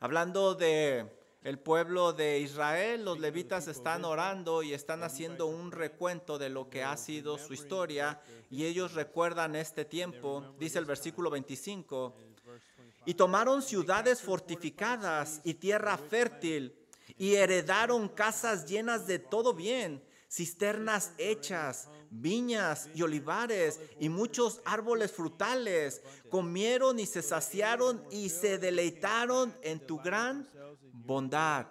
Hablando 0.00 0.54
de 0.54 1.06
el 1.42 1.58
pueblo 1.58 2.12
de 2.12 2.38
Israel, 2.38 3.04
los 3.04 3.18
levitas 3.18 3.66
están 3.66 4.04
orando 4.04 4.62
y 4.62 4.72
están 4.72 5.02
haciendo 5.02 5.46
un 5.46 5.72
recuento 5.72 6.38
de 6.38 6.50
lo 6.50 6.70
que 6.70 6.84
ha 6.84 6.96
sido 6.96 7.36
su 7.36 7.52
historia 7.52 8.20
y 8.48 8.66
ellos 8.66 8.94
recuerdan 8.94 9.56
este 9.56 9.84
tiempo, 9.84 10.54
dice 10.58 10.78
el 10.78 10.84
versículo 10.84 11.30
25, 11.30 12.14
y 13.06 13.14
tomaron 13.14 13.60
ciudades 13.60 14.22
fortificadas 14.22 15.40
y 15.42 15.54
tierra 15.54 15.98
fértil 15.98 16.76
y 17.16 17.34
heredaron 17.34 18.08
casas 18.08 18.66
llenas 18.66 19.08
de 19.08 19.18
todo 19.18 19.52
bien, 19.52 20.00
cisternas 20.30 21.12
hechas, 21.18 21.88
viñas 22.10 22.88
y 22.94 23.02
olivares 23.02 23.80
y 23.98 24.08
muchos 24.08 24.60
árboles 24.64 25.12
frutales. 25.12 26.02
Comieron 26.30 26.98
y 26.98 27.06
se 27.06 27.22
saciaron 27.22 28.02
y 28.10 28.28
se 28.28 28.58
deleitaron 28.58 29.54
en 29.62 29.86
tu 29.86 29.98
gran 29.98 30.48
bondad. 30.92 31.66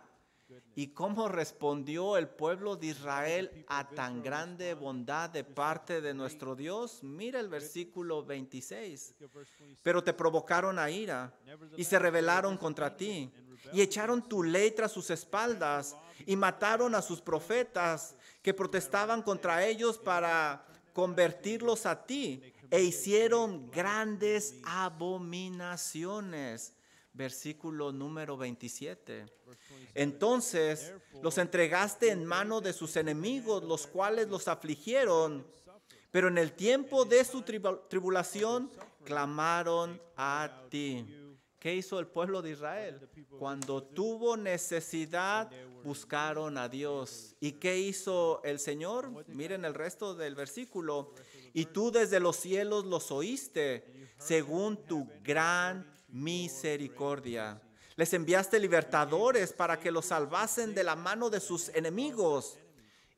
¿Y 0.77 0.89
cómo 0.89 1.27
respondió 1.27 2.17
el 2.17 2.29
pueblo 2.29 2.75
de 2.75 2.87
Israel 2.87 3.65
a 3.67 3.89
tan 3.89 4.21
grande 4.21 4.75
bondad 4.75 5.27
de 5.27 5.43
parte 5.43 6.01
de 6.01 6.13
nuestro 6.13 6.55
Dios? 6.55 6.99
Mira 7.01 7.39
el 7.39 7.49
versículo 7.49 8.23
26. 8.23 9.15
Pero 9.81 10.03
te 10.03 10.13
provocaron 10.13 10.77
a 10.77 10.91
ira 10.91 11.33
y 11.75 11.83
se 11.83 11.97
rebelaron 11.97 12.57
contra 12.57 12.95
ti 12.95 13.31
y 13.73 13.81
echaron 13.81 14.29
tu 14.29 14.43
ley 14.43 14.69
tras 14.69 14.91
sus 14.91 15.09
espaldas 15.09 15.97
y 16.27 16.35
mataron 16.35 16.93
a 16.93 17.01
sus 17.01 17.21
profetas 17.21 18.15
que 18.47 18.53
protestaban 18.53 19.23
contra 19.23 19.65
ellos 19.65 19.97
para 19.97 20.65
convertirlos 20.93 21.85
a 21.85 22.05
ti 22.05 22.41
e 22.71 22.81
hicieron 22.81 23.69
grandes 23.69 24.55
abominaciones. 24.63 26.73
Versículo 27.11 27.91
número 27.91 28.37
27. 28.37 29.25
Entonces 29.93 30.93
los 31.21 31.37
entregaste 31.37 32.09
en 32.09 32.23
mano 32.23 32.61
de 32.61 32.71
sus 32.71 32.95
enemigos, 32.95 33.65
los 33.65 33.85
cuales 33.85 34.29
los 34.29 34.47
afligieron. 34.47 35.45
Pero 36.09 36.29
en 36.29 36.37
el 36.37 36.53
tiempo 36.53 37.03
de 37.03 37.25
su 37.25 37.41
tribulación 37.41 38.71
clamaron 39.03 40.01
a 40.15 40.63
ti. 40.69 41.05
¿Qué 41.67 41.75
hizo 41.75 41.99
el 41.99 42.07
pueblo 42.07 42.41
de 42.41 42.51
Israel? 42.51 43.09
Cuando 43.37 43.83
tuvo 43.83 44.37
necesidad, 44.37 45.51
buscaron 45.83 46.57
a 46.57 46.69
Dios. 46.69 47.35
¿Y 47.41 47.51
qué 47.51 47.77
hizo 47.77 48.41
el 48.45 48.57
Señor? 48.57 49.25
Miren 49.27 49.65
el 49.65 49.73
resto 49.73 50.15
del 50.15 50.33
versículo. 50.33 51.13
Y 51.53 51.65
tú 51.65 51.91
desde 51.91 52.21
los 52.21 52.37
cielos 52.37 52.85
los 52.85 53.11
oíste, 53.11 53.83
según 54.17 54.77
tu 54.85 55.09
gran 55.25 55.85
misericordia. 56.07 57.61
Les 57.97 58.13
enviaste 58.13 58.61
libertadores 58.61 59.51
para 59.51 59.77
que 59.77 59.91
los 59.91 60.05
salvasen 60.05 60.73
de 60.73 60.85
la 60.85 60.95
mano 60.95 61.29
de 61.29 61.41
sus 61.41 61.67
enemigos. 61.75 62.57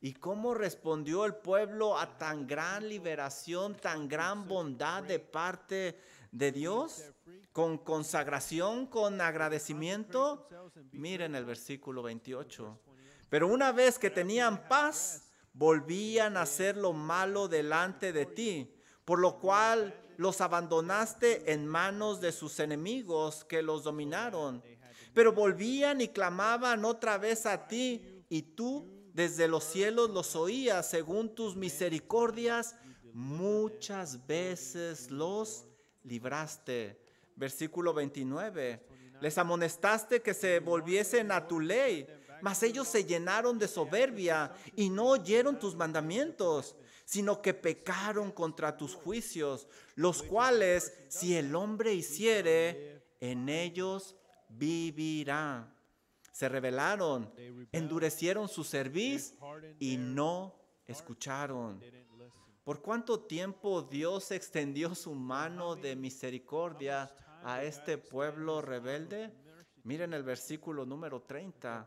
¿Y 0.00 0.14
cómo 0.14 0.54
respondió 0.54 1.24
el 1.24 1.36
pueblo 1.36 1.96
a 1.96 2.18
tan 2.18 2.48
gran 2.48 2.88
liberación, 2.88 3.76
tan 3.76 4.08
gran 4.08 4.48
bondad 4.48 5.04
de 5.04 5.20
parte 5.20 5.76
de 5.76 6.19
Dios? 6.32 7.12
Con 7.52 7.78
consagración, 7.78 8.86
con 8.86 9.20
agradecimiento. 9.20 10.48
Miren 10.92 11.34
el 11.34 11.44
versículo 11.44 12.02
28. 12.02 12.80
Pero 13.28 13.48
una 13.48 13.72
vez 13.72 13.98
que 13.98 14.10
tenían 14.10 14.68
paz, 14.68 15.30
volvían 15.52 16.36
a 16.36 16.42
hacer 16.42 16.76
lo 16.76 16.92
malo 16.92 17.48
delante 17.48 18.12
de 18.12 18.26
ti, 18.26 18.74
por 19.04 19.18
lo 19.18 19.38
cual 19.38 19.94
los 20.16 20.40
abandonaste 20.40 21.52
en 21.52 21.66
manos 21.66 22.20
de 22.20 22.32
sus 22.32 22.60
enemigos 22.60 23.44
que 23.44 23.62
los 23.62 23.84
dominaron. 23.84 24.62
Pero 25.14 25.32
volvían 25.32 26.00
y 26.00 26.08
clamaban 26.08 26.84
otra 26.84 27.18
vez 27.18 27.46
a 27.46 27.66
ti, 27.66 28.24
y 28.28 28.42
tú 28.42 29.00
desde 29.12 29.48
los 29.48 29.64
cielos 29.64 30.10
los 30.10 30.36
oías 30.36 30.88
según 30.88 31.34
tus 31.34 31.56
misericordias, 31.56 32.76
muchas 33.12 34.26
veces 34.26 35.10
los 35.10 35.66
libraste. 36.04 37.00
Versículo 37.36 37.94
29. 37.94 38.86
Les 39.20 39.36
amonestaste 39.38 40.22
que 40.22 40.34
se 40.34 40.60
volviesen 40.60 41.30
a 41.30 41.46
tu 41.46 41.60
ley, 41.60 42.06
mas 42.40 42.62
ellos 42.62 42.88
se 42.88 43.04
llenaron 43.04 43.58
de 43.58 43.68
soberbia 43.68 44.52
y 44.76 44.88
no 44.88 45.08
oyeron 45.08 45.58
tus 45.58 45.74
mandamientos, 45.74 46.76
sino 47.04 47.42
que 47.42 47.52
pecaron 47.52 48.30
contra 48.30 48.76
tus 48.76 48.94
juicios, 48.94 49.68
los 49.94 50.22
cuales 50.22 50.94
si 51.08 51.36
el 51.36 51.54
hombre 51.54 51.92
hiciere, 51.92 53.02
en 53.20 53.48
ellos 53.48 54.16
vivirá. 54.48 55.74
Se 56.32 56.48
rebelaron, 56.48 57.30
endurecieron 57.72 58.48
su 58.48 58.64
cerviz 58.64 59.34
y 59.78 59.98
no 59.98 60.58
escucharon. 60.86 61.82
¿Por 62.64 62.82
cuánto 62.82 63.20
tiempo 63.20 63.82
Dios 63.82 64.30
extendió 64.30 64.94
su 64.94 65.14
mano 65.14 65.76
de 65.76 65.96
misericordia 65.96 67.10
a 67.42 67.64
este 67.64 67.96
pueblo 67.96 68.60
rebelde? 68.60 69.32
Miren 69.84 70.12
el 70.12 70.22
versículo 70.22 70.84
número 70.84 71.22
30. 71.22 71.86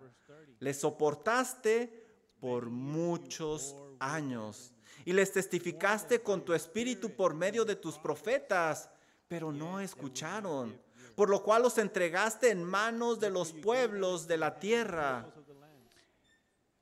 Le 0.59 0.73
soportaste 0.73 2.05
por 2.39 2.69
muchos 2.69 3.75
años 3.99 4.73
y 5.05 5.13
les 5.13 5.31
testificaste 5.31 6.23
con 6.23 6.43
tu 6.43 6.53
espíritu 6.53 7.15
por 7.15 7.35
medio 7.35 7.65
de 7.65 7.75
tus 7.75 7.97
profetas, 7.99 8.89
pero 9.27 9.51
no 9.51 9.79
escucharon. 9.79 10.81
Por 11.15 11.29
lo 11.29 11.43
cual 11.43 11.61
los 11.61 11.77
entregaste 11.77 12.49
en 12.49 12.63
manos 12.63 13.19
de 13.19 13.29
los 13.29 13.53
pueblos 13.53 14.27
de 14.27 14.37
la 14.37 14.57
tierra. 14.57 15.31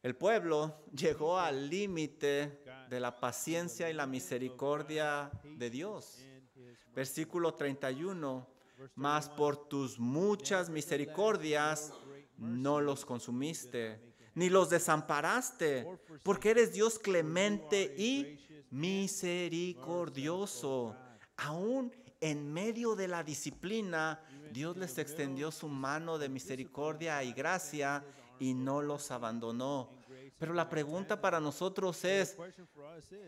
El 0.02 0.16
pueblo 0.16 0.86
llegó 0.96 1.38
al 1.38 1.70
límite 1.70 2.61
de 2.92 3.00
la 3.00 3.16
paciencia 3.16 3.90
y 3.90 3.94
la 3.94 4.06
misericordia 4.06 5.32
de 5.44 5.70
Dios. 5.70 6.20
Versículo 6.94 7.54
31. 7.54 8.46
Mas 8.96 9.30
por 9.30 9.70
tus 9.70 9.98
muchas 9.98 10.70
misericordias 10.70 11.94
no 12.38 12.82
los 12.82 13.06
consumiste, 13.06 14.02
ni 14.36 14.50
los 14.50 14.70
desamparaste, 14.70 15.88
porque 16.22 16.50
eres 16.50 16.74
Dios 16.74 17.00
clemente 17.00 17.96
y 17.98 18.38
misericordioso. 18.72 20.94
Aún 21.38 21.96
en 22.20 22.52
medio 22.52 22.98
de 22.98 23.08
la 23.08 23.24
disciplina, 23.24 24.22
Dios 24.52 24.76
les 24.76 24.98
extendió 24.98 25.50
su 25.52 25.70
mano 25.70 26.18
de 26.18 26.28
misericordia 26.28 27.24
y 27.24 27.32
gracia 27.32 28.04
y 28.38 28.54
no 28.54 28.82
los 28.82 29.12
abandonó. 29.12 30.01
Pero 30.42 30.56
la 30.56 30.68
pregunta 30.68 31.22
para 31.22 31.40
nosotros 31.40 32.04
es, 32.04 32.36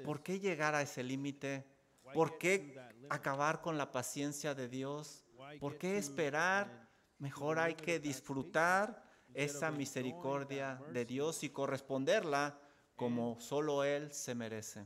¿por 0.04 0.24
qué 0.24 0.40
llegar 0.40 0.74
a 0.74 0.82
ese 0.82 1.04
límite? 1.04 1.64
¿Por 2.12 2.40
qué 2.40 2.76
acabar 3.08 3.62
con 3.62 3.78
la 3.78 3.92
paciencia 3.92 4.56
de 4.56 4.68
Dios? 4.68 5.24
¿Por 5.60 5.78
qué 5.78 6.00
esperar? 6.00 6.90
Mejor 7.20 7.60
hay 7.60 7.76
que 7.76 8.00
disfrutar 8.00 9.04
esa 9.36 9.70
misericordia 9.70 10.82
de 10.92 11.06
Dios 11.06 11.44
y 11.44 11.52
corresponderla 11.52 12.58
como 12.96 13.40
solo 13.40 13.84
Él 13.84 14.12
se 14.12 14.34
merece. 14.34 14.84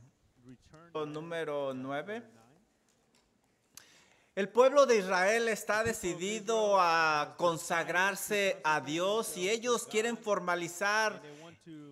Número 1.06 1.72
9. 1.72 2.22
El 4.38 4.50
pueblo 4.50 4.86
de 4.86 4.98
Israel 4.98 5.48
está 5.48 5.82
decidido 5.82 6.78
a 6.78 7.36
consagrarse 7.38 8.60
a 8.62 8.80
Dios 8.82 9.36
y 9.36 9.48
ellos 9.48 9.84
quieren 9.86 10.16
formalizar 10.16 11.20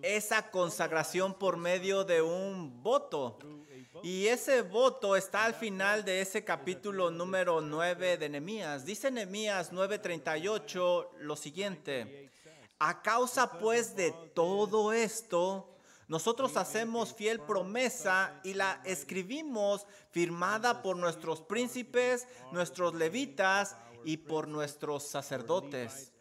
esa 0.01 0.49
consagración 0.49 1.33
por 1.33 1.57
medio 1.57 2.03
de 2.03 2.21
un 2.21 2.81
voto. 2.81 3.39
Y 4.03 4.27
ese 4.27 4.61
voto 4.61 5.15
está 5.15 5.45
al 5.45 5.55
final 5.55 6.05
de 6.05 6.21
ese 6.21 6.43
capítulo 6.43 7.09
número 7.09 7.61
9 7.61 8.17
de 8.17 8.29
Nehemías. 8.29 8.85
Dice 8.85 9.09
Nehemías 9.09 9.71
9:38 9.71 11.09
lo 11.19 11.35
siguiente: 11.35 12.31
A 12.79 13.01
causa 13.01 13.57
pues 13.59 13.95
de 13.95 14.11
todo 14.33 14.93
esto, 14.93 15.75
nosotros 16.07 16.55
hacemos 16.57 17.13
fiel 17.13 17.41
promesa 17.41 18.39
y 18.43 18.53
la 18.53 18.81
escribimos 18.85 19.85
firmada 20.11 20.81
por 20.81 20.95
nuestros 20.95 21.41
príncipes, 21.41 22.27
nuestros 22.51 22.93
levitas 22.93 23.75
y 24.05 24.17
por 24.17 24.47
nuestros 24.47 25.03
sacerdotes. 25.03 26.13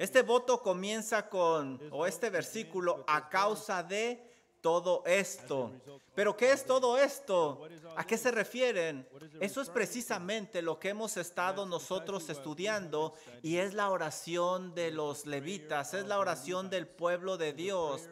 Este 0.00 0.22
voto 0.22 0.62
comienza 0.62 1.28
con, 1.28 1.78
o 1.90 2.06
este 2.06 2.30
versículo, 2.30 3.04
a 3.06 3.28
causa 3.28 3.82
de 3.82 4.18
todo 4.62 5.02
esto. 5.04 5.72
Pero 6.14 6.34
¿qué 6.38 6.52
es 6.52 6.64
todo 6.64 6.96
esto? 6.96 7.68
¿A 7.96 8.06
qué 8.06 8.16
se 8.16 8.30
refieren? 8.30 9.06
Eso 9.40 9.60
es 9.60 9.68
precisamente 9.68 10.62
lo 10.62 10.78
que 10.78 10.88
hemos 10.88 11.18
estado 11.18 11.66
nosotros 11.66 12.30
estudiando 12.30 13.12
y 13.42 13.56
es 13.56 13.74
la 13.74 13.90
oración 13.90 14.74
de 14.74 14.90
los 14.90 15.26
levitas, 15.26 15.92
es 15.92 16.06
la 16.06 16.18
oración 16.18 16.70
del 16.70 16.86
pueblo 16.86 17.36
de 17.36 17.52
Dios. 17.52 18.08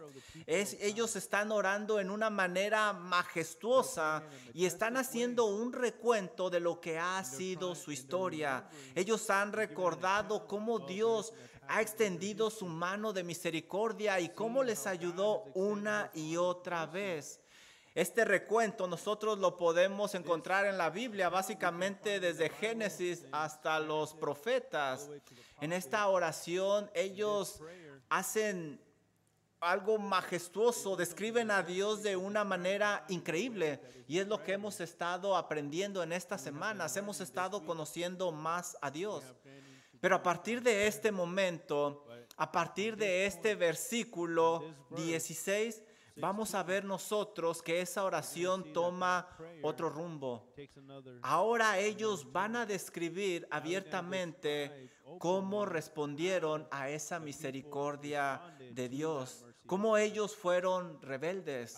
Es, 0.47 0.77
ellos 0.83 1.17
están 1.17 1.51
orando 1.53 2.01
en 2.01 2.11
una 2.11 2.29
manera 2.29 2.93
majestuosa 2.93 4.25
y 4.53 4.67
están 4.67 4.99
haciendo 4.99 5.47
un 5.47 5.73
recuento 5.73 6.51
de 6.51 6.61
lo 6.61 6.83
que 6.83 6.99
ha 6.99 7.25
sido 7.25 7.75
su 7.75 7.93
historia. 7.93 8.69
Ellos 8.95 9.31
han 9.31 9.53
recordado 9.53 10.47
cómo 10.47 10.81
Dios 10.81 11.33
ha 11.69 11.83
extendido 11.83 12.51
su 12.51 12.67
mano 12.67 13.13
de 13.13 13.23
misericordia 13.23 14.19
y 14.21 14.31
cómo 14.31 14.65
les 14.65 14.87
ayudó 14.87 15.45
una 15.55 16.11
y 16.15 16.37
otra 16.37 16.87
vez. 16.87 17.41
Este 17.95 18.25
recuento 18.25 18.87
nosotros 18.87 19.39
lo 19.39 19.57
podemos 19.57 20.15
encontrar 20.15 20.67
en 20.67 20.79
la 20.79 20.89
Biblia, 20.89 21.29
básicamente 21.29 22.21
desde 22.21 22.49
Génesis 22.49 23.27
hasta 23.33 23.81
los 23.81 24.15
profetas. 24.15 25.09
En 25.61 25.73
esta 25.73 26.07
oración 26.07 26.91
ellos 26.95 27.61
hacen 28.09 28.81
algo 29.61 29.99
majestuoso, 29.99 30.97
describen 30.97 31.51
a 31.51 31.63
Dios 31.63 32.03
de 32.03 32.17
una 32.17 32.45
manera 32.45 33.05
increíble 33.09 33.81
y 34.07 34.21
es 34.21 34.29
lo 34.29 34.43
que 34.43 34.53
hemos 34.53 34.81
estado 34.81 35.37
aprendiendo 35.37 36.03
en 36.03 36.13
estas 36.13 36.41
semanas. 36.41 36.97
Hemos 36.97 37.21
estado 37.21 37.65
conociendo 37.67 38.31
más 38.31 38.79
a 38.81 38.91
Dios. 38.91 39.25
Pero 40.01 40.17
a 40.17 40.23
partir 40.23 40.63
de 40.63 40.87
este 40.87 41.11
momento, 41.11 42.07
a 42.37 42.53
partir 42.53 42.97
de 42.97 43.27
este 43.27 43.55
versículo 43.55 44.65
16, 44.91 45.83
vamos 46.17 46.55
a 46.55 46.63
ver 46.63 46.85
nosotros 46.85 47.63
que 47.63 47.81
esa 47.81 48.05
oración 48.05 48.73
toma 48.73 49.29
otro 49.63 49.89
rumbo. 49.89 50.53
Ahora 51.23 51.79
ellos 51.79 52.31
van 52.31 52.57
a 52.57 52.67
describir 52.67 53.47
abiertamente 53.51 54.91
cómo 55.19 55.67
respondieron 55.67 56.69
a 56.71 56.91
esa 56.91 57.19
misericordia 57.19 58.57
de 58.73 58.89
Dios 58.89 59.45
cómo 59.69 59.99
ellos 59.99 60.35
fueron 60.35 61.01
rebeldes. 61.03 61.77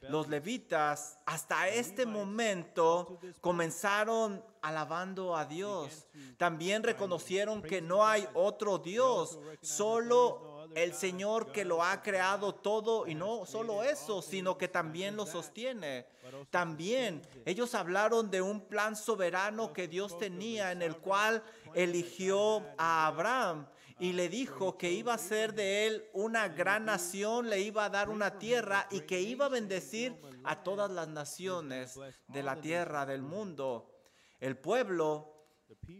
Los 0.00 0.26
levitas 0.28 1.18
hasta 1.26 1.68
este 1.68 2.06
momento 2.06 3.20
comenzaron 3.40 4.42
alabando 4.62 5.36
a 5.36 5.44
Dios. 5.44 6.08
También 6.38 6.82
reconocieron 6.82 7.62
que 7.62 7.80
no 7.82 8.04
hay 8.04 8.26
otro 8.34 8.78
Dios, 8.78 9.38
solo 9.60 10.66
el 10.74 10.94
Señor 10.94 11.52
que 11.52 11.64
lo 11.64 11.82
ha 11.84 12.02
creado 12.02 12.54
todo 12.54 13.06
y 13.06 13.14
no 13.14 13.44
solo 13.46 13.82
eso, 13.82 14.22
sino 14.22 14.56
que 14.56 14.66
también 14.66 15.14
lo 15.14 15.26
sostiene. 15.26 16.06
También 16.50 17.22
ellos 17.44 17.74
hablaron 17.74 18.30
de 18.30 18.40
un 18.40 18.62
plan 18.62 18.96
soberano 18.96 19.74
que 19.74 19.88
Dios 19.88 20.18
tenía 20.18 20.72
en 20.72 20.80
el 20.80 20.96
cual 20.96 21.42
eligió 21.74 22.64
a 22.78 23.06
Abraham 23.06 23.66
y 23.98 24.12
le 24.12 24.28
dijo 24.28 24.76
que 24.76 24.92
iba 24.92 25.14
a 25.14 25.18
ser 25.18 25.54
de 25.54 25.86
él 25.86 26.04
una 26.12 26.48
gran 26.48 26.84
nación, 26.84 27.48
le 27.48 27.60
iba 27.60 27.84
a 27.84 27.90
dar 27.90 28.10
una 28.10 28.38
tierra 28.38 28.86
y 28.90 29.00
que 29.00 29.20
iba 29.20 29.46
a 29.46 29.50
bendecir 29.50 30.14
a 30.44 30.62
todas 30.62 30.90
las 30.90 31.08
naciones 31.08 31.98
de 32.28 32.42
la 32.42 32.60
tierra, 32.60 33.06
del 33.06 33.22
mundo. 33.22 33.90
El 34.38 34.56
pueblo 34.58 35.36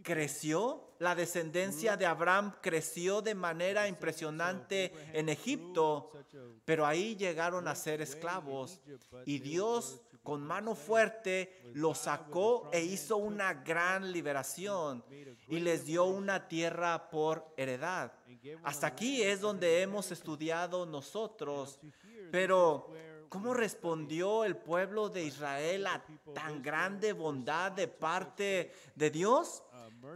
creció, 0.03 0.95
la 0.99 1.15
descendencia 1.15 1.97
de 1.97 2.07
Abraham 2.07 2.55
creció 2.61 3.23
de 3.23 3.35
manera 3.35 3.89
impresionante 3.89 4.93
en 5.13 5.29
Egipto, 5.29 6.13
pero 6.65 6.87
ahí 6.87 7.17
llegaron 7.17 7.67
a 7.67 7.75
ser 7.75 8.01
esclavos 8.01 8.81
y 9.25 9.39
Dios 9.39 10.01
con 10.27 10.43
mano 10.43 10.75
fuerte 10.75 11.61
los 11.75 11.99
sacó 11.99 12.69
e 12.73 12.83
hizo 12.83 13.17
una 13.17 13.55
gran 13.55 14.11
liberación 14.11 15.05
y 15.47 15.61
les 15.61 15.87
dio 15.87 16.07
una 16.07 16.49
tierra 16.49 17.09
por 17.11 17.55
heredad. 17.57 18.13
Hasta 18.65 18.89
aquí 18.89 19.23
es 19.23 19.41
donde 19.41 19.83
hemos 19.83 20.11
estudiado 20.11 20.85
nosotros, 20.85 21.79
pero 22.33 22.91
¿cómo 23.29 23.55
respondió 23.55 24.43
el 24.43 24.57
pueblo 24.57 25.09
de 25.09 25.23
Israel 25.23 25.87
a 25.87 26.05
tan 26.35 26.61
grande 26.61 27.13
bondad 27.13 27.71
de 27.71 27.87
parte 27.87 28.73
de 28.97 29.11
Dios? 29.11 29.63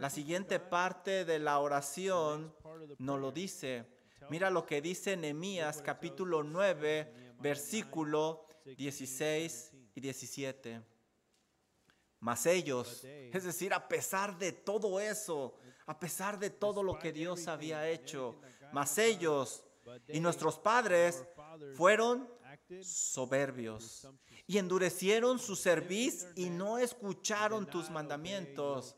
La 0.01 0.09
siguiente 0.09 0.59
parte 0.59 1.23
de 1.23 1.39
la 1.39 1.59
oración 1.59 2.53
nos 2.99 3.17
lo 3.17 3.31
dice. 3.31 3.85
Mira 4.29 4.49
lo 4.49 4.65
que 4.65 4.81
dice 4.81 5.15
Nehemías 5.15 5.81
capítulo 5.81 6.43
9, 6.43 7.37
versículo 7.39 8.45
16 8.65 9.70
y 10.01 10.09
17. 10.09 10.81
Mas 12.19 12.45
ellos, 12.45 13.03
es 13.03 13.43
decir, 13.43 13.73
a 13.73 13.87
pesar 13.87 14.37
de 14.37 14.51
todo 14.51 14.99
eso, 14.99 15.57
a 15.85 15.99
pesar 15.99 16.37
de 16.37 16.49
todo 16.49 16.83
lo 16.83 16.97
que 16.99 17.11
Dios 17.11 17.47
había 17.47 17.87
hecho, 17.89 18.39
mas 18.73 18.97
ellos 18.97 19.63
y 20.07 20.19
nuestros 20.19 20.59
padres 20.59 21.23
fueron 21.75 22.29
soberbios 22.83 24.07
y 24.47 24.57
endurecieron 24.57 25.39
su 25.39 25.55
cerviz 25.55 26.27
y 26.35 26.49
no 26.49 26.77
escucharon 26.77 27.65
tus 27.65 27.89
mandamientos. 27.89 28.95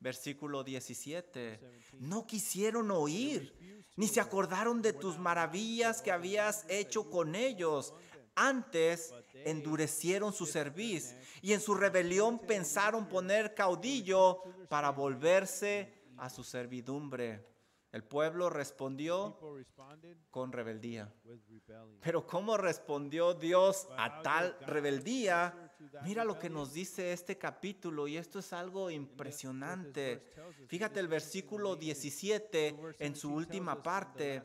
Versículo 0.00 0.62
17. 0.62 1.60
No 2.00 2.26
quisieron 2.26 2.90
oír, 2.90 3.54
ni 3.96 4.06
se 4.06 4.20
acordaron 4.20 4.82
de 4.82 4.92
tus 4.92 5.18
maravillas 5.18 6.02
que 6.02 6.12
habías 6.12 6.66
hecho 6.68 7.08
con 7.08 7.34
ellos. 7.34 7.94
Antes 8.34 9.14
endurecieron 9.44 10.32
su 10.32 10.46
cerviz 10.46 11.14
y 11.42 11.52
en 11.52 11.60
su 11.60 11.74
rebelión 11.74 12.38
pensaron 12.38 13.08
poner 13.08 13.54
caudillo 13.54 14.42
para 14.68 14.90
volverse 14.90 15.92
a 16.16 16.30
su 16.30 16.44
servidumbre. 16.44 17.54
El 17.94 18.02
pueblo 18.02 18.50
respondió 18.50 19.38
con 20.32 20.50
rebeldía. 20.50 21.14
Pero 22.00 22.26
¿cómo 22.26 22.56
respondió 22.56 23.34
Dios 23.34 23.86
a 23.96 24.20
tal 24.20 24.58
rebeldía? 24.62 25.72
Mira 26.02 26.24
lo 26.24 26.36
que 26.36 26.50
nos 26.50 26.72
dice 26.72 27.12
este 27.12 27.38
capítulo 27.38 28.08
y 28.08 28.16
esto 28.16 28.40
es 28.40 28.52
algo 28.52 28.90
impresionante. 28.90 30.28
Fíjate 30.66 30.98
el 30.98 31.06
versículo 31.06 31.76
17 31.76 32.96
en 32.98 33.14
su 33.14 33.32
última 33.32 33.80
parte. 33.80 34.42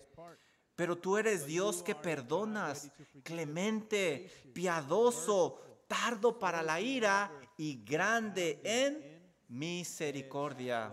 Pero 0.80 0.98
tú 0.98 1.18
eres 1.18 1.46
Dios 1.46 1.84
que 1.84 1.94
perdonas, 1.94 2.90
clemente, 3.22 4.32
piadoso, 4.54 5.60
tardo 5.90 6.40
para 6.40 6.64
la 6.64 6.80
ira 6.80 7.30
y 7.58 7.84
grande 7.84 8.62
en 8.64 9.36
misericordia. 9.50 10.90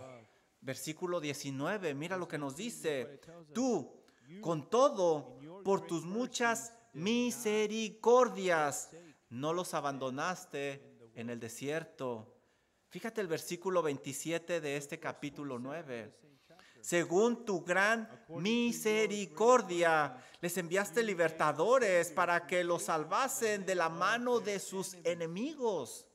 Versículo 0.59 1.21
19, 1.21 1.93
mira 1.93 2.17
lo 2.17 2.27
que 2.27 2.37
nos 2.37 2.57
dice. 2.57 3.21
Tú, 3.53 4.03
con 4.41 4.69
todo, 4.69 5.39
por 5.63 5.87
tus 5.87 6.03
muchas 6.03 6.73
misericordias, 6.91 8.89
no 9.29 9.53
los 9.53 9.73
abandonaste 9.73 11.11
en 11.15 11.29
el 11.29 11.39
desierto. 11.39 12.35
Fíjate 12.89 13.21
el 13.21 13.27
versículo 13.27 13.81
27 13.81 14.59
de 14.59 14.75
este 14.75 14.99
capítulo 14.99 15.57
9 15.57 16.26
según 16.87 17.43
tu 17.43 17.65
gran 17.65 18.07
misericordia. 18.29 20.23
Les 20.39 20.57
enviaste 20.57 21.03
libertadores 21.03 22.11
para 22.11 22.47
que 22.47 22.63
los 22.63 22.83
salvasen 22.83 23.65
de 23.65 23.75
la 23.75 23.89
mano 23.89 24.39
de 24.39 24.57
sus 24.57 24.93
enemigos. 25.03 26.07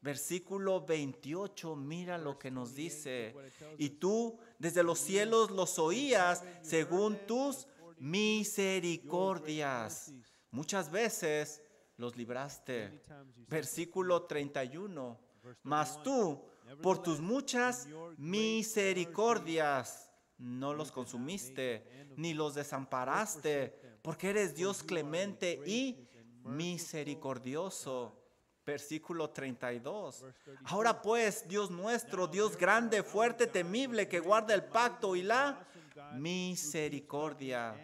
Versículo 0.00 0.84
28, 0.84 1.76
mira 1.76 2.18
lo 2.18 2.40
que 2.40 2.50
nos 2.50 2.74
dice. 2.74 3.36
Y 3.78 3.90
tú 3.90 4.36
desde 4.58 4.82
los 4.82 4.98
cielos 4.98 5.52
los 5.52 5.78
oías 5.78 6.42
según 6.60 7.16
tus 7.28 7.68
misericordias. 7.98 10.12
Muchas 10.50 10.90
veces 10.90 11.62
los 11.96 12.16
libraste. 12.16 13.00
Versículo 13.46 14.24
31. 14.24 15.20
Mas 15.62 16.02
tú 16.02 16.49
por 16.82 17.02
tus 17.02 17.20
muchas 17.20 17.88
misericordias 18.16 20.10
no 20.38 20.72
los 20.74 20.90
consumiste, 20.90 21.86
ni 22.16 22.34
los 22.34 22.54
desamparaste, 22.54 23.98
porque 24.02 24.30
eres 24.30 24.54
Dios 24.54 24.82
clemente 24.82 25.60
y 25.66 26.08
misericordioso. 26.44 28.16
Versículo 28.64 29.30
32. 29.30 30.24
Ahora 30.64 31.00
pues, 31.02 31.48
Dios 31.48 31.70
nuestro, 31.70 32.28
Dios 32.28 32.56
grande, 32.56 33.02
fuerte, 33.02 33.46
temible, 33.46 34.06
que 34.06 34.20
guarda 34.20 34.54
el 34.54 34.64
pacto 34.64 35.16
y 35.16 35.22
la 35.22 35.66
misericordia. 36.14 37.74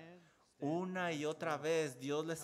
Una 0.59 1.13
y 1.13 1.25
otra 1.25 1.59
vez 1.59 1.99
Dios, 1.99 2.25
les 2.25 2.43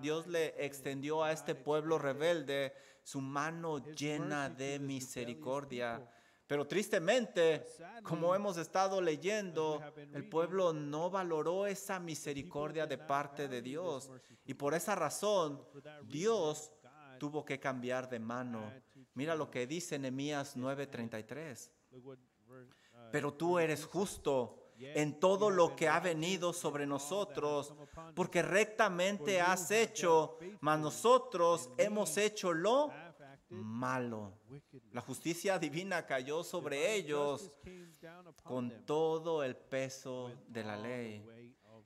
Dios 0.00 0.26
le 0.26 0.54
extendió 0.64 1.22
a 1.22 1.32
este 1.32 1.54
pueblo 1.54 1.98
rebelde 1.98 2.74
su 3.08 3.22
mano 3.22 3.78
llena 3.94 4.50
de 4.50 4.78
misericordia. 4.78 6.06
Pero 6.46 6.66
tristemente, 6.66 7.64
como 8.02 8.34
hemos 8.34 8.58
estado 8.58 9.00
leyendo, 9.00 9.80
el 10.12 10.28
pueblo 10.28 10.74
no 10.74 11.08
valoró 11.08 11.66
esa 11.66 11.98
misericordia 11.98 12.86
de 12.86 12.98
parte 12.98 13.48
de 13.48 13.62
Dios. 13.62 14.10
Y 14.44 14.52
por 14.52 14.74
esa 14.74 14.94
razón, 14.94 15.64
Dios 16.04 16.70
tuvo 17.18 17.46
que 17.46 17.58
cambiar 17.58 18.10
de 18.10 18.18
mano. 18.18 18.70
Mira 19.14 19.34
lo 19.34 19.50
que 19.50 19.66
dice 19.66 19.98
Nehemías 19.98 20.54
9:33. 20.54 21.72
Pero 23.10 23.32
tú 23.32 23.58
eres 23.58 23.86
justo 23.86 24.67
en 24.80 25.18
todo 25.18 25.50
lo 25.50 25.74
que 25.74 25.88
ha 25.88 26.00
venido 26.00 26.52
sobre 26.52 26.86
nosotros, 26.86 27.74
porque 28.14 28.42
rectamente 28.42 29.40
has 29.40 29.70
hecho, 29.70 30.38
mas 30.60 30.78
nosotros 30.78 31.70
hemos 31.76 32.16
hecho 32.16 32.52
lo 32.52 32.92
malo. 33.50 34.38
La 34.92 35.00
justicia 35.00 35.58
divina 35.58 36.06
cayó 36.06 36.44
sobre 36.44 36.94
ellos 36.94 37.50
con 38.42 38.84
todo 38.84 39.42
el 39.42 39.56
peso 39.56 40.30
de 40.46 40.64
la 40.64 40.76
ley. 40.76 41.24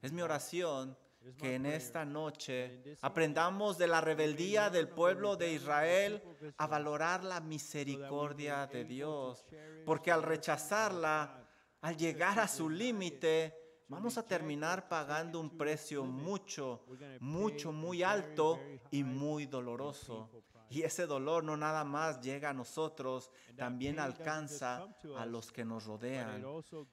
Es 0.00 0.12
mi 0.12 0.22
oración 0.22 0.96
que 1.38 1.54
en 1.54 1.66
esta 1.66 2.04
noche 2.04 2.96
aprendamos 3.00 3.78
de 3.78 3.86
la 3.86 4.00
rebeldía 4.00 4.70
del 4.70 4.88
pueblo 4.88 5.36
de 5.36 5.52
Israel 5.52 6.22
a 6.56 6.66
valorar 6.66 7.22
la 7.22 7.40
misericordia 7.40 8.66
de 8.66 8.84
Dios, 8.84 9.44
porque 9.84 10.10
al 10.10 10.22
rechazarla, 10.22 11.41
al 11.82 11.96
llegar 11.96 12.38
a 12.38 12.48
su 12.48 12.70
límite, 12.70 13.54
vamos 13.88 14.16
a 14.16 14.26
terminar 14.26 14.88
pagando 14.88 15.40
un 15.40 15.50
precio 15.58 16.04
mucho, 16.04 16.84
mucho, 17.20 17.72
muy 17.72 18.02
alto 18.02 18.60
y 18.90 19.04
muy 19.04 19.46
doloroso. 19.46 20.30
Y 20.70 20.82
ese 20.82 21.06
dolor 21.06 21.44
no 21.44 21.56
nada 21.56 21.84
más 21.84 22.20
llega 22.22 22.50
a 22.50 22.54
nosotros, 22.54 23.30
también 23.56 23.98
alcanza 23.98 24.86
a 25.18 25.26
los 25.26 25.52
que 25.52 25.64
nos 25.64 25.84
rodean. 25.84 26.42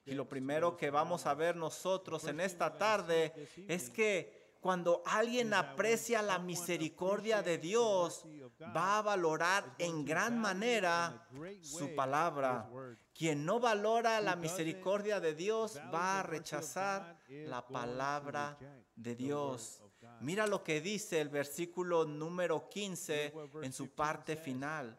Y 0.04 0.14
lo 0.14 0.28
primero 0.28 0.76
que 0.76 0.90
vamos 0.90 1.24
a 1.24 1.34
ver 1.34 1.56
nosotros 1.56 2.24
en 2.24 2.40
esta 2.40 2.76
tarde 2.76 3.32
es 3.68 3.88
que 3.88 4.39
cuando 4.60 5.02
alguien 5.06 5.54
aprecia 5.54 6.20
la 6.20 6.38
misericordia 6.38 7.42
de 7.42 7.58
Dios, 7.58 8.24
va 8.76 8.98
a 8.98 9.02
valorar 9.02 9.74
en 9.78 10.04
gran 10.04 10.38
manera 10.38 11.26
su 11.62 11.94
palabra. 11.94 12.70
Quien 13.14 13.44
no 13.44 13.58
valora 13.58 14.20
la 14.20 14.36
misericordia 14.36 15.18
de 15.18 15.34
Dios 15.34 15.78
va 15.92 16.20
a 16.20 16.22
rechazar 16.22 17.18
la 17.28 17.66
palabra 17.66 18.58
de 18.94 19.14
Dios. 19.16 19.82
Mira 20.20 20.46
lo 20.46 20.62
que 20.62 20.80
dice 20.80 21.20
el 21.20 21.30
versículo 21.30 22.04
número 22.04 22.68
15 22.68 23.32
en 23.62 23.72
su 23.72 23.94
parte 23.94 24.36
final. 24.36 24.96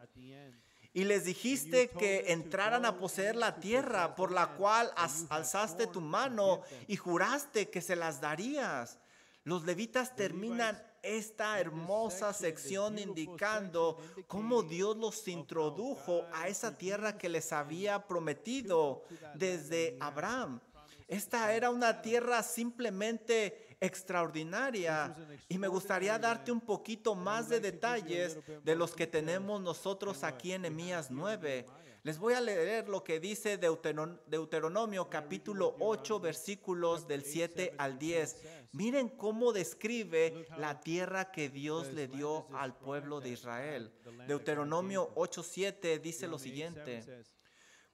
Y 0.94 1.06
les 1.06 1.24
dijiste 1.24 1.90
que 1.90 2.32
entraran 2.34 2.86
a 2.86 2.98
poseer 2.98 3.36
la 3.36 3.60
tierra 3.60 4.14
por 4.16 4.32
la 4.32 4.56
cual 4.56 4.92
alzaste 5.30 5.88
tu 5.88 6.02
mano 6.02 6.62
y 6.88 6.98
juraste 6.98 7.70
que 7.70 7.82
se 7.82 7.96
las 7.96 8.20
darías. 8.20 9.00
Los 9.44 9.64
levitas 9.64 10.16
terminan 10.16 10.82
esta 11.02 11.60
hermosa 11.60 12.32
sección 12.32 13.00
indicando 13.00 13.98
cómo 14.28 14.62
Dios 14.62 14.96
los 14.98 15.28
introdujo 15.28 16.26
a 16.32 16.48
esa 16.48 16.78
tierra 16.78 17.18
que 17.18 17.28
les 17.28 17.52
había 17.52 18.08
prometido 18.08 19.04
desde 19.34 19.98
Abraham. 20.00 20.60
Esta 21.08 21.54
era 21.54 21.72
una 21.72 22.02
tierra 22.02 22.44
simplemente 22.44 23.76
extraordinaria 23.82 25.16
y 25.50 25.58
me 25.58 25.68
gustaría 25.68 26.18
darte 26.20 26.52
un 26.52 26.62
poquito 26.62 27.16
más 27.16 27.50
de 27.50 27.60
detalles 27.60 28.38
de 28.64 28.76
los 28.76 28.94
que 28.94 29.08
tenemos 29.08 29.60
nosotros 29.60 30.24
aquí 30.24 30.54
en 30.54 30.66
Emías 30.66 31.10
9. 31.10 31.66
Les 32.04 32.18
voy 32.18 32.34
a 32.34 32.42
leer 32.42 32.90
lo 32.90 33.04
que 33.04 33.20
dice 33.20 33.58
Deuteronomio 33.58 35.10
capítulo 35.10 35.76
8 35.80 36.20
versículos 36.20 37.08
del 37.08 37.24
7 37.24 37.76
al 37.78 38.00
10. 38.00 38.38
Miren 38.72 39.10
cómo 39.10 39.54
describe 39.54 40.48
la 40.58 40.82
tierra 40.82 41.32
que 41.32 41.50
Dios 41.50 41.94
le 41.94 42.08
dio 42.08 42.48
al 42.54 42.76
pueblo 42.76 43.22
de 43.22 43.30
Israel. 43.30 43.94
Deuteronomio 44.28 45.14
8:7 45.16 46.00
dice 46.00 46.28
lo 46.28 46.40
siguiente. 46.40 47.04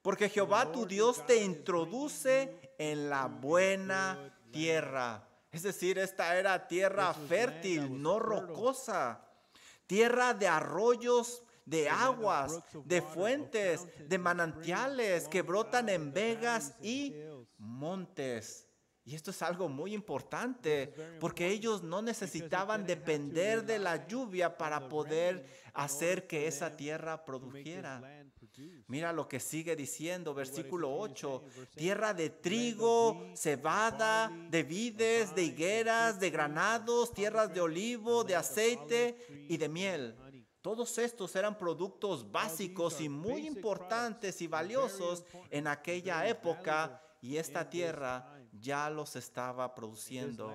Porque 0.00 0.28
Jehová 0.28 0.72
tu 0.72 0.86
Dios 0.86 1.26
te 1.26 1.42
introduce 1.44 2.74
en 2.78 3.10
la 3.10 3.26
buena 3.26 4.34
tierra 4.50 5.28
es 5.50 5.62
decir, 5.62 5.98
esta 5.98 6.36
era 6.36 6.68
tierra 6.68 7.14
fértil, 7.14 8.02
no 8.02 8.18
rocosa, 8.18 9.24
tierra 9.86 10.34
de 10.34 10.46
arroyos, 10.46 11.42
de 11.68 11.88
aguas, 11.88 12.60
de 12.84 13.02
fuentes, 13.02 13.86
de 14.08 14.18
manantiales 14.18 15.28
que 15.28 15.42
brotan 15.42 15.88
en 15.88 16.12
vegas 16.12 16.74
y 16.82 17.14
montes. 17.58 18.68
Y 19.08 19.14
esto 19.14 19.30
es 19.30 19.40
algo 19.40 19.70
muy 19.70 19.94
importante 19.94 20.92
porque 21.18 21.48
ellos 21.48 21.82
no 21.82 22.02
necesitaban 22.02 22.86
depender 22.86 23.64
de 23.64 23.78
la 23.78 24.06
lluvia 24.06 24.58
para 24.58 24.86
poder 24.90 25.46
hacer 25.72 26.26
que 26.26 26.46
esa 26.46 26.76
tierra 26.76 27.24
produjera. 27.24 28.02
Mira 28.86 29.14
lo 29.14 29.26
que 29.26 29.40
sigue 29.40 29.76
diciendo, 29.76 30.34
versículo 30.34 30.94
8, 30.94 31.42
tierra 31.74 32.12
de 32.12 32.28
trigo, 32.28 33.32
cebada, 33.34 34.30
de 34.50 34.62
vides, 34.62 35.34
de 35.34 35.44
higueras, 35.44 36.20
de 36.20 36.28
granados, 36.28 37.14
tierras 37.14 37.54
de 37.54 37.62
olivo, 37.62 38.24
de 38.24 38.36
aceite 38.36 39.16
y 39.48 39.56
de 39.56 39.68
miel. 39.70 40.16
Todos 40.68 40.98
estos 40.98 41.34
eran 41.34 41.56
productos 41.56 42.30
básicos 42.30 43.00
y 43.00 43.08
muy 43.08 43.46
importantes 43.46 44.42
y 44.42 44.46
valiosos 44.48 45.24
en 45.48 45.66
aquella 45.66 46.28
época 46.28 47.00
y 47.22 47.38
esta 47.38 47.70
tierra 47.70 48.38
ya 48.52 48.90
los 48.90 49.16
estaba 49.16 49.74
produciendo. 49.74 50.54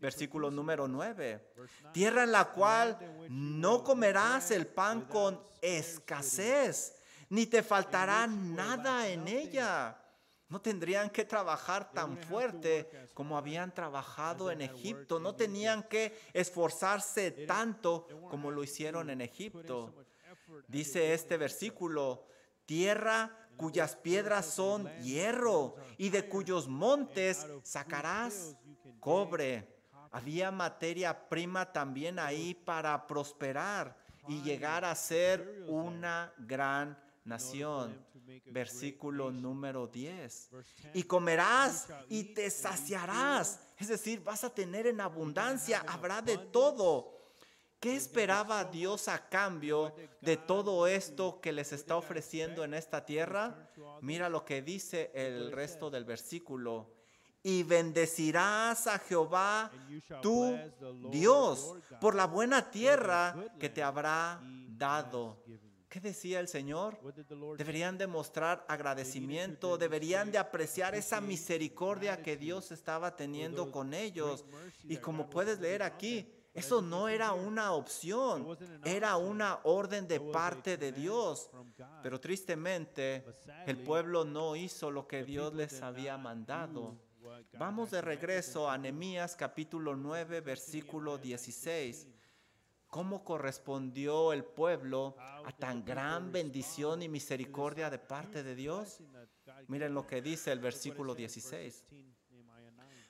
Versículo 0.00 0.50
número 0.50 0.88
9. 0.88 1.52
Tierra 1.92 2.24
en 2.24 2.32
la 2.32 2.46
cual 2.46 2.98
no 3.30 3.84
comerás 3.84 4.50
el 4.50 4.66
pan 4.66 5.02
con 5.02 5.40
escasez 5.60 7.00
ni 7.28 7.46
te 7.46 7.62
faltará 7.62 8.26
nada 8.26 9.06
en 9.06 9.28
ella. 9.28 9.96
No 10.52 10.60
tendrían 10.60 11.08
que 11.08 11.24
trabajar 11.24 11.92
tan 11.92 12.18
fuerte 12.18 13.08
como 13.14 13.38
habían 13.38 13.72
trabajado 13.72 14.50
en 14.50 14.60
Egipto. 14.60 15.18
No 15.18 15.34
tenían 15.34 15.82
que 15.84 16.14
esforzarse 16.34 17.30
tanto 17.30 18.06
como 18.28 18.50
lo 18.50 18.62
hicieron 18.62 19.08
en 19.08 19.22
Egipto. 19.22 19.94
Dice 20.68 21.14
este 21.14 21.38
versículo, 21.38 22.26
tierra 22.66 23.34
cuyas 23.56 23.96
piedras 23.96 24.44
son 24.44 24.94
hierro 24.98 25.74
y 25.96 26.10
de 26.10 26.28
cuyos 26.28 26.68
montes 26.68 27.46
sacarás 27.62 28.54
cobre. 29.00 29.66
Había 30.10 30.50
materia 30.50 31.30
prima 31.30 31.72
también 31.72 32.18
ahí 32.18 32.52
para 32.52 33.06
prosperar 33.06 33.96
y 34.28 34.42
llegar 34.42 34.84
a 34.84 34.94
ser 34.94 35.64
una 35.66 36.30
gran 36.36 36.98
nación. 37.24 38.04
Versículo 38.46 39.30
número 39.30 39.86
10. 39.86 40.50
Y 40.94 41.02
comerás 41.04 41.88
y 42.08 42.24
te 42.34 42.50
saciarás. 42.50 43.60
Es 43.78 43.88
decir, 43.88 44.22
vas 44.22 44.44
a 44.44 44.54
tener 44.54 44.86
en 44.86 45.00
abundancia, 45.00 45.84
habrá 45.86 46.22
de 46.22 46.38
todo. 46.38 47.22
¿Qué 47.82 47.96
esperaba 47.96 48.62
Dios 48.62 49.08
a 49.08 49.28
cambio 49.28 49.92
de 50.20 50.36
todo 50.36 50.86
esto 50.86 51.40
que 51.40 51.50
les 51.50 51.72
está 51.72 51.96
ofreciendo 51.96 52.62
en 52.62 52.74
esta 52.74 53.04
tierra? 53.04 53.68
Mira 54.00 54.28
lo 54.28 54.44
que 54.44 54.62
dice 54.62 55.10
el 55.14 55.50
resto 55.50 55.90
del 55.90 56.04
versículo. 56.04 56.94
Y 57.42 57.64
bendecirás 57.64 58.86
a 58.86 59.00
Jehová 59.00 59.72
tu 60.22 60.56
Dios 61.10 61.74
por 62.00 62.14
la 62.14 62.28
buena 62.28 62.70
tierra 62.70 63.34
que 63.58 63.68
te 63.68 63.82
habrá 63.82 64.40
dado. 64.68 65.42
¿Qué 65.92 66.00
decía 66.00 66.40
el 66.40 66.48
Señor? 66.48 66.98
Deberían 67.58 67.98
demostrar 67.98 68.64
agradecimiento, 68.66 69.76
deberían 69.76 70.32
de 70.32 70.38
apreciar 70.38 70.94
esa 70.94 71.20
misericordia 71.20 72.22
que 72.22 72.38
Dios 72.38 72.72
estaba 72.72 73.14
teniendo 73.14 73.70
con 73.70 73.92
ellos. 73.92 74.42
Y 74.84 74.96
como 74.96 75.28
puedes 75.28 75.60
leer 75.60 75.82
aquí, 75.82 76.32
eso 76.54 76.80
no 76.80 77.10
era 77.10 77.34
una 77.34 77.72
opción, 77.72 78.56
era 78.86 79.18
una 79.18 79.60
orden 79.64 80.08
de 80.08 80.18
parte 80.18 80.78
de 80.78 80.92
Dios. 80.92 81.50
Pero 82.02 82.18
tristemente, 82.18 83.22
el 83.66 83.76
pueblo 83.76 84.24
no 84.24 84.56
hizo 84.56 84.90
lo 84.90 85.06
que 85.06 85.24
Dios 85.24 85.52
les 85.52 85.82
había 85.82 86.16
mandado. 86.16 86.96
Vamos 87.58 87.90
de 87.90 88.00
regreso 88.00 88.70
a 88.70 88.78
Nehemías 88.78 89.36
capítulo 89.36 89.94
9, 89.94 90.40
versículo 90.40 91.18
16 91.18 92.06
cómo 92.92 93.24
correspondió 93.24 94.34
el 94.34 94.44
pueblo 94.44 95.16
a 95.18 95.50
tan 95.50 95.82
gran 95.82 96.30
bendición 96.30 97.00
y 97.00 97.08
misericordia 97.08 97.88
de 97.88 97.98
parte 97.98 98.42
de 98.42 98.54
Dios. 98.54 98.98
Miren 99.66 99.94
lo 99.94 100.06
que 100.06 100.20
dice 100.20 100.52
el 100.52 100.60
versículo 100.60 101.14
16. 101.14 101.86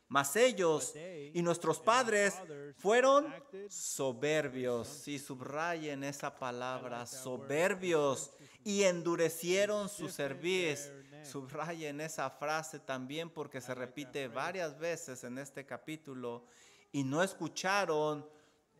Mas 0.06 0.36
ellos 0.36 0.94
y 1.34 1.42
nuestros 1.42 1.80
padres 1.80 2.40
fueron 2.76 3.26
soberbios. 3.68 4.86
Si 4.86 5.18
subrayen 5.18 6.04
esa 6.04 6.38
palabra, 6.38 7.04
soberbios 7.04 8.30
y 8.62 8.84
endurecieron 8.84 9.88
su 9.88 10.08
cerviz. 10.08 10.92
Subrayen 11.24 12.00
esa 12.00 12.30
frase 12.30 12.78
también 12.78 13.30
porque 13.30 13.60
se 13.60 13.74
repite 13.74 14.28
varias 14.28 14.78
veces 14.78 15.24
en 15.24 15.38
este 15.38 15.66
capítulo. 15.66 16.44
Y 16.92 17.02
no 17.02 17.20
escucharon 17.20 18.24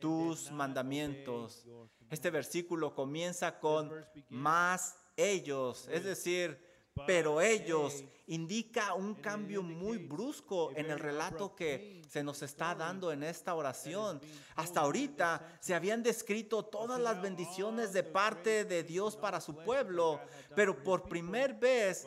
tus 0.03 0.51
mandamientos. 0.51 1.65
Este 2.11 2.31
versículo 2.31 2.93
comienza 2.95 3.61
con 3.61 3.91
más 4.29 4.99
ellos, 5.17 5.89
es 5.91 6.05
decir, 6.05 6.59
pero 7.07 7.41
ellos 7.41 8.05
indica 8.27 8.95
un 8.95 9.15
cambio 9.15 9.63
muy 9.63 9.99
brusco 9.99 10.71
en 10.75 10.91
el 10.91 10.99
relato 10.99 11.55
que 11.55 12.03
se 12.09 12.23
nos 12.23 12.43
está 12.43 12.75
dando 12.75 13.13
en 13.13 13.23
esta 13.23 13.55
oración. 13.55 14.21
Hasta 14.57 14.81
ahorita 14.81 15.59
se 15.61 15.75
habían 15.75 16.03
descrito 16.03 16.65
todas 16.65 17.01
las 17.01 17.21
bendiciones 17.21 17.93
de 17.93 18.03
parte 18.03 18.65
de 18.65 18.83
Dios 18.83 19.17
para 19.17 19.41
su 19.41 19.57
pueblo, 19.57 20.21
pero 20.55 20.83
por 20.83 21.09
primera 21.09 21.55
vez 21.55 22.07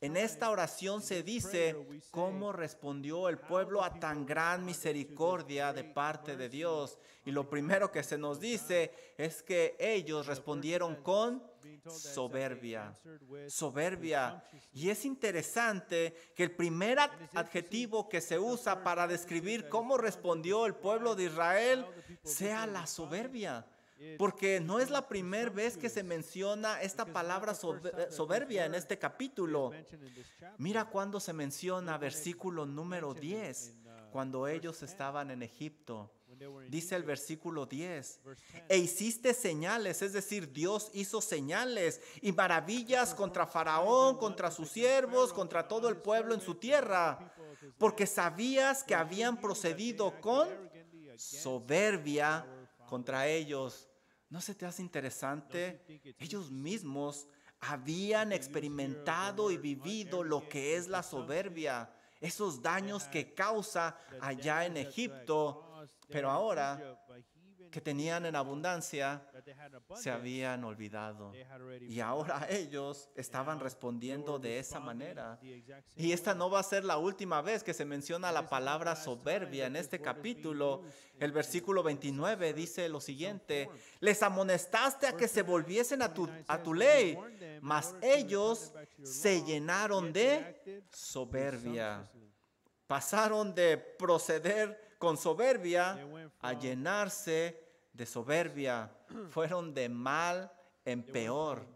en 0.00 0.16
esta 0.16 0.50
oración 0.50 1.02
se 1.02 1.22
dice 1.22 1.76
cómo 2.10 2.52
respondió 2.52 3.28
el 3.28 3.38
pueblo 3.38 3.82
a 3.82 3.94
tan 3.98 4.26
gran 4.26 4.64
misericordia 4.64 5.72
de 5.72 5.84
parte 5.84 6.36
de 6.36 6.48
Dios. 6.48 6.98
Y 7.24 7.32
lo 7.32 7.48
primero 7.48 7.90
que 7.90 8.02
se 8.02 8.18
nos 8.18 8.40
dice 8.40 8.92
es 9.16 9.42
que 9.42 9.76
ellos 9.78 10.26
respondieron 10.26 10.96
con 10.96 11.42
soberbia. 11.88 12.98
Soberbia. 13.48 14.42
Y 14.72 14.90
es 14.90 15.04
interesante 15.04 15.39
que 16.34 16.42
el 16.42 16.50
primer 16.52 16.98
adjetivo 17.34 18.08
que 18.08 18.20
se 18.20 18.38
usa 18.38 18.82
para 18.82 19.06
describir 19.06 19.68
cómo 19.68 19.98
respondió 19.98 20.66
el 20.66 20.74
pueblo 20.74 21.14
de 21.14 21.24
Israel 21.24 21.86
sea 22.22 22.66
la 22.66 22.86
soberbia. 22.86 23.66
Porque 24.16 24.60
no 24.60 24.80
es 24.80 24.88
la 24.88 25.08
primera 25.08 25.50
vez 25.50 25.76
que 25.76 25.90
se 25.90 26.02
menciona 26.02 26.80
esta 26.80 27.04
palabra 27.04 27.54
soberbia 27.54 28.64
en 28.64 28.74
este 28.74 28.98
capítulo. 28.98 29.72
Mira 30.56 30.86
cuando 30.86 31.20
se 31.20 31.34
menciona 31.34 31.98
versículo 31.98 32.64
número 32.64 33.12
10, 33.12 33.74
cuando 34.10 34.48
ellos 34.48 34.82
estaban 34.82 35.30
en 35.30 35.42
Egipto. 35.42 36.10
Dice 36.68 36.96
el 36.96 37.02
versículo 37.02 37.66
10, 37.66 38.20
e 38.68 38.78
hiciste 38.78 39.34
señales, 39.34 40.00
es 40.00 40.14
decir, 40.14 40.50
Dios 40.50 40.90
hizo 40.94 41.20
señales 41.20 42.00
y 42.22 42.32
maravillas 42.32 43.14
contra 43.14 43.46
Faraón, 43.46 44.16
contra 44.16 44.50
sus 44.50 44.70
siervos, 44.70 45.34
contra 45.34 45.68
todo 45.68 45.88
el 45.88 45.98
pueblo 45.98 46.32
en 46.32 46.40
su 46.40 46.54
tierra, 46.54 47.34
porque 47.76 48.06
sabías 48.06 48.82
que 48.82 48.94
habían 48.94 49.38
procedido 49.38 50.18
con 50.20 50.48
soberbia 51.16 52.46
contra 52.88 53.26
ellos. 53.26 53.88
¿No 54.30 54.40
se 54.40 54.54
te 54.54 54.64
hace 54.64 54.80
interesante? 54.80 55.84
Ellos 56.18 56.50
mismos 56.50 57.26
habían 57.60 58.32
experimentado 58.32 59.50
y 59.50 59.58
vivido 59.58 60.24
lo 60.24 60.48
que 60.48 60.76
es 60.76 60.88
la 60.88 61.02
soberbia, 61.02 61.92
esos 62.20 62.62
daños 62.62 63.04
que 63.04 63.34
causa 63.34 63.98
allá 64.20 64.64
en 64.64 64.76
Egipto 64.76 65.69
pero 66.08 66.30
ahora 66.30 66.98
que 67.70 67.80
tenían 67.80 68.26
en 68.26 68.36
abundancia, 68.36 69.24
se 69.94 70.10
habían 70.10 70.64
olvidado. 70.64 71.32
Y 71.82 72.00
ahora 72.00 72.46
ellos 72.50 73.08
estaban 73.14 73.60
respondiendo 73.60 74.38
de 74.38 74.58
esa 74.58 74.80
manera. 74.80 75.38
Y 75.96 76.12
esta 76.12 76.34
no 76.34 76.50
va 76.50 76.60
a 76.60 76.64
ser 76.64 76.84
la 76.84 76.98
última 76.98 77.40
vez 77.42 77.62
que 77.62 77.74
se 77.74 77.84
menciona 77.84 78.32
la 78.32 78.48
palabra 78.48 78.96
soberbia 78.96 79.66
en 79.66 79.76
este 79.76 80.00
capítulo. 80.00 80.82
El 81.18 81.32
versículo 81.32 81.82
29 81.82 82.52
dice 82.54 82.88
lo 82.88 83.00
siguiente, 83.00 83.68
les 84.00 84.22
amonestaste 84.22 85.06
a 85.06 85.16
que 85.16 85.28
se 85.28 85.42
volviesen 85.42 86.02
a 86.02 86.12
tu, 86.12 86.28
a 86.48 86.62
tu 86.62 86.74
ley, 86.74 87.16
mas 87.60 87.94
ellos 88.02 88.72
se 89.02 89.42
llenaron 89.42 90.12
de 90.12 90.84
soberbia. 90.90 92.10
Pasaron 92.86 93.54
de 93.54 93.76
proceder 93.76 94.89
con 95.00 95.16
soberbia 95.16 95.98
a 96.40 96.52
llenarse 96.52 97.58
de 97.94 98.04
soberbia. 98.04 98.94
Fueron 99.30 99.72
de 99.72 99.88
mal 99.88 100.52
en 100.84 101.02
peor. 101.02 101.66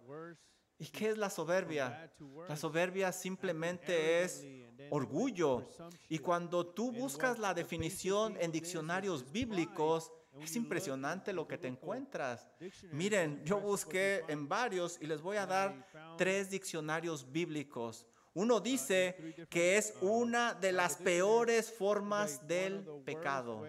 ¿Y 0.78 0.86
qué 0.88 1.08
es 1.08 1.16
la 1.16 1.30
soberbia? 1.30 2.12
La 2.46 2.56
soberbia 2.56 3.10
simplemente 3.12 4.22
es 4.22 4.46
orgullo. 4.90 5.66
Y 6.08 6.18
cuando 6.18 6.66
tú 6.66 6.92
buscas 6.92 7.38
la 7.38 7.54
definición 7.54 8.36
en 8.38 8.52
diccionarios 8.52 9.32
bíblicos, 9.32 10.12
es 10.38 10.54
impresionante 10.56 11.32
lo 11.32 11.48
que 11.48 11.56
te 11.56 11.68
encuentras. 11.68 12.46
Miren, 12.92 13.42
yo 13.44 13.58
busqué 13.58 14.22
en 14.28 14.46
varios 14.48 14.98
y 15.00 15.06
les 15.06 15.22
voy 15.22 15.38
a 15.38 15.46
dar 15.46 15.86
tres 16.18 16.50
diccionarios 16.50 17.30
bíblicos. 17.32 18.06
Uno 18.34 18.60
dice 18.60 19.46
que 19.48 19.76
es 19.76 19.94
una 20.00 20.54
de 20.54 20.72
las 20.72 20.96
peores 20.96 21.72
formas 21.72 22.46
del 22.46 22.84
pecado. 23.04 23.64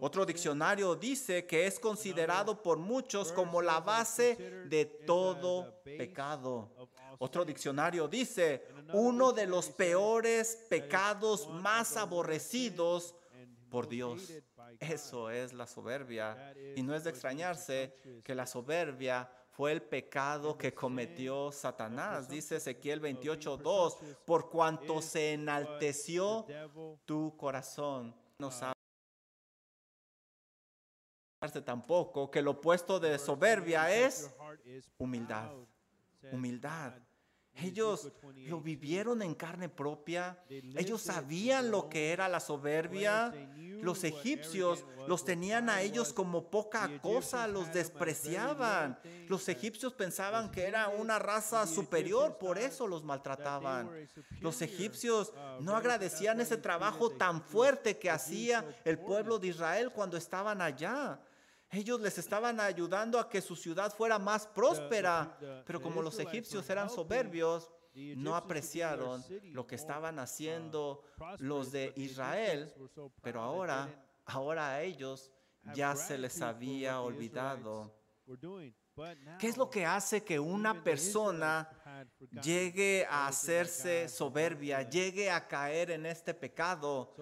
Otro 0.00 0.24
diccionario 0.24 0.94
dice 0.94 1.46
que 1.46 1.66
es 1.66 1.80
considerado 1.80 2.62
por 2.62 2.78
muchos 2.78 3.32
como 3.32 3.60
la 3.62 3.80
base 3.80 4.36
de 4.68 4.84
todo 4.84 5.82
pecado. 5.82 6.70
Otro 7.18 7.44
diccionario 7.44 8.06
dice 8.06 8.66
uno 8.92 9.32
de 9.32 9.46
los 9.46 9.70
peores 9.70 10.66
pecados 10.68 11.48
más 11.48 11.96
aborrecidos 11.96 13.14
por 13.70 13.88
Dios. 13.88 14.32
Eso 14.78 15.30
es 15.30 15.52
la 15.52 15.66
soberbia. 15.66 16.54
Y 16.76 16.82
no 16.82 16.94
es 16.94 17.04
de 17.04 17.10
extrañarse 17.10 17.96
que 18.22 18.34
la 18.34 18.46
soberbia 18.46 19.28
fue 19.56 19.72
el 19.72 19.80
pecado 19.80 20.58
que 20.58 20.74
cometió 20.74 21.50
Satanás. 21.50 22.28
Dice 22.28 22.56
Ezequiel 22.56 23.00
28:2, 23.00 23.96
por 24.26 24.50
cuanto 24.50 25.00
se 25.00 25.32
enalteció 25.32 26.46
tu 27.06 27.34
corazón. 27.38 28.14
No 28.38 28.50
sabe 28.50 28.74
tampoco 31.64 32.30
que 32.30 32.42
lo 32.42 32.50
opuesto 32.52 33.00
de 33.00 33.18
soberbia 33.18 33.90
es 33.90 34.30
humildad. 34.98 35.50
Humildad. 36.30 36.92
Ellos 37.62 38.10
lo 38.48 38.60
vivieron 38.60 39.22
en 39.22 39.34
carne 39.34 39.68
propia. 39.68 40.38
Ellos 40.48 41.02
sabían 41.02 41.70
lo 41.70 41.88
que 41.88 42.12
era 42.12 42.28
la 42.28 42.40
soberbia. 42.40 43.32
Los 43.82 44.04
egipcios 44.04 44.84
los 45.06 45.24
tenían 45.24 45.70
a 45.70 45.80
ellos 45.80 46.12
como 46.12 46.50
poca 46.50 46.90
cosa, 47.00 47.46
los 47.46 47.72
despreciaban. 47.72 48.98
Los 49.28 49.48
egipcios 49.48 49.94
pensaban 49.94 50.50
que 50.50 50.64
era 50.64 50.88
una 50.88 51.18
raza 51.18 51.66
superior, 51.66 52.36
por 52.38 52.58
eso 52.58 52.86
los 52.86 53.04
maltrataban. 53.04 53.90
Los 54.40 54.60
egipcios 54.62 55.32
no 55.60 55.76
agradecían 55.76 56.40
ese 56.40 56.56
trabajo 56.56 57.10
tan 57.10 57.42
fuerte 57.42 57.98
que 57.98 58.10
hacía 58.10 58.64
el 58.84 58.98
pueblo 58.98 59.38
de 59.38 59.48
Israel 59.48 59.90
cuando 59.92 60.16
estaban 60.16 60.60
allá. 60.60 61.18
Ellos 61.70 62.00
les 62.00 62.16
estaban 62.18 62.60
ayudando 62.60 63.18
a 63.18 63.28
que 63.28 63.40
su 63.40 63.56
ciudad 63.56 63.92
fuera 63.92 64.18
más 64.18 64.46
próspera, 64.46 65.36
pero 65.66 65.80
como 65.80 66.00
los 66.00 66.18
egipcios 66.18 66.68
eran 66.70 66.88
soberbios, 66.88 67.70
no 68.16 68.36
apreciaron 68.36 69.24
lo 69.52 69.66
que 69.66 69.74
estaban 69.74 70.18
haciendo 70.18 71.02
los 71.38 71.72
de 71.72 71.92
Israel, 71.96 72.72
pero 73.22 73.40
ahora, 73.40 73.88
ahora 74.26 74.70
a 74.74 74.82
ellos 74.82 75.32
ya 75.74 75.96
se 75.96 76.18
les 76.18 76.40
había 76.40 77.00
olvidado. 77.00 77.94
¿Qué 79.38 79.48
es 79.48 79.56
lo 79.56 79.68
que 79.68 79.84
hace 79.84 80.24
que 80.24 80.38
una 80.38 80.82
persona 80.82 81.68
llegue 82.42 83.06
a 83.08 83.26
hacerse 83.26 84.08
soberbia, 84.08 84.88
llegue 84.88 85.30
a 85.30 85.46
caer 85.46 85.90
en 85.90 86.06
este 86.06 86.34
pecado? 86.34 87.14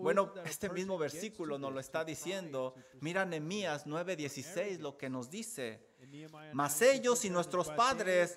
Bueno, 0.00 0.32
este 0.44 0.68
mismo 0.68 0.98
versículo 0.98 1.58
nos 1.58 1.72
lo 1.72 1.80
está 1.80 2.04
diciendo. 2.04 2.74
Mira 3.00 3.24
Nehemías 3.24 3.86
9:16 3.86 4.78
lo 4.80 4.96
que 4.96 5.08
nos 5.08 5.30
dice. 5.30 5.92
Mas 6.52 6.82
ellos 6.82 7.24
y 7.24 7.30
nuestros 7.30 7.70
padres 7.70 8.36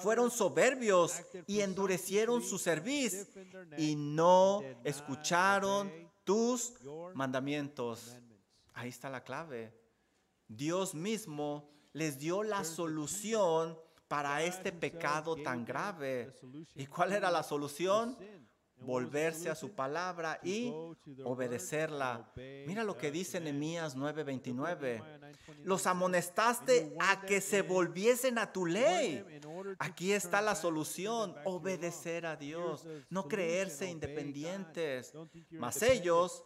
fueron 0.00 0.30
soberbios 0.30 1.22
y 1.46 1.60
endurecieron 1.60 2.42
su 2.42 2.58
cerviz 2.58 3.28
y 3.78 3.96
no 3.96 4.62
escucharon 4.84 5.90
tus 6.24 6.74
mandamientos. 7.14 8.16
Ahí 8.74 8.90
está 8.90 9.08
la 9.08 9.24
clave. 9.24 9.74
Dios 10.46 10.94
mismo 10.94 11.70
les 11.92 12.18
dio 12.18 12.42
la 12.42 12.64
solución 12.64 13.78
para 14.10 14.42
este 14.42 14.72
pecado 14.72 15.36
tan 15.36 15.64
grave. 15.64 16.32
¿Y 16.74 16.86
cuál 16.86 17.12
era 17.12 17.30
la 17.30 17.44
solución? 17.44 18.18
Volverse 18.80 19.48
a 19.48 19.54
su 19.54 19.70
palabra 19.70 20.40
y 20.42 20.72
obedecerla. 21.22 22.32
Mira 22.66 22.82
lo 22.82 22.96
que 22.96 23.12
dice 23.12 23.38
Nehemías 23.38 23.94
9:29. 23.96 25.00
Los 25.62 25.86
amonestaste 25.86 26.92
a 26.98 27.20
que 27.20 27.40
se 27.40 27.62
volviesen 27.62 28.38
a 28.38 28.52
tu 28.52 28.66
ley. 28.66 29.24
Aquí 29.78 30.10
está 30.12 30.40
la 30.40 30.56
solución, 30.56 31.36
obedecer 31.44 32.26
a 32.26 32.34
Dios, 32.34 32.88
no 33.10 33.28
creerse 33.28 33.88
independientes. 33.88 35.12
Mas 35.50 35.82
ellos 35.82 36.44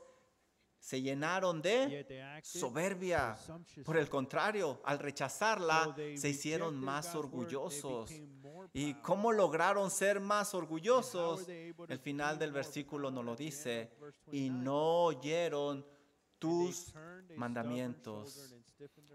se 0.84 1.00
llenaron 1.00 1.62
de 1.62 2.42
soberbia. 2.42 3.38
Por 3.86 3.96
el 3.96 4.10
contrario, 4.10 4.82
al 4.84 4.98
rechazarla, 4.98 5.96
se 6.14 6.28
hicieron 6.28 6.78
más 6.78 7.14
orgullosos. 7.14 8.10
¿Y 8.74 8.92
cómo 9.00 9.32
lograron 9.32 9.90
ser 9.90 10.20
más 10.20 10.52
orgullosos? 10.52 11.48
El 11.48 11.98
final 11.98 12.38
del 12.38 12.52
versículo 12.52 13.10
nos 13.10 13.24
lo 13.24 13.34
dice. 13.34 13.92
Y 14.30 14.50
no 14.50 15.04
oyeron 15.04 15.86
tus 16.38 16.92
mandamientos. 17.34 18.54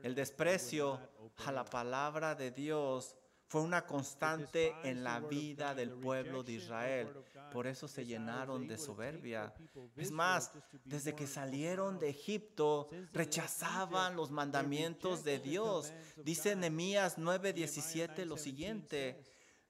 El 0.02 0.16
desprecio 0.16 1.00
a 1.46 1.52
la 1.52 1.66
palabra 1.66 2.34
de 2.34 2.50
Dios 2.50 3.16
fue 3.50 3.62
una 3.62 3.88
constante 3.88 4.76
en 4.84 5.04
la 5.04 5.20
vida 5.20 5.74
del 5.74 5.90
pueblo 5.90 6.44
de 6.44 6.54
Israel. 6.54 7.08
Por 7.52 7.66
eso 7.66 7.88
se 7.88 8.06
llenaron 8.06 8.68
de 8.68 8.78
soberbia. 8.78 9.52
Es 9.98 10.12
más, 10.12 10.52
desde 10.86 11.16
que 11.16 11.26
salieron 11.26 11.98
de 11.98 12.10
Egipto, 12.10 12.90
rechazaban 13.12 14.16
los 14.16 14.30
mandamientos 14.30 15.24
de 15.24 15.40
Dios. 15.40 15.92
Dice 16.24 16.56
Nehemías 16.56 17.18
9:17 17.18 18.24
lo 18.26 18.38
siguiente. 18.38 19.24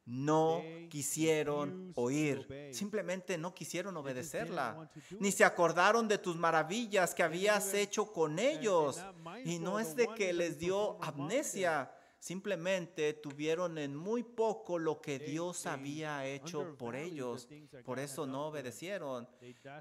No 0.06 0.64
quisieron 0.90 1.94
oír, 1.96 2.72
simplemente 2.74 3.38
no 3.38 3.54
quisieron 3.54 3.96
obedecerla, 3.96 4.90
ni 5.20 5.32
se 5.32 5.46
acordaron 5.46 6.08
de 6.08 6.18
tus 6.18 6.36
maravillas 6.36 7.14
que 7.14 7.22
habías 7.22 7.76
hecho 7.76 8.12
con 8.12 8.40
ellos. 8.40 9.00
Y 9.46 9.60
no 9.60 9.80
es 9.80 9.96
de 9.96 10.08
que 10.08 10.34
les 10.34 10.58
dio 10.58 10.98
amnesia, 11.04 11.92
Simplemente 12.20 13.14
tuvieron 13.14 13.78
en 13.78 13.96
muy 13.96 14.24
poco 14.24 14.78
lo 14.78 15.00
que 15.00 15.20
Dios 15.20 15.66
había 15.66 16.26
hecho 16.28 16.76
por 16.78 16.98
ellos. 16.98 17.48
Por 17.86 17.98
eso 17.98 18.28
no 18.28 18.48
obedecieron. 18.48 19.28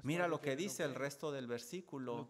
Mira 0.03 0.27
lo 0.27 0.39
que 0.39 0.55
dice 0.55 0.83
el 0.83 0.95
resto 0.95 1.33
del 1.33 1.47
versículo. 1.47 2.27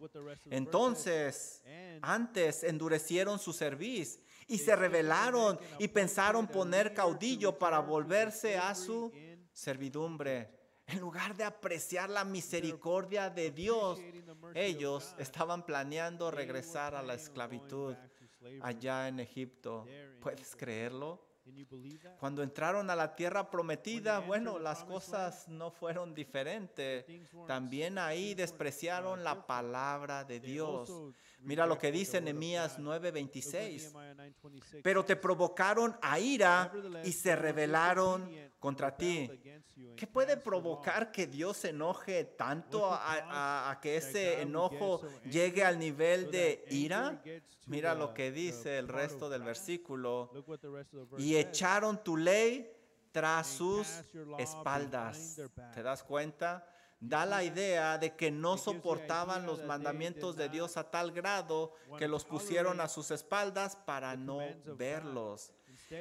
Entonces, 0.50 1.62
antes 2.02 2.64
endurecieron 2.64 3.38
su 3.38 3.52
cerviz 3.52 4.20
y 4.48 4.58
se 4.58 4.74
rebelaron 4.74 5.60
y 5.78 5.86
pensaron 5.86 6.48
poner 6.48 6.92
caudillo 6.92 7.56
para 7.56 7.78
volverse 7.78 8.58
a 8.58 8.74
su 8.74 9.12
servidumbre. 9.52 10.58
En 10.86 10.98
lugar 10.98 11.36
de 11.36 11.44
apreciar 11.44 12.10
la 12.10 12.24
misericordia 12.24 13.30
de 13.30 13.52
Dios, 13.52 14.00
ellos 14.54 15.14
estaban 15.18 15.64
planeando 15.64 16.32
regresar 16.32 16.96
a 16.96 17.02
la 17.02 17.14
esclavitud 17.14 17.94
allá 18.62 19.08
en 19.08 19.20
Egipto. 19.20 19.86
¿Puedes 20.20 20.56
creerlo? 20.56 21.30
Cuando 22.18 22.42
entraron 22.42 22.90
a 22.90 22.96
la 22.96 23.14
tierra 23.14 23.50
prometida, 23.50 24.20
bueno, 24.20 24.58
las 24.58 24.84
cosas 24.84 25.48
no 25.48 25.70
fueron 25.70 26.14
diferentes. 26.14 27.04
También 27.46 27.98
ahí 27.98 28.34
despreciaron 28.34 29.24
la 29.24 29.46
palabra 29.46 30.24
de 30.24 30.40
Dios. 30.40 30.90
Mira 31.42 31.66
lo 31.66 31.78
que 31.78 31.90
dice 31.90 32.20
Nehemías 32.20 32.78
9:26. 32.78 33.92
Pero 34.82 35.04
te 35.04 35.16
provocaron 35.16 35.96
a 36.02 36.18
ira 36.18 36.72
y 37.04 37.12
se 37.12 37.34
rebelaron 37.36 38.30
contra 38.58 38.96
ti. 38.96 39.30
¿Qué 39.96 40.06
puede 40.06 40.36
provocar 40.36 41.10
que 41.10 41.26
Dios 41.26 41.58
se 41.58 41.70
enoje 41.70 42.24
tanto 42.24 42.88
a, 42.90 43.78
que 43.80 43.96
ese 43.96 44.42
enojo 44.42 45.00
llegue 45.24 45.64
al 45.64 45.78
nivel 45.78 46.30
de 46.30 46.64
ira? 46.70 47.22
Mira 47.66 47.94
lo 47.94 48.12
que 48.12 48.30
dice 48.32 48.78
el 48.78 48.88
resto 48.88 49.28
del 49.28 49.42
versículo. 49.42 50.30
Y 51.18 51.36
echaron 51.36 52.02
tu 52.02 52.16
ley 52.16 52.70
tras 53.12 53.46
sus 53.46 53.86
espaldas. 54.38 55.40
¿Te 55.74 55.82
das 55.82 56.02
cuenta? 56.02 56.66
Da 57.00 57.24
la 57.24 57.42
idea 57.42 57.96
de 57.96 58.14
que 58.14 58.30
no 58.30 58.58
soportaban 58.58 59.46
los 59.46 59.64
mandamientos 59.64 60.36
de 60.36 60.50
Dios 60.50 60.76
a 60.76 60.90
tal 60.90 61.12
grado 61.12 61.72
que 61.98 62.06
los 62.06 62.24
pusieron 62.24 62.80
a 62.80 62.88
sus 62.88 63.10
espaldas 63.10 63.74
para 63.74 64.16
no 64.16 64.40
verlos. 64.76 65.52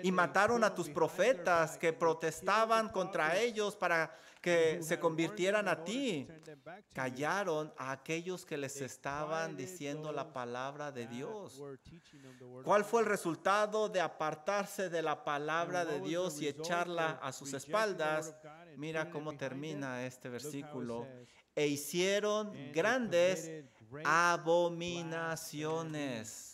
Y 0.03 0.11
mataron 0.11 0.63
a 0.63 0.75
tus 0.75 0.89
profetas 0.89 1.77
que 1.77 1.93
protestaban 1.93 2.89
contra 2.89 3.37
ellos 3.39 3.75
para 3.75 4.15
que 4.41 4.81
se 4.81 4.99
convirtieran 4.99 5.67
a 5.67 5.83
ti. 5.83 6.27
Callaron 6.93 7.73
a 7.77 7.91
aquellos 7.91 8.45
que 8.45 8.57
les 8.57 8.79
estaban 8.81 9.57
diciendo 9.57 10.11
la 10.11 10.33
palabra 10.33 10.91
de 10.91 11.07
Dios. 11.07 11.59
¿Cuál 12.63 12.85
fue 12.85 13.01
el 13.01 13.07
resultado 13.07 13.89
de 13.89 14.01
apartarse 14.01 14.89
de 14.89 15.01
la 15.01 15.23
palabra 15.23 15.83
de 15.85 15.99
Dios 15.99 16.39
y 16.41 16.47
echarla 16.47 17.19
a 17.21 17.31
sus 17.31 17.53
espaldas? 17.53 18.35
Mira 18.77 19.09
cómo 19.09 19.35
termina 19.35 20.05
este 20.05 20.29
versículo. 20.29 21.07
E 21.55 21.65
hicieron 21.67 22.53
grandes 22.71 23.65
abominaciones. 24.05 26.48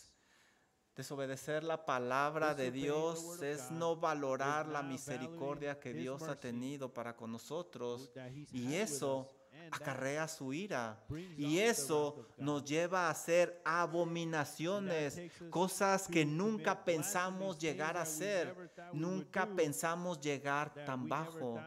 Desobedecer 0.96 1.62
la 1.62 1.84
palabra 1.84 2.54
de 2.54 2.70
Dios 2.70 3.42
es 3.42 3.70
no 3.70 3.96
valorar 3.96 4.66
la 4.66 4.82
misericordia 4.82 5.78
que 5.78 5.92
Dios 5.92 6.22
ha 6.22 6.40
tenido 6.40 6.92
para 6.94 7.14
con 7.14 7.32
nosotros. 7.32 8.10
Y 8.50 8.74
eso 8.76 9.30
acarrea 9.70 10.26
su 10.26 10.54
ira. 10.54 11.04
Y 11.36 11.58
eso 11.58 12.26
nos 12.38 12.64
lleva 12.64 13.08
a 13.08 13.10
hacer 13.10 13.60
abominaciones, 13.66 15.20
cosas 15.50 16.08
que 16.08 16.24
nunca 16.24 16.82
pensamos 16.82 17.58
llegar 17.58 17.98
a 17.98 18.02
hacer. 18.02 18.72
Nunca 18.94 19.46
pensamos 19.54 20.18
llegar 20.18 20.72
tan 20.86 21.08
bajo. 21.10 21.60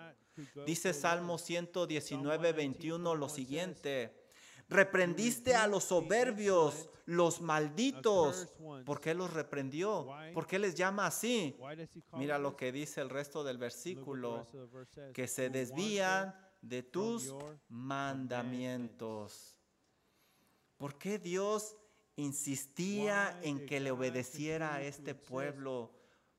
Dice 0.66 0.92
Salmo 0.94 1.38
119, 1.38 2.54
21 2.54 3.14
lo 3.14 3.30
siguiente. 3.30 4.19
Reprendiste 4.70 5.56
a 5.56 5.66
los 5.68 5.86
soberbios, 5.86 6.90
los 7.06 7.42
malditos. 7.42 8.54
¿Por 8.86 9.02
qué 9.02 9.14
los 9.16 9.34
reprendió? 9.34 10.08
¿Por 10.34 10.46
qué 10.46 10.60
les 10.60 10.76
llama 10.76 11.08
así? 11.08 11.58
Mira 12.14 12.38
lo 12.38 12.56
que 12.56 12.72
dice 12.72 13.02
el 13.02 13.10
resto 13.10 13.44
del 13.44 13.58
versículo. 13.58 14.48
Que 15.14 15.28
se 15.28 15.50
desvían 15.50 16.36
de 16.62 16.84
tus 16.84 17.34
mandamientos. 17.68 19.56
¿Por 20.78 20.98
qué 20.98 21.18
Dios 21.18 21.76
insistía 22.16 23.40
en 23.42 23.66
que 23.66 23.80
le 23.80 23.92
obedeciera 23.92 24.76
a 24.76 24.82
este 24.84 25.16
pueblo? 25.16 25.92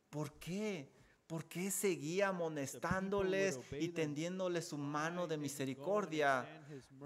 ¿Por 0.08 0.32
qué? 0.34 0.99
¿Por 1.30 1.44
qué 1.44 1.70
seguía 1.70 2.26
amonestándoles 2.26 3.60
y 3.78 3.90
tendiéndoles 3.90 4.66
su 4.66 4.76
mano 4.76 5.28
de 5.28 5.36
misericordia? 5.36 6.44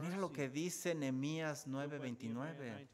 Mira 0.01 0.17
lo 0.17 0.33
que 0.33 0.49
dice 0.49 0.95
Nehemías 0.95 1.67
9:29. 1.67 2.89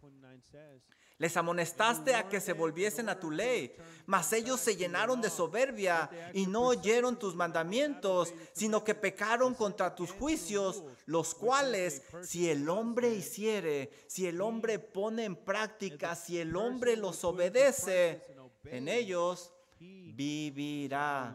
Les 1.19 1.37
amonestaste 1.37 2.17
a 2.17 2.29
que 2.29 2.41
se 2.41 2.53
volviesen 2.53 3.09
a 3.09 3.21
tu 3.21 3.31
ley, 3.31 3.77
mas 4.07 4.33
ellos 4.33 4.59
se 4.59 4.75
llenaron 4.75 5.21
de 5.21 5.31
soberbia 5.31 6.11
y 6.35 6.49
no 6.49 6.63
oyeron 6.63 7.17
tus 7.17 7.37
mandamientos, 7.37 8.35
sino 8.53 8.83
que 8.83 8.97
pecaron 8.97 9.55
contra 9.55 9.95
tus 9.95 10.11
juicios, 10.11 10.83
los 11.07 11.37
cuales 11.37 12.03
si 12.25 12.51
el 12.51 12.69
hombre 12.69 13.15
hiciere, 13.15 13.93
si 14.09 14.27
el 14.27 14.41
hombre 14.41 14.81
pone 14.81 15.27
en 15.27 15.37
práctica, 15.37 16.17
si 16.17 16.41
el 16.41 16.57
hombre 16.57 16.97
los 16.97 17.23
obedece, 17.23 18.21
en 18.65 18.89
ellos 18.89 19.53
vivirá. 19.81 21.35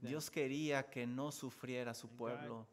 Dios 0.00 0.30
quería 0.30 0.88
que 0.88 1.06
no 1.06 1.32
sufriera 1.32 1.94
su 1.94 2.08
pueblo. 2.08 2.68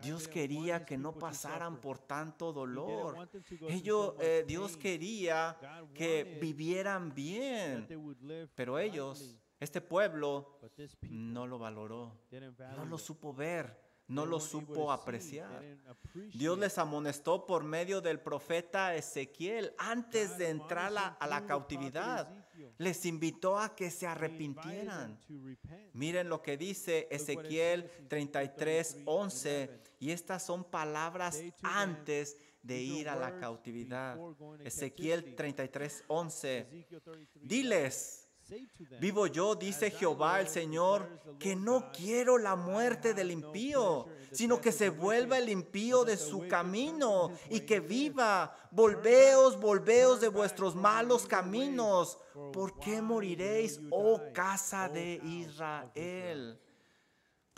Dios 0.00 0.28
quería 0.28 0.84
que 0.84 0.96
no 0.96 1.12
pasaran 1.12 1.80
por 1.80 1.98
tanto 1.98 2.52
dolor. 2.52 3.28
Ellos, 3.68 4.14
eh, 4.20 4.44
Dios 4.46 4.76
quería 4.76 5.56
que 5.94 6.38
vivieran 6.40 7.12
bien, 7.14 7.88
pero 8.54 8.78
ellos, 8.78 9.36
este 9.58 9.80
pueblo, 9.80 10.60
no 11.10 11.46
lo 11.46 11.58
valoró, 11.58 12.16
no 12.76 12.84
lo 12.84 12.98
supo 12.98 13.32
ver 13.32 13.88
no 14.08 14.24
lo 14.24 14.40
supo 14.40 14.90
apreciar. 14.90 15.62
Dios 16.32 16.58
les 16.58 16.78
amonestó 16.78 17.46
por 17.46 17.62
medio 17.62 18.00
del 18.00 18.18
profeta 18.18 18.94
Ezequiel 18.94 19.74
antes 19.76 20.38
de 20.38 20.48
entrar 20.48 20.92
a 21.18 21.26
la 21.26 21.46
cautividad. 21.46 22.37
Les 22.78 23.04
invitó 23.06 23.58
a 23.58 23.74
que 23.74 23.90
se 23.90 24.06
arrepintieran. 24.06 25.18
Miren 25.92 26.28
lo 26.28 26.42
que 26.42 26.56
dice 26.56 27.08
Ezequiel 27.10 27.90
33, 28.08 28.98
11. 29.04 29.70
Y 30.00 30.12
estas 30.12 30.44
son 30.44 30.64
palabras 30.64 31.42
antes 31.62 32.38
de 32.62 32.80
ir 32.80 33.08
a 33.08 33.16
la 33.16 33.38
cautividad. 33.38 34.16
Ezequiel 34.64 35.34
33, 35.34 36.04
11. 36.06 36.86
Diles, 37.34 38.27
Vivo 39.00 39.26
yo, 39.26 39.54
dice 39.54 39.90
Jehová 39.90 40.40
el 40.40 40.48
Señor, 40.48 41.20
que 41.38 41.54
no 41.54 41.92
quiero 41.92 42.38
la 42.38 42.56
muerte 42.56 43.12
del 43.12 43.30
impío, 43.30 44.06
sino 44.32 44.60
que 44.60 44.72
se 44.72 44.88
vuelva 44.88 45.38
el 45.38 45.48
impío 45.48 46.04
de 46.04 46.16
su 46.16 46.48
camino 46.48 47.32
y 47.50 47.60
que 47.60 47.80
viva. 47.80 48.56
Volveos, 48.70 49.60
volveos 49.60 50.20
de 50.20 50.28
vuestros 50.28 50.74
malos 50.74 51.26
caminos. 51.26 52.18
¿Por 52.52 52.78
qué 52.78 53.02
moriréis, 53.02 53.80
oh 53.90 54.20
casa 54.32 54.88
de 54.88 55.20
Israel? 55.24 56.58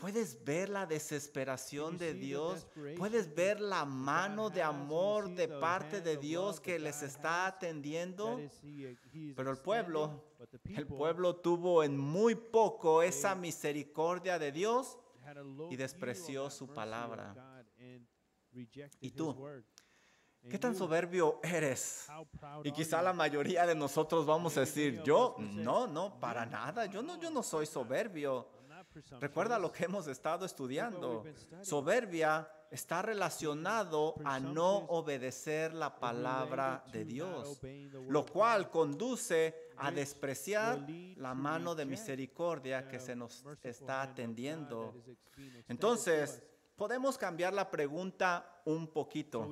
Puedes 0.01 0.43
ver 0.45 0.69
la 0.69 0.87
desesperación 0.87 1.99
de 1.99 2.15
Dios, 2.15 2.67
puedes 2.97 3.35
ver 3.35 3.61
la 3.61 3.85
mano 3.85 4.49
de 4.49 4.63
amor 4.63 5.29
de 5.35 5.47
parte 5.47 6.01
de 6.01 6.17
Dios 6.17 6.59
que 6.61 6.79
les 6.79 7.03
está 7.03 7.47
atendiendo. 7.47 8.41
Pero 9.37 9.51
el 9.51 9.59
pueblo, 9.59 10.25
el 10.65 10.87
pueblo 10.87 11.37
tuvo 11.37 11.85
en 11.85 11.99
muy 11.99 12.35
poco 12.35 13.03
esa 13.03 13.35
misericordia 13.35 14.39
de 14.39 14.53
Dios 14.53 14.99
y 15.71 15.77
despreció 15.77 16.49
su 16.51 16.69
palabra. 16.73 17.65
¿Y 19.01 19.11
tú? 19.11 19.37
¿Qué 20.49 20.59
tan 20.59 20.75
soberbio 20.75 21.39
eres? 21.43 22.07
Y 22.65 22.73
quizá 22.73 23.03
la 23.03 23.13
mayoría 23.13 23.67
de 23.67 23.75
nosotros 23.75 24.25
vamos 24.25 24.57
a 24.57 24.61
decir, 24.61 25.03
yo 25.03 25.37
no, 25.39 25.87
no, 25.87 26.19
para 26.19 26.47
nada, 26.47 26.87
yo 26.87 27.03
no, 27.03 27.21
yo 27.21 27.31
no 27.31 27.43
soy 27.43 27.67
soberbio. 27.67 28.60
Recuerda 29.21 29.59
lo 29.59 29.73
que 29.73 29.85
hemos 29.85 30.07
estado 30.07 30.45
estudiando. 30.45 31.25
Soberbia 31.63 32.51
está 32.71 33.03
relacionado 33.03 34.15
a 34.25 34.39
no 34.41 34.79
obedecer 34.87 35.75
la 35.75 35.99
palabra 35.99 36.85
de 36.93 37.05
Dios, 37.05 37.61
lo 38.09 38.27
cual 38.27 38.71
conduce 38.71 39.71
a 39.77 39.91
despreciar 39.91 40.87
la 41.17 41.35
mano 41.35 41.75
de 41.75 41.85
misericordia 41.85 42.89
que 42.89 43.01
se 43.01 43.17
nos 43.17 43.45
está 43.63 44.03
atendiendo. 44.03 44.95
Entonces, 45.69 46.43
podemos 46.77 47.19
cambiar 47.19 47.53
la 47.53 47.71
pregunta 47.71 48.63
un 48.65 48.89
poquito. 48.89 49.51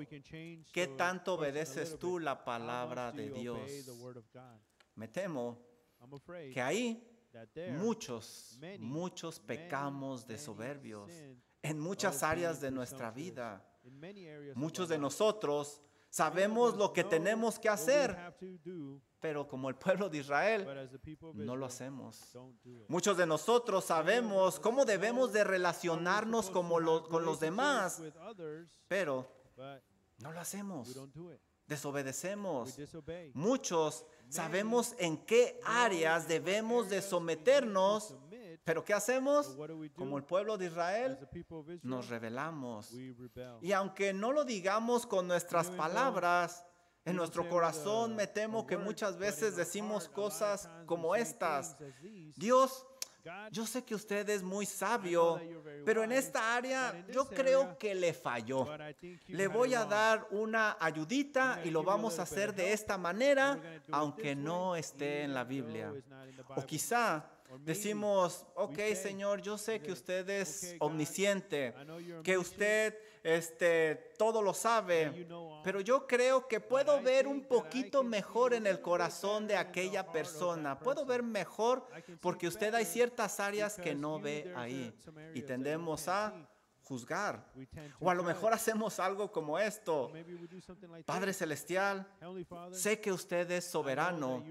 ¿Qué 0.72 0.94
tanto 0.96 1.34
obedeces 1.34 1.98
tú 1.98 2.18
la 2.18 2.44
palabra 2.44 3.12
de 3.12 3.30
Dios? 3.30 3.60
Me 4.94 5.08
temo 5.08 5.58
que 6.52 6.60
ahí 6.60 7.17
muchos, 7.72 8.58
muchos 8.78 9.40
pecamos 9.40 10.26
de 10.26 10.38
soberbios 10.38 11.10
en 11.62 11.78
muchas 11.78 12.22
áreas 12.22 12.60
de 12.60 12.70
nuestra 12.70 13.10
vida. 13.10 13.64
Muchos 14.54 14.88
de 14.88 14.98
nosotros 14.98 15.82
sabemos 16.10 16.76
lo 16.76 16.92
que 16.92 17.04
tenemos 17.04 17.58
que 17.58 17.68
hacer, 17.68 18.16
pero 19.20 19.46
como 19.46 19.68
el 19.68 19.76
pueblo 19.76 20.08
de 20.08 20.18
Israel 20.18 20.66
no 21.34 21.56
lo 21.56 21.66
hacemos. 21.66 22.36
Muchos 22.88 23.16
de 23.16 23.26
nosotros 23.26 23.84
sabemos 23.84 24.60
cómo 24.60 24.84
debemos 24.84 25.32
de 25.32 25.44
relacionarnos 25.44 26.50
como 26.50 26.76
con 27.08 27.24
los 27.24 27.40
demás, 27.40 28.02
pero 28.86 29.26
no 30.18 30.32
lo 30.32 30.40
hacemos. 30.40 30.98
Desobedecemos. 31.66 32.78
Muchos 33.34 34.06
sabemos 34.28 34.94
en 34.98 35.16
qué 35.18 35.60
áreas 35.64 36.28
debemos 36.28 36.88
de 36.88 37.02
someternos, 37.02 38.16
pero 38.64 38.84
¿qué 38.84 38.94
hacemos? 38.94 39.56
Como 39.96 40.18
el 40.18 40.24
pueblo 40.24 40.58
de 40.58 40.66
Israel, 40.66 41.18
nos 41.82 42.08
rebelamos. 42.08 42.92
Y 43.62 43.72
aunque 43.72 44.12
no 44.12 44.32
lo 44.32 44.44
digamos 44.44 45.06
con 45.06 45.26
nuestras 45.26 45.70
palabras, 45.70 46.64
en 47.04 47.16
nuestro 47.16 47.48
corazón 47.48 48.14
me 48.14 48.26
temo 48.26 48.66
que 48.66 48.76
muchas 48.76 49.16
veces 49.16 49.56
decimos 49.56 50.08
cosas 50.08 50.68
como 50.84 51.16
estas. 51.16 51.76
Dios 52.36 52.86
yo 53.50 53.66
sé 53.66 53.84
que 53.84 53.94
usted 53.94 54.28
es 54.28 54.42
muy 54.42 54.66
sabio, 54.66 55.40
pero 55.84 56.02
en 56.04 56.12
esta 56.12 56.56
área 56.56 57.04
yo 57.12 57.26
creo 57.26 57.78
que 57.78 57.94
le 57.94 58.12
falló. 58.12 58.66
Le 59.26 59.46
voy 59.46 59.74
a 59.74 59.84
dar 59.84 60.26
una 60.30 60.76
ayudita 60.80 61.60
y 61.64 61.70
lo 61.70 61.82
vamos 61.82 62.18
a 62.18 62.22
hacer 62.22 62.54
de 62.54 62.72
esta 62.72 62.98
manera, 62.98 63.60
aunque 63.90 64.34
no 64.34 64.76
esté 64.76 65.22
en 65.22 65.34
la 65.34 65.44
Biblia. 65.44 65.92
O 66.56 66.64
quizá 66.64 67.24
decimos, 67.60 68.46
ok 68.54 68.78
Señor, 68.94 69.40
yo 69.40 69.56
sé 69.56 69.80
que 69.80 69.92
usted 69.92 70.28
es 70.28 70.76
omnisciente, 70.80 71.74
que 72.22 72.36
usted 72.36 72.94
este, 73.22 74.12
todo 74.16 74.42
lo 74.42 74.54
sabe, 74.54 75.26
pero 75.64 75.80
yo 75.80 76.06
creo 76.06 76.46
que 76.46 76.60
puedo 76.60 77.00
ver 77.02 77.26
un 77.26 77.42
poquito 77.42 78.02
mejor 78.02 78.54
en 78.54 78.66
el 78.66 78.80
corazón 78.80 79.46
de 79.46 79.56
aquella 79.56 80.10
persona. 80.10 80.78
Puedo 80.78 81.04
ver 81.04 81.22
mejor 81.22 81.86
porque 82.20 82.48
usted 82.48 82.74
hay 82.74 82.84
ciertas 82.84 83.40
áreas 83.40 83.76
que 83.76 83.94
no 83.94 84.20
ve 84.20 84.52
ahí 84.56 84.92
y 85.34 85.42
tendemos 85.42 86.08
a 86.08 86.32
juzgar. 86.88 87.52
O 88.00 88.10
a 88.10 88.14
lo 88.14 88.24
mejor 88.24 88.54
hacemos 88.54 88.98
algo 88.98 89.30
como 89.30 89.58
esto. 89.58 90.10
Padre 91.04 91.34
Celestial, 91.34 92.06
sé 92.72 92.98
que 92.98 93.12
usted 93.12 93.50
es 93.50 93.66
soberano, 93.66 94.42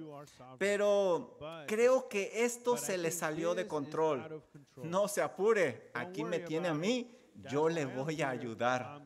pero 0.59 1.37
creo 1.67 2.07
que 2.07 2.45
esto 2.45 2.77
se 2.77 2.97
le 2.97 3.11
salió 3.11 3.55
de 3.55 3.67
control. 3.67 4.43
No 4.75 5.07
se 5.07 5.21
apure, 5.21 5.89
aquí 5.95 6.23
me 6.23 6.39
tiene 6.39 6.67
a 6.67 6.75
mí, 6.75 7.16
yo 7.49 7.69
le 7.69 7.85
voy 7.85 8.21
a 8.21 8.29
ayudar. 8.29 9.01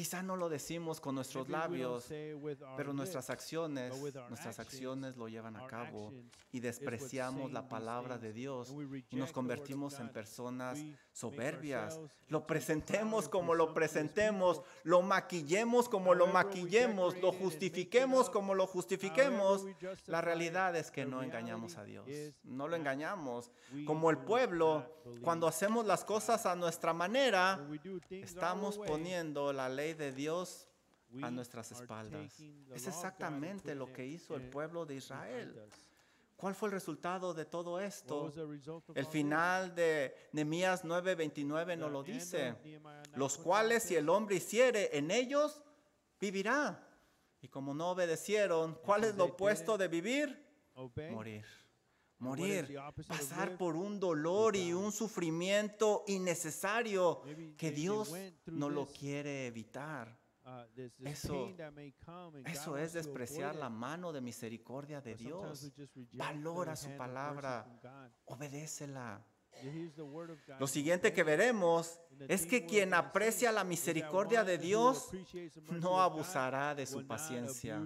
Quizá 0.00 0.22
no 0.22 0.34
lo 0.34 0.48
decimos 0.48 0.98
con 0.98 1.14
nuestros 1.14 1.50
labios, 1.50 2.06
pero 2.74 2.94
nuestras 2.94 3.28
acciones, 3.28 3.92
nuestras 4.30 4.58
acciones 4.58 5.18
lo 5.18 5.28
llevan 5.28 5.56
a 5.56 5.66
cabo 5.66 6.14
y 6.52 6.60
despreciamos 6.60 7.52
la 7.52 7.68
palabra 7.68 8.16
de 8.16 8.32
Dios 8.32 8.74
y 9.10 9.16
nos 9.16 9.30
convertimos 9.30 10.00
en 10.00 10.08
personas 10.08 10.82
soberbias. 11.12 12.00
Lo 12.28 12.46
presentemos 12.46 13.28
como 13.28 13.54
lo 13.54 13.74
presentemos, 13.74 14.62
lo 14.84 15.02
maquillemos 15.02 15.86
como 15.90 16.14
lo 16.14 16.28
maquillemos, 16.28 17.20
lo 17.20 17.32
justifiquemos 17.32 18.30
como 18.30 18.54
lo 18.54 18.66
justifiquemos. 18.66 19.66
La 20.06 20.22
realidad 20.22 20.74
es 20.76 20.90
que 20.90 21.04
no 21.04 21.22
engañamos 21.22 21.76
a 21.76 21.84
Dios, 21.84 22.08
no 22.44 22.68
lo 22.68 22.76
engañamos. 22.76 23.50
Como 23.84 24.08
el 24.10 24.16
pueblo, 24.16 24.86
cuando 25.20 25.46
hacemos 25.46 25.84
las 25.84 26.04
cosas 26.04 26.46
a 26.46 26.56
nuestra 26.56 26.94
manera, 26.94 27.60
estamos 28.10 28.78
poniendo 28.78 29.52
la 29.52 29.68
ley 29.68 29.89
de 29.94 30.12
Dios 30.12 30.68
a 31.22 31.30
nuestras 31.30 31.72
espaldas. 31.72 32.40
Es 32.74 32.86
exactamente 32.86 33.74
lo 33.74 33.92
que 33.92 34.06
hizo 34.06 34.36
el 34.36 34.48
pueblo 34.48 34.86
de 34.86 34.96
Israel. 34.96 35.60
¿Cuál 36.36 36.54
fue 36.54 36.68
el 36.68 36.72
resultado 36.72 37.34
de 37.34 37.44
todo 37.44 37.78
esto? 37.78 38.32
El 38.94 39.04
final 39.04 39.74
de 39.74 40.14
Nehemías 40.32 40.84
9:29 40.84 41.76
nos 41.76 41.92
lo 41.92 42.02
dice. 42.02 42.56
Los 43.14 43.36
cuales 43.36 43.82
si 43.82 43.96
el 43.96 44.08
hombre 44.08 44.36
hiciere 44.36 44.96
en 44.96 45.10
ellos, 45.10 45.62
vivirá. 46.18 46.86
Y 47.42 47.48
como 47.48 47.74
no 47.74 47.90
obedecieron, 47.90 48.74
¿cuál 48.82 49.04
es 49.04 49.16
lo 49.16 49.24
opuesto 49.24 49.76
de 49.76 49.88
vivir? 49.88 50.46
Morir. 51.10 51.44
Morir, 52.20 52.78
pasar 53.08 53.56
por 53.56 53.76
un 53.76 53.98
dolor 53.98 54.54
y 54.54 54.72
un 54.74 54.92
sufrimiento 54.92 56.04
innecesario 56.06 57.22
que 57.56 57.70
Dios 57.70 58.14
no 58.46 58.68
lo 58.68 58.86
quiere 58.86 59.46
evitar. 59.46 60.20
Uh, 60.44 60.80
eso, 61.04 61.54
eso 62.44 62.76
es 62.76 62.92
despreciar 62.92 63.56
la 63.56 63.68
mano 63.68 64.12
de 64.12 64.20
misericordia 64.20 65.00
de 65.00 65.14
Dios. 65.14 65.72
Valora 66.12 66.76
su 66.76 66.94
palabra, 66.96 67.66
obedécela. 68.26 69.24
Lo 70.58 70.66
siguiente 70.66 71.12
que 71.12 71.22
veremos 71.22 72.00
es 72.28 72.46
que 72.46 72.66
quien 72.66 72.94
aprecia 72.94 73.52
la 73.52 73.64
misericordia 73.64 74.44
de 74.44 74.58
Dios 74.58 75.10
no 75.70 76.00
abusará 76.00 76.74
de 76.74 76.86
su 76.86 77.06
paciencia. 77.06 77.82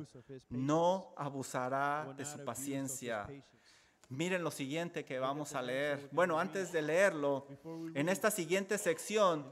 No 0.48 1.14
abusará 1.16 2.14
de 2.16 2.24
su 2.24 2.44
paciencia. 2.44 3.26
Miren 4.08 4.42
lo 4.42 4.50
siguiente 4.50 5.04
que 5.04 5.18
vamos 5.18 5.54
a 5.54 5.62
leer. 5.62 6.08
Bueno, 6.12 6.38
antes 6.38 6.72
de 6.72 6.82
leerlo, 6.82 7.46
en 7.94 8.08
esta 8.08 8.30
siguiente 8.30 8.78
sección 8.78 9.50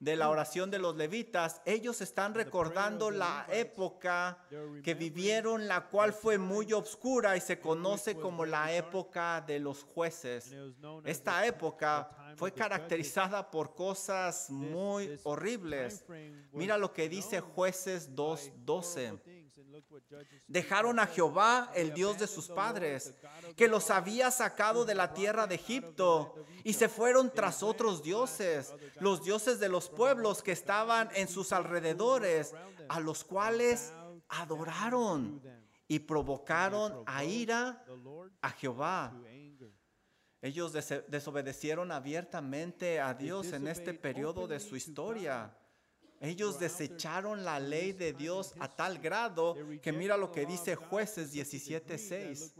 de 0.00 0.16
la 0.16 0.30
oración 0.30 0.70
de 0.70 0.78
los 0.78 0.96
levitas, 0.96 1.60
ellos 1.66 2.00
están 2.00 2.34
recordando 2.34 3.10
la 3.10 3.46
época 3.50 4.38
que 4.82 4.94
vivieron, 4.94 5.68
la 5.68 5.88
cual 5.88 6.12
fue 6.12 6.38
muy 6.38 6.72
oscura 6.72 7.36
y 7.36 7.40
se 7.40 7.60
conoce 7.60 8.16
como 8.16 8.46
la 8.46 8.72
época 8.72 9.42
de 9.46 9.60
los 9.60 9.84
jueces. 9.84 10.54
Esta 11.04 11.46
época 11.46 12.10
fue 12.36 12.52
caracterizada 12.52 13.50
por 13.50 13.74
cosas 13.74 14.48
muy 14.50 15.18
horribles. 15.24 16.04
Mira 16.52 16.78
lo 16.78 16.92
que 16.92 17.08
dice 17.08 17.40
jueces 17.40 18.14
2.12. 18.16 19.39
Dejaron 20.46 20.98
a 20.98 21.06
Jehová, 21.06 21.70
el 21.74 21.94
Dios 21.94 22.18
de 22.18 22.26
sus 22.26 22.48
padres, 22.48 23.14
que 23.56 23.68
los 23.68 23.90
había 23.90 24.30
sacado 24.30 24.84
de 24.84 24.94
la 24.94 25.12
tierra 25.12 25.46
de 25.46 25.56
Egipto, 25.56 26.34
y 26.64 26.72
se 26.72 26.88
fueron 26.88 27.32
tras 27.32 27.62
otros 27.62 28.02
dioses, 28.02 28.72
los 29.00 29.22
dioses 29.22 29.60
de 29.60 29.68
los 29.68 29.88
pueblos 29.88 30.42
que 30.42 30.52
estaban 30.52 31.08
en 31.14 31.28
sus 31.28 31.52
alrededores, 31.52 32.54
a 32.88 33.00
los 33.00 33.24
cuales 33.24 33.92
adoraron 34.28 35.42
y 35.88 35.98
provocaron 35.98 37.02
a 37.06 37.24
ira 37.24 37.84
a 38.40 38.50
Jehová. 38.50 39.12
Ellos 40.42 40.72
desobedecieron 40.72 41.92
abiertamente 41.92 43.00
a 43.00 43.12
Dios 43.12 43.52
en 43.52 43.68
este 43.68 43.92
periodo 43.92 44.46
de 44.46 44.58
su 44.58 44.76
historia. 44.76 45.54
Ellos 46.20 46.58
desecharon 46.58 47.44
la 47.44 47.58
ley 47.58 47.92
de 47.92 48.12
Dios 48.12 48.54
a 48.60 48.68
tal 48.68 48.98
grado 48.98 49.56
que 49.80 49.90
mira 49.90 50.18
lo 50.18 50.30
que 50.30 50.44
dice 50.44 50.76
jueces 50.76 51.34
17.6. 51.34 52.52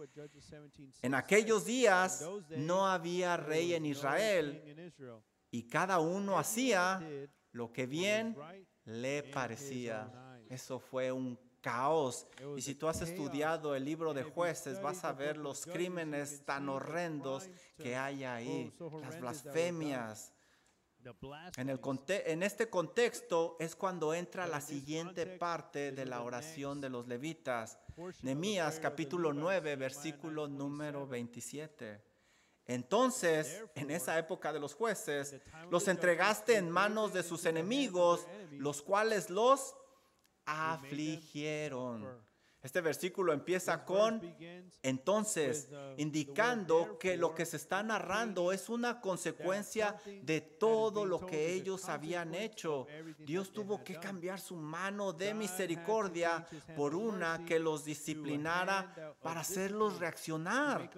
En 1.02 1.14
aquellos 1.14 1.66
días 1.66 2.26
no 2.56 2.86
había 2.86 3.36
rey 3.36 3.74
en 3.74 3.84
Israel 3.84 4.92
y 5.50 5.68
cada 5.68 5.98
uno 5.98 6.38
hacía 6.38 7.06
lo 7.52 7.70
que 7.70 7.86
bien 7.86 8.34
le 8.84 9.24
parecía. 9.24 10.10
Eso 10.48 10.80
fue 10.80 11.12
un 11.12 11.38
caos. 11.60 12.26
Y 12.56 12.62
si 12.62 12.74
tú 12.74 12.88
has 12.88 13.02
estudiado 13.02 13.74
el 13.74 13.84
libro 13.84 14.14
de 14.14 14.22
jueces, 14.22 14.80
vas 14.80 15.04
a 15.04 15.12
ver 15.12 15.36
los 15.36 15.66
crímenes 15.66 16.44
tan 16.44 16.68
horrendos 16.68 17.48
que 17.76 17.96
hay 17.96 18.24
ahí, 18.24 18.72
las 19.02 19.20
blasfemias. 19.20 20.32
En, 21.56 21.70
el 21.70 21.80
en 22.08 22.42
este 22.42 22.68
contexto 22.68 23.56
es 23.58 23.74
cuando 23.74 24.12
entra 24.12 24.46
la 24.46 24.60
siguiente 24.60 25.26
parte 25.26 25.92
de 25.92 26.04
la 26.04 26.22
oración 26.22 26.80
de 26.80 26.90
los 26.90 27.08
levitas. 27.08 27.78
Nehemías 28.22 28.78
capítulo 28.80 29.32
9, 29.32 29.76
versículo 29.76 30.46
número 30.46 31.06
27. 31.06 32.02
Entonces, 32.66 33.64
en 33.74 33.90
esa 33.90 34.18
época 34.18 34.52
de 34.52 34.60
los 34.60 34.74
jueces, 34.74 35.40
los 35.70 35.88
entregaste 35.88 36.56
en 36.56 36.70
manos 36.70 37.12
de 37.12 37.22
sus 37.22 37.44
enemigos, 37.46 38.26
los 38.52 38.82
cuales 38.82 39.30
los 39.30 39.74
afligieron. 40.44 42.29
Este 42.62 42.80
versículo 42.80 43.32
empieza 43.32 43.84
con 43.84 44.20
entonces, 44.82 45.68
indicando 45.96 46.98
que 46.98 47.16
lo 47.16 47.34
que 47.34 47.46
se 47.46 47.56
está 47.56 47.82
narrando 47.82 48.52
es 48.52 48.68
una 48.68 49.00
consecuencia 49.00 49.96
de 50.22 50.40
todo 50.40 51.04
lo 51.04 51.24
que 51.24 51.52
ellos 51.52 51.88
habían 51.88 52.34
hecho. 52.34 52.86
Dios 53.18 53.52
tuvo 53.52 53.82
que 53.82 53.98
cambiar 53.98 54.40
su 54.40 54.56
mano 54.56 55.12
de 55.12 55.34
misericordia 55.34 56.46
por 56.76 56.94
una 56.94 57.44
que 57.44 57.58
los 57.58 57.84
disciplinara 57.84 59.14
para 59.22 59.40
hacerlos 59.40 59.98
reaccionar. 59.98 60.90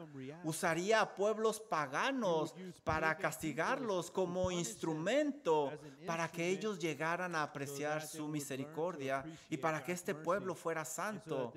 Usaría 0.44 1.00
a 1.00 1.14
pueblos 1.14 1.60
paganos 1.60 2.54
para 2.84 3.16
castigarlos 3.16 4.10
como 4.10 4.50
instrumento 4.50 5.72
para 6.06 6.28
que 6.28 6.48
ellos 6.48 6.78
llegaran 6.78 7.34
a 7.34 7.42
apreciar 7.42 8.06
su 8.06 8.28
misericordia 8.28 9.24
y 9.48 9.56
para 9.56 9.82
que 9.82 9.92
este 9.92 10.14
pueblo 10.14 10.54
fuera 10.54 10.84
santo. 10.84 11.51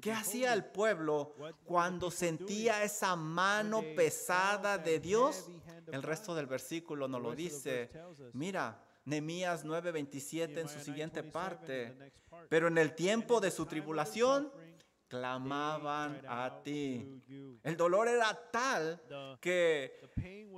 ¿Qué 0.00 0.12
hacía 0.12 0.52
el 0.52 0.64
pueblo 0.64 1.34
cuando 1.64 2.10
sentía 2.10 2.82
esa 2.82 3.16
mano 3.16 3.82
pesada 3.96 4.78
de 4.78 5.00
Dios? 5.00 5.48
El 5.90 6.02
resto 6.02 6.34
del 6.34 6.46
versículo 6.46 7.08
nos 7.08 7.22
lo 7.22 7.34
dice. 7.34 7.90
Mira, 8.32 8.82
Nehemías 9.04 9.64
9:27 9.64 10.60
en 10.60 10.68
su 10.68 10.80
siguiente 10.80 11.22
parte. 11.22 12.12
Pero 12.48 12.68
en 12.68 12.78
el 12.78 12.94
tiempo 12.94 13.40
de 13.40 13.50
su 13.50 13.66
tribulación, 13.66 14.50
clamaban 15.10 16.22
a 16.28 16.62
ti. 16.62 17.20
El 17.64 17.76
dolor 17.76 18.06
era 18.06 18.32
tal 18.52 19.02
que 19.40 20.00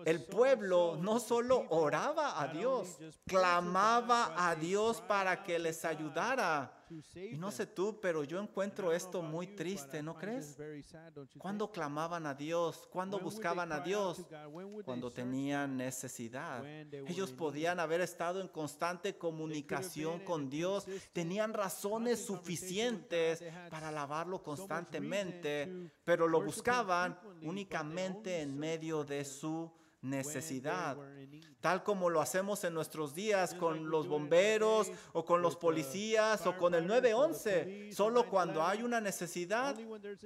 el 0.04 0.24
pueblo 0.26 0.96
no 1.00 1.18
solo 1.18 1.64
oraba 1.70 2.40
a 2.40 2.48
Dios, 2.48 2.98
clamaba 3.26 4.34
a 4.36 4.54
Dios 4.54 5.00
para 5.00 5.42
que 5.42 5.58
les 5.58 5.84
ayudara. 5.86 6.81
Y 7.14 7.36
no 7.36 7.50
sé 7.50 7.66
tú, 7.66 7.98
pero 8.00 8.24
yo 8.24 8.40
encuentro 8.40 8.92
esto 8.92 9.22
muy 9.22 9.48
triste, 9.48 10.02
¿no 10.02 10.14
crees? 10.14 10.56
Cuando 11.38 11.70
clamaban 11.70 12.26
a 12.26 12.34
Dios, 12.34 12.88
cuando 12.90 13.18
buscaban 13.18 13.72
a 13.72 13.80
Dios, 13.80 14.24
cuando 14.84 15.12
tenían 15.12 15.76
necesidad. 15.76 16.64
Ellos 17.06 17.32
podían 17.32 17.80
haber 17.80 18.00
estado 18.00 18.40
en 18.40 18.48
constante 18.48 19.16
comunicación 19.16 20.20
con 20.20 20.48
Dios, 20.48 20.86
tenían 21.12 21.54
razones 21.54 22.24
suficientes 22.24 23.42
para 23.70 23.88
alabarlo 23.88 24.42
constantemente, 24.42 25.90
pero 26.04 26.26
lo 26.28 26.42
buscaban 26.42 27.18
únicamente 27.42 28.40
en 28.40 28.58
medio 28.58 29.04
de 29.04 29.24
su 29.24 29.70
necesidad, 30.02 30.98
tal 31.60 31.82
como 31.82 32.10
lo 32.10 32.20
hacemos 32.20 32.62
en 32.64 32.74
nuestros 32.74 33.14
días 33.14 33.54
con 33.54 33.88
los 33.88 34.08
bomberos 34.08 34.90
o 35.12 35.24
con 35.24 35.40
los 35.40 35.56
policías 35.56 36.46
o 36.46 36.56
con 36.56 36.74
el 36.74 36.86
911. 36.86 37.92
Solo 37.92 38.28
cuando 38.28 38.62
hay 38.62 38.82
una 38.82 39.00
necesidad 39.00 39.76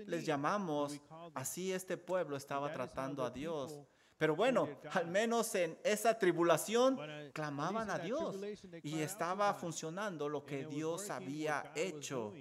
les 0.06 0.24
llamamos. 0.24 1.00
Así 1.34 1.72
este 1.72 1.96
pueblo 1.96 2.36
estaba 2.36 2.72
tratando 2.72 3.24
a 3.24 3.30
Dios. 3.30 3.78
Pero 4.18 4.34
bueno, 4.34 4.68
al 4.92 5.08
menos 5.08 5.54
en 5.54 5.78
esa 5.84 6.18
tribulación 6.18 6.98
clamaban 7.34 7.90
a 7.90 7.98
Dios 7.98 8.36
y 8.82 9.00
estaba 9.00 9.52
funcionando 9.52 10.28
lo 10.28 10.44
que 10.44 10.64
Dios 10.64 11.10
había 11.10 11.70
hecho. 11.74 12.32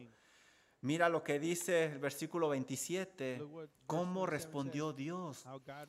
Mira 0.85 1.09
lo 1.09 1.23
que 1.23 1.39
dice 1.39 1.85
el 1.85 1.97
versículo 1.97 2.49
27, 2.49 3.41
cómo 3.87 4.27
respondió 4.27 4.93
Dios. 4.93 5.43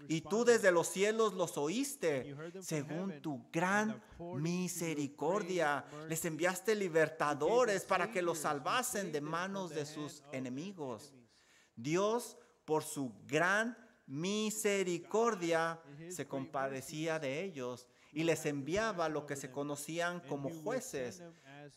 Y 0.08 0.22
tú 0.22 0.46
desde 0.46 0.72
los 0.72 0.86
cielos 0.88 1.34
los 1.34 1.58
oíste, 1.58 2.34
según 2.62 3.20
tu 3.20 3.46
gran 3.52 4.02
misericordia. 4.38 5.84
Les 6.08 6.24
enviaste 6.24 6.74
libertadores 6.74 7.84
para 7.84 8.10
que 8.10 8.22
los 8.22 8.38
salvasen 8.38 9.12
de 9.12 9.20
manos 9.20 9.68
de 9.68 9.84
sus 9.84 10.24
enemigos. 10.32 11.12
Dios, 11.74 12.38
por 12.64 12.82
su 12.82 13.12
gran 13.26 13.76
misericordia, 14.06 15.78
se 16.08 16.26
compadecía 16.26 17.18
de 17.18 17.44
ellos 17.44 17.86
y 18.12 18.24
les 18.24 18.46
enviaba 18.46 19.10
lo 19.10 19.26
que 19.26 19.36
se 19.36 19.50
conocían 19.50 20.20
como 20.20 20.48
jueces 20.48 21.22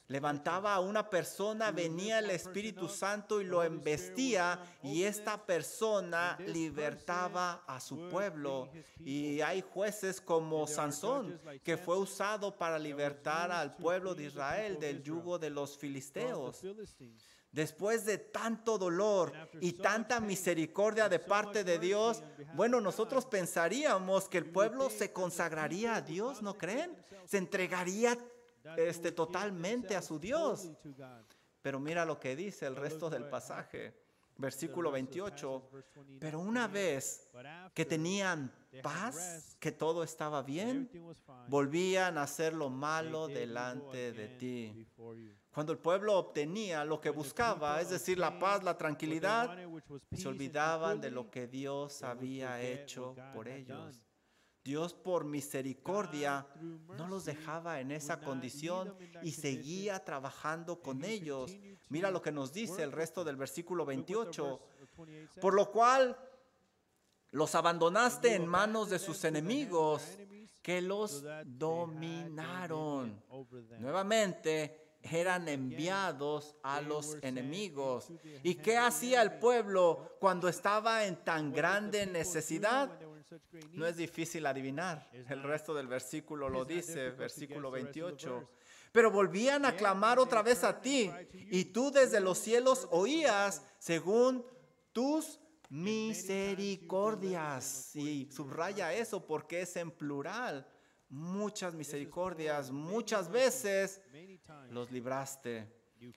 Levantaba 0.08 0.74
a 0.74 0.80
una 0.80 1.10
persona, 1.10 1.72
venía 1.72 2.20
el 2.20 2.30
Espíritu 2.30 2.88
Santo 2.88 3.42
y 3.42 3.46
lo 3.46 3.64
embestía 3.64 4.60
y 4.84 5.04
esta 5.04 5.46
persona 5.46 6.38
libertaba 6.46 7.64
a 7.68 7.80
su 7.80 8.10
pueblo. 8.10 8.70
Y 9.00 9.42
hay 9.42 9.62
jueces 9.62 10.22
como 10.22 10.68
Sansón, 10.68 11.40
que 11.64 11.78
fue 11.78 11.98
usado 11.98 12.58
para 12.58 12.80
libertar 12.80 13.52
al 13.52 13.76
pueblo 13.76 14.16
de 14.16 14.26
Israel 14.26 14.80
del 14.80 15.04
yugo 15.04 15.40
de 15.40 15.50
los 15.50 15.78
filisteos. 15.78 16.62
Después 17.52 18.06
de 18.06 18.20
tanto 18.20 18.78
dolor 18.78 19.34
y 19.60 19.74
tanta 19.74 20.20
misericordia 20.20 21.10
de 21.10 21.18
parte 21.18 21.64
de 21.64 21.80
Dios, 21.80 22.22
bueno, 22.54 22.80
nosotros 22.80 23.26
pensaríamos 23.26 24.30
que 24.30 24.38
el 24.38 24.52
pueblo 24.52 24.90
se 24.92 25.12
consagraría 25.12 25.96
a 25.96 26.02
Dios, 26.02 26.44
¿no 26.44 26.58
creen? 26.58 26.96
Se 27.26 27.38
entregaría 27.38 28.18
este, 28.78 29.12
totalmente 29.12 29.96
a 29.96 30.02
su 30.02 30.20
Dios. 30.20 30.70
Pero 31.62 31.80
mira 31.80 32.06
lo 32.06 32.20
que 32.20 32.36
dice 32.36 32.66
el 32.66 32.76
resto 32.76 33.10
del 33.10 33.26
pasaje, 33.26 33.94
versículo 34.38 34.92
28. 34.92 35.70
Pero 36.20 36.40
una 36.40 36.68
vez 36.68 37.30
que 37.74 37.86
tenían 37.86 38.52
paz, 38.82 39.58
que 39.60 39.72
todo 39.72 40.04
estaba 40.04 40.42
bien, 40.42 40.90
volvían 41.48 42.18
a 42.18 42.24
hacer 42.24 42.54
lo 42.54 42.70
malo 42.70 43.28
delante 43.28 44.14
de 44.14 44.28
ti. 44.30 44.88
Cuando 45.52 45.74
el 45.74 45.80
pueblo 45.80 46.18
obtenía 46.18 46.86
lo 46.86 47.02
que 47.02 47.10
buscaba, 47.10 47.82
es 47.82 47.90
decir, 47.90 48.18
la 48.18 48.40
paz, 48.40 48.64
la 48.64 48.78
tranquilidad, 48.78 49.58
se 50.14 50.28
olvidaban 50.28 51.02
de 51.02 51.12
lo 51.12 51.30
que 51.30 51.48
Dios 51.48 52.04
había 52.04 52.62
hecho 52.62 53.16
por 53.34 53.48
ellos. 53.48 54.02
Dios 54.64 54.94
por 54.94 55.26
misericordia 55.26 56.46
no 56.98 57.08
los 57.08 57.26
dejaba 57.26 57.80
en 57.80 57.92
esa 57.92 58.20
condición 58.20 58.96
y 59.24 59.32
seguía 59.32 60.04
trabajando 60.04 60.82
con 60.82 61.04
ellos. 61.04 61.56
Mira 61.90 62.12
lo 62.12 62.22
que 62.22 62.32
nos 62.32 62.54
dice 62.54 62.84
el 62.84 62.92
resto 62.92 63.24
del 63.24 63.36
versículo 63.36 63.86
28. 63.86 64.60
Por 65.42 65.54
lo 65.54 65.72
cual 65.72 66.18
los 67.32 67.56
abandonaste 67.56 68.36
en 68.36 68.48
manos 68.48 68.90
de 68.90 69.00
sus 69.00 69.24
enemigos 69.24 70.02
que 70.62 70.82
los 70.82 71.24
dominaron. 71.46 73.24
Nuevamente 73.80 74.90
eran 75.02 75.48
enviados 75.48 76.56
a 76.64 76.82
los 76.82 77.18
enemigos. 77.22 78.12
¿Y 78.44 78.56
qué 78.56 78.78
hacía 78.78 79.22
el 79.22 79.40
pueblo 79.40 80.18
cuando 80.20 80.48
estaba 80.48 81.06
en 81.06 81.16
tan 81.24 81.54
grande 81.54 82.06
necesidad? 82.06 82.92
No 83.74 83.86
es 83.86 83.98
difícil 83.98 84.46
adivinar. 84.46 85.10
El 85.14 85.44
resto 85.44 85.74
del 85.74 85.88
versículo 85.88 86.48
lo 86.50 86.64
dice, 86.66 87.12
versículo 87.12 87.72
28. 87.72 88.50
Pero 88.92 89.12
volvían 89.12 89.64
a 89.66 89.76
clamar 89.76 90.18
otra 90.20 90.42
vez 90.42 90.64
a 90.64 90.82
ti, 90.82 91.12
y 91.34 91.66
tú 91.66 91.92
desde 91.92 92.20
los 92.20 92.40
cielos 92.40 92.88
oías 92.92 93.62
según 93.78 94.44
tus 94.92 95.40
misericordias. 95.70 97.96
Y 97.96 98.28
subraya 98.32 98.92
eso 98.94 99.24
porque 99.26 99.62
es 99.62 99.76
en 99.76 99.92
plural. 99.92 100.68
Muchas 101.10 101.76
misericordias, 101.76 102.72
muchas 102.72 103.30
veces 103.30 104.02
los 104.70 104.92
libraste. 104.92 105.72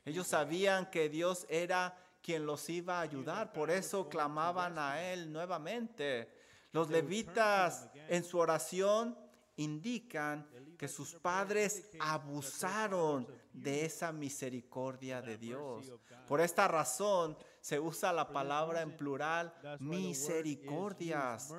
Ellos 0.05 0.27
sabían 0.27 0.91
que 0.91 1.09
Dios 1.09 1.47
era 1.49 1.97
quien 2.23 2.45
los 2.47 2.69
iba 2.71 2.99
a 2.99 3.03
ayudar, 3.03 3.53
por 3.53 3.71
eso 3.71 4.09
clamaban 4.09 4.79
a 4.79 5.13
Él 5.13 5.31
nuevamente. 5.33 6.42
Los 6.73 6.91
levitas 6.91 7.89
en 8.09 8.25
su 8.25 8.39
oración 8.39 9.17
indican 9.57 10.49
que 10.79 10.89
sus 10.89 11.15
padres 11.15 11.91
abusaron 12.01 13.27
de 13.53 13.85
esa 13.85 14.11
misericordia 14.13 15.21
de 15.21 15.37
Dios. 15.37 15.93
Por 16.27 16.41
esta 16.41 16.67
razón 16.67 17.37
se 17.61 17.79
usa 17.79 18.13
la 18.13 18.33
palabra 18.33 18.81
en 18.81 18.97
plural, 18.97 19.55
misericordias. 19.79 21.53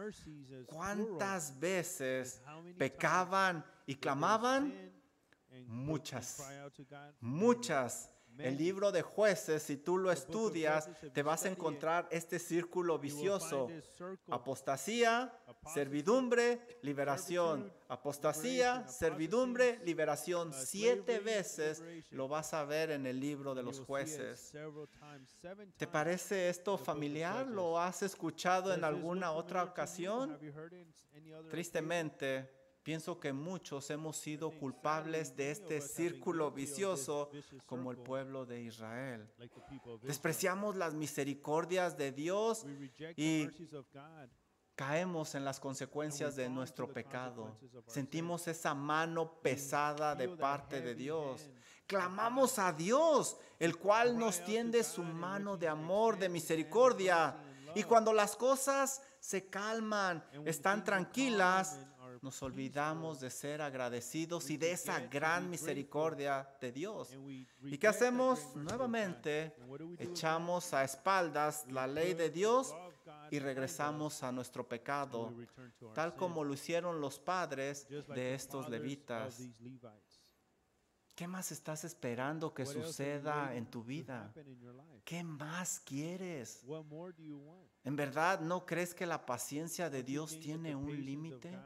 ¿Cuántas 0.65 1.59
veces 1.59 2.41
pecaban 2.77 3.63
y 3.85 3.95
clamaban? 3.95 4.91
Muchas, 5.67 6.43
muchas 7.21 8.12
el 8.37 8.57
libro 8.57 8.91
de 8.91 9.01
jueces, 9.01 9.63
si 9.63 9.77
tú 9.77 9.97
lo 9.97 10.11
estudias, 10.11 10.89
te 11.13 11.23
vas 11.23 11.45
a 11.45 11.49
encontrar 11.49 12.07
este 12.11 12.39
círculo 12.39 12.99
vicioso. 12.99 13.69
Apostasía, 14.29 15.37
servidumbre, 15.73 16.61
liberación. 16.81 17.71
Apostasía, 17.87 18.87
servidumbre, 18.87 19.79
liberación. 19.83 20.53
Siete 20.53 21.19
veces 21.19 21.83
lo 22.11 22.27
vas 22.27 22.53
a 22.53 22.65
ver 22.65 22.91
en 22.91 23.05
el 23.05 23.19
libro 23.19 23.53
de 23.53 23.63
los 23.63 23.79
jueces. 23.79 24.53
¿Te 25.77 25.87
parece 25.87 26.49
esto 26.49 26.77
familiar? 26.77 27.47
¿Lo 27.47 27.79
has 27.79 28.01
escuchado 28.03 28.73
en 28.73 28.83
alguna 28.83 29.31
otra 29.31 29.63
ocasión? 29.63 30.39
Tristemente, 31.49 32.62
Pienso 32.83 33.17
que 33.17 33.31
muchos 33.31 33.89
hemos 33.91 34.17
sido 34.17 34.51
culpables 34.51 35.37
de 35.37 35.51
este 35.51 35.79
círculo 35.79 36.51
vicioso 36.51 37.29
como 37.65 37.91
el 37.91 37.97
pueblo 37.97 38.45
de 38.45 38.61
Israel. 38.61 39.25
Despreciamos 40.01 40.75
las 40.75 40.93
misericordias 40.93 41.97
de 41.97 42.11
Dios 42.11 42.65
y 43.15 43.47
caemos 44.75 45.35
en 45.35 45.45
las 45.45 45.61
consecuencias 45.61 46.35
de 46.35 46.49
nuestro 46.49 46.91
pecado. 46.91 47.57
Sentimos 47.87 48.49
esa 48.49 48.73
mano 48.73 49.39
pesada 49.41 50.13
de 50.13 50.27
parte 50.27 50.81
de 50.81 50.93
Dios. 50.93 51.49
Clamamos 51.87 52.59
a 52.59 52.73
Dios, 52.73 53.37
el 53.59 53.77
cual 53.77 54.17
nos 54.17 54.43
tiende 54.43 54.83
su 54.83 55.03
mano 55.03 55.55
de 55.55 55.69
amor, 55.69 56.17
de 56.17 56.27
misericordia. 56.27 57.37
Y 57.75 57.83
cuando 57.83 58.11
las 58.11 58.35
cosas 58.35 59.01
se 59.19 59.47
calman, 59.47 60.23
están 60.45 60.83
tranquilas, 60.83 61.79
nos 62.21 62.41
olvidamos 62.43 63.19
de 63.19 63.29
ser 63.29 63.61
agradecidos 63.61 64.49
y 64.49 64.57
de 64.57 64.71
esa 64.71 64.99
gran 65.07 65.49
misericordia 65.49 66.47
de 66.59 66.71
Dios. 66.71 67.17
¿Y 67.63 67.77
qué 67.77 67.87
hacemos? 67.87 68.55
Nuevamente 68.55 69.55
echamos 69.97 70.73
a 70.73 70.83
espaldas 70.83 71.65
la 71.71 71.87
ley 71.87 72.13
de 72.13 72.29
Dios 72.29 72.73
y 73.31 73.39
regresamos 73.39 74.23
a 74.23 74.31
nuestro 74.31 74.67
pecado, 74.67 75.33
tal 75.93 76.15
como 76.15 76.43
lo 76.43 76.53
hicieron 76.53 77.01
los 77.01 77.19
padres 77.19 77.87
de 77.89 78.33
estos 78.33 78.69
levitas. 78.69 79.41
¿Qué 81.15 81.27
más 81.27 81.51
estás 81.51 81.83
esperando 81.83 82.53
que 82.53 82.65
suceda 82.65 83.53
en 83.55 83.67
tu 83.67 83.83
vida? 83.83 84.33
¿Qué 85.05 85.23
más 85.23 85.79
quieres? 85.79 86.65
¿En 87.83 87.95
verdad 87.95 88.39
no 88.39 88.65
crees 88.65 88.95
que 88.95 89.05
la 89.05 89.23
paciencia 89.23 89.91
de 89.91 90.01
Dios 90.01 90.39
tiene 90.39 90.75
un 90.75 91.05
límite? 91.05 91.59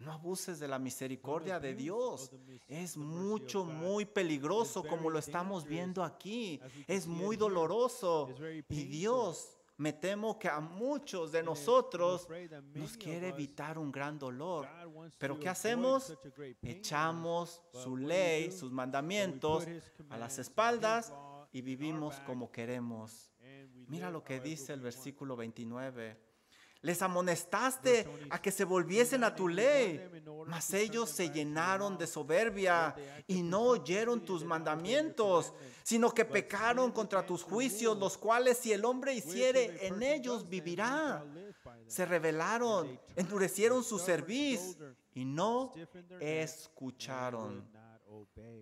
No 0.00 0.12
abuses 0.12 0.58
de 0.58 0.66
la 0.66 0.78
misericordia 0.78 1.60
de 1.60 1.74
Dios. 1.74 2.32
Es 2.66 2.96
mucho, 2.96 3.64
muy 3.64 4.06
peligroso 4.06 4.82
como 4.82 5.10
lo 5.10 5.18
estamos 5.18 5.64
viendo 5.64 6.02
aquí. 6.02 6.60
Es 6.86 7.06
muy 7.06 7.36
doloroso. 7.36 8.34
Y 8.68 8.84
Dios 8.84 9.56
me 9.76 9.92
temo 9.92 10.38
que 10.38 10.48
a 10.48 10.60
muchos 10.60 11.32
de 11.32 11.42
nosotros 11.42 12.26
nos 12.74 12.96
quiere 12.96 13.28
evitar 13.28 13.78
un 13.78 13.92
gran 13.92 14.18
dolor. 14.18 14.66
Pero 15.18 15.38
¿qué 15.38 15.48
hacemos? 15.48 16.16
Echamos 16.62 17.62
su 17.72 17.96
ley, 17.96 18.50
sus 18.52 18.72
mandamientos 18.72 19.66
a 20.08 20.16
las 20.16 20.38
espaldas 20.38 21.12
y 21.52 21.60
vivimos 21.60 22.20
como 22.20 22.50
queremos. 22.50 23.30
Mira 23.86 24.10
lo 24.10 24.24
que 24.24 24.40
dice 24.40 24.72
el 24.72 24.80
versículo 24.80 25.36
29. 25.36 26.29
Les 26.82 27.02
amonestaste 27.02 28.06
a 28.30 28.40
que 28.40 28.50
se 28.50 28.64
volviesen 28.64 29.22
a 29.22 29.34
tu 29.34 29.48
ley, 29.48 30.00
mas 30.46 30.72
ellos 30.72 31.10
se 31.10 31.28
llenaron 31.28 31.98
de 31.98 32.06
soberbia 32.06 32.94
y 33.26 33.42
no 33.42 33.60
oyeron 33.60 34.24
tus 34.24 34.44
mandamientos, 34.44 35.52
sino 35.82 36.12
que 36.12 36.24
pecaron 36.24 36.90
contra 36.90 37.26
tus 37.26 37.42
juicios, 37.42 37.98
los 37.98 38.16
cuales 38.16 38.56
si 38.56 38.72
el 38.72 38.84
hombre 38.86 39.12
hiciere 39.12 39.86
en 39.86 40.02
ellos 40.02 40.48
vivirá. 40.48 41.24
Se 41.86 42.06
rebelaron, 42.06 42.98
endurecieron 43.14 43.84
su 43.84 43.98
cerviz 43.98 44.78
y 45.12 45.26
no 45.26 45.74
escucharon. 46.18 47.68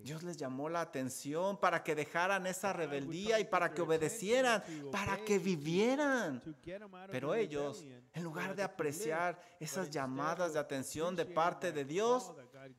Dios 0.01 0.23
les 0.23 0.37
llamó 0.37 0.69
la 0.69 0.81
atención 0.81 1.57
para 1.57 1.83
que 1.83 1.95
dejaran 1.95 2.47
esa 2.47 2.73
rebeldía 2.73 3.39
y 3.39 3.45
para 3.45 3.73
que 3.73 3.81
obedecieran, 3.81 4.63
para 4.91 5.17
que 5.23 5.39
vivieran. 5.39 6.41
Pero 7.11 7.35
ellos, 7.35 7.85
en 8.13 8.23
lugar 8.23 8.55
de 8.55 8.63
apreciar 8.63 9.39
esas 9.59 9.89
llamadas 9.89 10.53
de 10.53 10.59
atención 10.59 11.15
de 11.15 11.25
parte 11.25 11.71
de 11.71 11.85
Dios, 11.85 12.31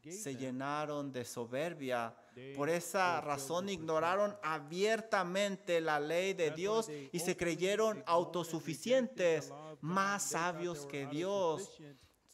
se 0.08 0.36
llenaron 0.36 1.12
de 1.12 1.24
soberbia. 1.24 2.14
Por 2.56 2.70
esa 2.70 3.20
razón 3.20 3.68
ignoraron 3.68 4.36
abiertamente 4.42 5.80
la 5.80 6.00
ley 6.00 6.32
de 6.34 6.50
Dios 6.52 6.88
y 6.88 7.18
se 7.18 7.36
creyeron 7.36 8.02
autosuficientes, 8.06 9.52
más 9.80 10.30
sabios 10.30 10.86
que 10.86 11.06
Dios. 11.06 11.78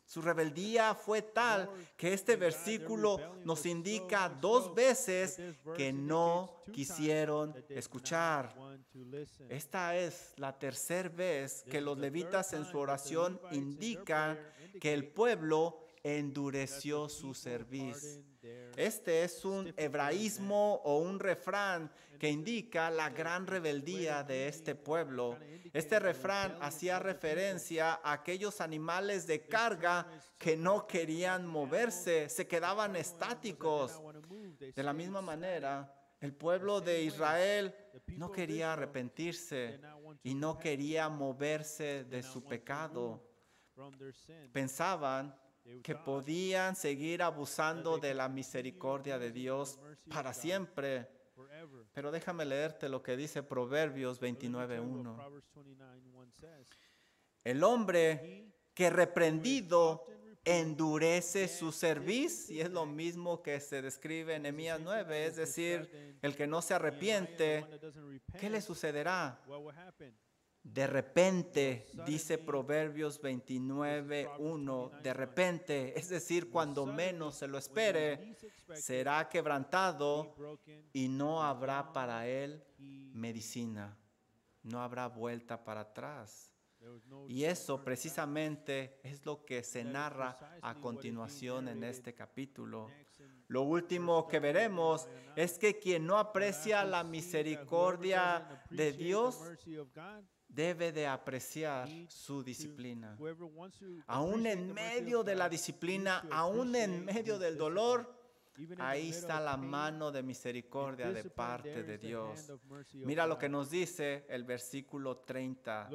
Su 0.07 0.23
rebeldía 0.23 0.95
fue 0.95 1.21
tal 1.21 1.69
que 1.97 2.13
este 2.13 2.37
versículo 2.37 3.19
nos 3.45 3.67
indica 3.67 4.29
dos 4.29 4.73
veces 4.73 5.41
que 5.77 5.93
no 5.93 6.63
quisieron 6.73 7.53
escuchar. 7.69 8.55
Esta 9.49 9.97
es 9.97 10.33
la 10.37 10.57
tercera 10.57 11.09
vez 11.09 11.65
que 11.69 11.81
los 11.81 11.99
levitas 11.99 12.53
en 12.53 12.65
su 12.65 12.79
oración 12.79 13.41
indican 13.51 14.39
que 14.81 14.95
el 14.95 15.09
pueblo 15.09 15.81
endureció 16.05 17.09
su 17.09 17.35
servicio. 17.35 18.23
Este 18.77 19.24
es 19.24 19.45
un 19.45 19.72
hebraísmo 19.77 20.83
o 20.85 20.99
un 20.99 21.18
refrán 21.18 21.91
que 22.18 22.29
indica 22.29 22.91
la 22.91 23.11
gran 23.11 23.47
rebeldía 23.47 24.22
de 24.22 24.49
este 24.49 24.74
pueblo. 24.74 25.39
Este 25.72 25.99
refrán 25.99 26.57
hacía 26.61 26.99
referencia 26.99 28.01
a 28.03 28.12
aquellos 28.12 28.61
animales 28.61 29.27
de 29.27 29.47
carga 29.47 30.07
que 30.39 30.57
no 30.57 30.87
querían 30.87 31.47
moverse, 31.47 32.29
se 32.29 32.47
quedaban 32.47 32.97
estáticos. 32.97 34.01
De 34.59 34.83
la 34.83 34.93
misma 34.93 35.20
manera, 35.20 35.93
el 36.20 36.35
pueblo 36.35 36.81
de 36.81 37.03
Israel 37.03 37.74
no 38.09 38.31
quería 38.31 38.72
arrepentirse 38.72 39.81
y 40.22 40.35
no 40.35 40.59
quería 40.59 41.09
moverse 41.09 42.05
de 42.05 42.22
su 42.22 42.45
pecado. 42.45 43.22
Pensaban 44.53 45.35
que 45.83 45.95
podían 45.95 46.77
seguir 46.77 47.23
abusando 47.23 47.99
de 47.99 48.14
la 48.14 48.29
misericordia 48.29 49.19
de 49.19 49.31
Dios 49.31 49.79
para 50.09 50.33
siempre. 50.33 51.09
Pero 51.93 52.11
déjame 52.11 52.45
leerte 52.45 52.89
lo 52.89 53.03
que 53.03 53.17
dice 53.17 53.43
Proverbios 53.43 54.21
29.1. 54.21 55.17
El 57.45 57.64
hombre 57.64 58.53
que 58.75 58.91
reprendido 58.91 60.07
endurece 60.45 61.49
su 61.49 61.73
servicio, 61.73 62.55
y 62.55 62.61
es 62.61 62.71
lo 62.71 62.87
mismo 62.87 63.43
que 63.43 63.59
se 63.61 63.83
describe 63.83 64.37
en 64.37 64.43
Nehemías 64.43 64.81
9, 64.81 65.27
es 65.27 65.37
decir, 65.37 66.19
el 66.23 66.37
que 66.37 66.47
no 66.47 66.62
se 66.62 66.75
arrepiente, 66.75 67.67
¿qué 68.39 68.49
le 68.49 68.61
sucederá? 68.61 69.43
De 70.73 70.87
repente, 70.89 71.87
dice 72.05 72.39
Proverbios 72.39 73.21
29, 73.21 74.29
1, 74.39 74.91
de 75.01 75.14
repente, 75.14 75.95
es 75.99 76.09
decir, 76.09 76.51
cuando 76.51 76.85
menos 76.85 77.37
se 77.37 77.47
lo 77.47 77.57
espere, 77.57 78.37
será 78.75 79.29
quebrantado 79.29 80.35
y 80.93 81.09
no 81.09 81.43
habrá 81.43 81.93
para 81.93 82.27
él 82.27 82.64
medicina, 82.79 83.97
no 84.64 84.83
habrá 84.83 85.07
vuelta 85.07 85.62
para 85.62 85.83
atrás. 85.83 86.53
Y 87.29 87.45
eso 87.45 87.83
precisamente 87.83 89.01
es 89.03 89.25
lo 89.25 89.45
que 89.45 89.62
se 89.62 89.85
narra 89.85 90.37
a 90.62 90.75
continuación 90.75 91.69
en 91.69 91.85
este 91.85 92.12
capítulo. 92.14 92.91
Lo 93.49 93.62
último 93.62 94.27
que 94.27 94.41
veremos 94.41 95.09
es 95.37 95.59
que 95.59 95.79
quien 95.79 96.07
no 96.07 96.19
aprecia 96.19 96.85
la 96.85 97.05
misericordia 97.05 98.64
de 98.71 98.93
Dios 98.93 99.41
debe 100.57 100.91
de 100.91 101.07
apreciar 101.07 101.89
su 102.09 102.43
disciplina. 102.43 103.17
Aún 104.07 104.47
en 104.47 104.73
medio 104.73 105.23
de 105.23 105.35
la 105.37 105.49
disciplina, 105.49 106.27
aún 106.31 106.75
en 106.75 107.05
medio 107.05 107.39
del 107.39 107.59
dolor, 107.59 108.11
ahí 108.79 109.11
está 109.11 109.39
la 109.39 109.59
mano 109.59 110.11
de 110.11 110.23
misericordia 110.23 111.13
de 111.13 111.25
parte 111.25 111.83
de 111.83 111.99
Dios. 111.99 112.51
Mira 112.95 113.27
lo 113.27 113.39
que 113.39 113.51
nos 113.51 113.71
dice 113.71 114.25
el 114.31 114.45
versículo 114.45 115.19
30. 115.19 115.91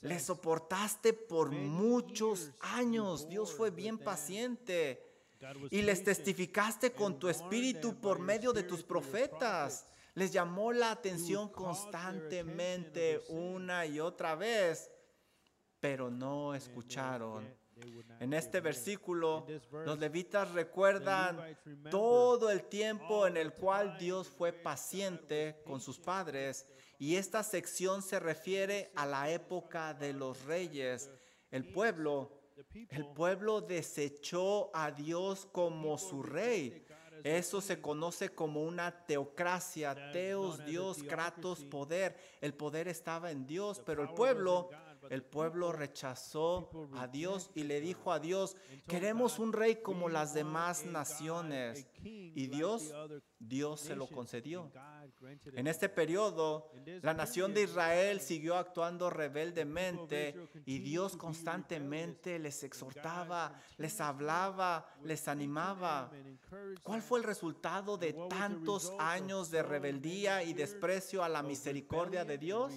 Le 0.00 0.18
soportaste 0.18 1.12
por 1.12 1.52
muchos 1.52 2.50
años. 2.60 3.28
Dios 3.28 3.52
fue 3.52 3.70
bien 3.70 3.98
paciente. 3.98 5.06
y 5.70 5.80
les 5.80 6.04
testificaste 6.04 6.92
con 6.92 7.18
tu 7.18 7.28
espíritu 7.28 7.98
por 7.98 8.18
medio 8.18 8.52
de 8.52 8.64
tus 8.64 8.82
profetas. 8.82 9.86
Les 10.14 10.32
llamó 10.32 10.72
la 10.72 10.90
atención 10.90 11.48
constantemente 11.50 13.22
una 13.28 13.86
y 13.86 14.00
otra 14.00 14.34
vez, 14.34 14.90
pero 15.78 16.10
no 16.10 16.54
escucharon. 16.54 17.60
En 18.18 18.34
este 18.34 18.60
versículo, 18.60 19.46
los 19.72 19.98
levitas 19.98 20.50
recuerdan 20.52 21.58
todo 21.90 22.50
el 22.50 22.64
tiempo 22.64 23.26
en 23.26 23.36
el 23.36 23.52
cual 23.54 23.96
Dios 23.98 24.28
fue 24.28 24.52
paciente 24.52 25.62
con 25.64 25.80
sus 25.80 25.98
padres 25.98 26.66
y 26.98 27.16
esta 27.16 27.42
sección 27.42 28.02
se 28.02 28.20
refiere 28.20 28.92
a 28.94 29.06
la 29.06 29.30
época 29.30 29.94
de 29.94 30.12
los 30.12 30.44
reyes. 30.44 31.10
El 31.50 31.64
pueblo, 31.72 32.42
el 32.90 33.06
pueblo 33.06 33.62
desechó 33.62 34.70
a 34.74 34.90
Dios 34.90 35.46
como 35.46 35.96
su 35.96 36.22
rey. 36.22 36.84
Eso 37.24 37.60
se 37.60 37.80
conoce 37.80 38.30
como 38.30 38.62
una 38.62 39.04
teocracia, 39.06 40.12
teos, 40.12 40.64
Dios, 40.64 41.02
kratos, 41.02 41.64
poder. 41.64 42.16
El 42.40 42.54
poder 42.54 42.88
estaba 42.88 43.30
en 43.30 43.46
Dios, 43.46 43.80
pero 43.84 44.02
el 44.02 44.10
pueblo 44.10 44.70
el 45.08 45.22
pueblo 45.22 45.72
rechazó 45.72 46.70
a 46.96 47.06
Dios 47.06 47.50
y 47.54 47.64
le 47.64 47.80
dijo 47.80 48.12
a 48.12 48.20
Dios, 48.20 48.56
queremos 48.86 49.38
un 49.38 49.52
rey 49.52 49.76
como 49.76 50.08
las 50.08 50.34
demás 50.34 50.84
naciones. 50.84 51.86
Y 52.02 52.46
Dios, 52.46 52.92
Dios 53.38 53.80
se 53.80 53.96
lo 53.96 54.06
concedió. 54.08 54.70
En 55.54 55.66
este 55.66 55.88
periodo, 55.88 56.70
la 57.02 57.14
nación 57.14 57.52
de 57.54 57.64
Israel 57.64 58.20
siguió 58.20 58.56
actuando 58.56 59.10
rebeldemente 59.10 60.34
y 60.64 60.78
Dios 60.78 61.16
constantemente 61.16 62.38
les 62.38 62.62
exhortaba, 62.62 63.60
les 63.76 64.00
hablaba, 64.00 64.86
les 65.02 65.28
animaba. 65.28 66.10
¿Cuál 66.82 67.02
fue 67.02 67.18
el 67.18 67.24
resultado 67.24 67.96
de 67.96 68.14
tantos 68.28 68.92
años 68.98 69.50
de 69.50 69.62
rebeldía 69.62 70.42
y 70.42 70.54
desprecio 70.54 71.22
a 71.22 71.28
la 71.28 71.42
misericordia 71.42 72.24
de 72.24 72.38
Dios? 72.38 72.72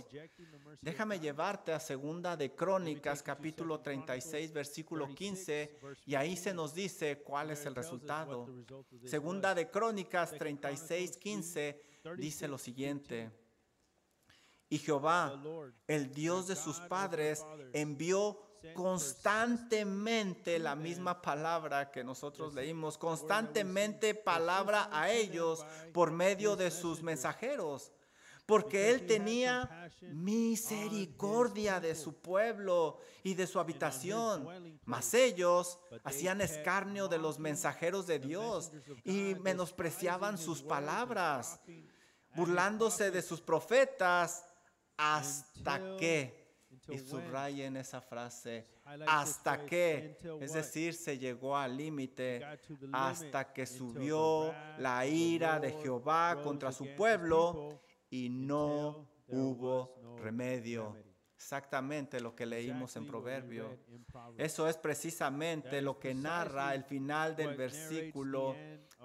Déjame 0.82 1.19
llevarte 1.19 1.71
a 1.71 1.80
segunda 1.80 2.36
de 2.36 2.53
Crónicas 2.53 3.24
capítulo 3.24 3.80
36 3.80 4.51
versículo 4.51 5.07
15 5.13 5.80
y 6.05 6.15
ahí 6.15 6.36
se 6.36 6.53
nos 6.53 6.74
dice 6.74 7.21
cuál 7.24 7.51
es 7.51 7.65
el 7.65 7.76
resultado. 7.76 8.47
Segunda 9.14 9.53
de 9.53 9.70
Crónicas 9.70 10.32
36 10.32 11.18
15 11.18 11.84
dice 12.18 12.47
lo 12.47 12.57
siguiente. 12.57 13.30
Y 14.70 14.80
Jehová, 14.80 15.39
el 15.86 16.11
Dios 16.11 16.47
de 16.47 16.55
sus 16.55 16.80
padres, 16.80 17.45
envió 17.74 18.41
constantemente 18.74 20.57
la 20.57 20.76
misma 20.76 21.22
palabra 21.22 21.91
que 21.91 22.03
nosotros 22.03 22.55
leímos, 22.55 22.97
constantemente 22.97 24.16
palabra 24.16 24.89
a 24.91 25.11
ellos 25.11 25.64
por 25.93 26.09
medio 26.09 26.55
de 26.55 26.72
sus 26.72 27.03
mensajeros 27.03 27.93
porque 28.46 28.91
él 28.91 29.06
tenía 29.06 29.89
misericordia 30.02 31.80
de 31.80 31.96
su 31.96 32.20
pueblo 32.20 33.00
y 33.24 33.36
de 33.36 33.48
su 33.48 33.60
habitación. 33.60 34.80
Mas 34.86 35.14
ellos 35.14 35.80
hacían 36.04 36.41
escarnio 36.41 37.08
de 37.08 37.18
los 37.18 37.39
mensajeros 37.39 38.06
de 38.06 38.20
Dios 38.20 38.72
y 39.06 39.36
menospreciaban 39.36 40.38
sus 40.38 40.62
palabras, 40.62 41.60
burlándose 42.36 43.12
de 43.12 43.22
sus 43.22 43.39
profetas 43.39 44.46
hasta 44.98 45.96
que, 45.98 46.44
y 46.89 47.00
subrayen 47.00 47.78
esa 47.78 48.02
frase, 48.02 48.68
hasta 49.08 49.66
que, 49.66 50.20
es 50.41 50.52
decir, 50.52 50.94
se 50.96 51.18
llegó 51.18 51.56
al 51.56 51.78
límite, 51.78 52.46
hasta 52.91 53.54
que 53.54 53.66
subió 53.66 54.54
la 54.80 55.06
ira 55.08 55.60
de 55.60 55.72
Jehová 55.72 56.41
contra 56.44 56.74
su 56.74 56.94
pueblo 56.96 57.80
y 58.14 58.30
no 58.30 59.09
hubo 59.28 60.18
remedio. 60.22 60.95
Exactamente 61.36 62.22
lo 62.22 62.36
que 62.36 62.45
leímos 62.45 62.95
en 62.95 63.07
Proverbio. 63.07 63.76
Eso 64.38 64.70
es 64.70 64.78
precisamente 64.78 65.82
lo 65.82 65.97
que 65.99 66.14
narra 66.14 66.76
el 66.76 66.84
final 66.84 67.36
del 67.36 67.57
versículo 67.57 68.55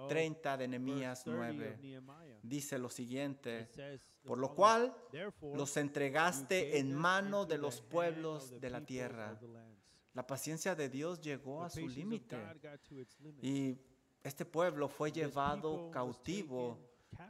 30 0.09 0.59
de 0.59 0.69
Nehemías 0.69 1.27
9. 1.27 2.03
Dice 2.43 2.79
lo 2.79 2.91
siguiente, 2.91 3.71
por 4.25 4.39
lo 4.39 4.55
cual 4.55 4.95
los 5.55 5.77
entregaste 5.79 6.79
en 6.79 6.95
mano 6.95 7.47
de 7.47 7.57
los 7.57 7.81
pueblos 7.81 8.61
de 8.61 8.69
la 8.69 8.85
tierra. 8.85 9.41
La 10.13 10.27
paciencia 10.27 10.75
de 10.75 10.91
Dios 10.91 11.19
llegó 11.23 11.65
a 11.65 11.71
su 11.71 11.89
límite 11.89 12.37
y 13.41 13.79
este 14.23 14.45
pueblo 14.45 14.87
fue 14.87 15.11
llevado 15.11 15.91
cautivo. 15.91 16.79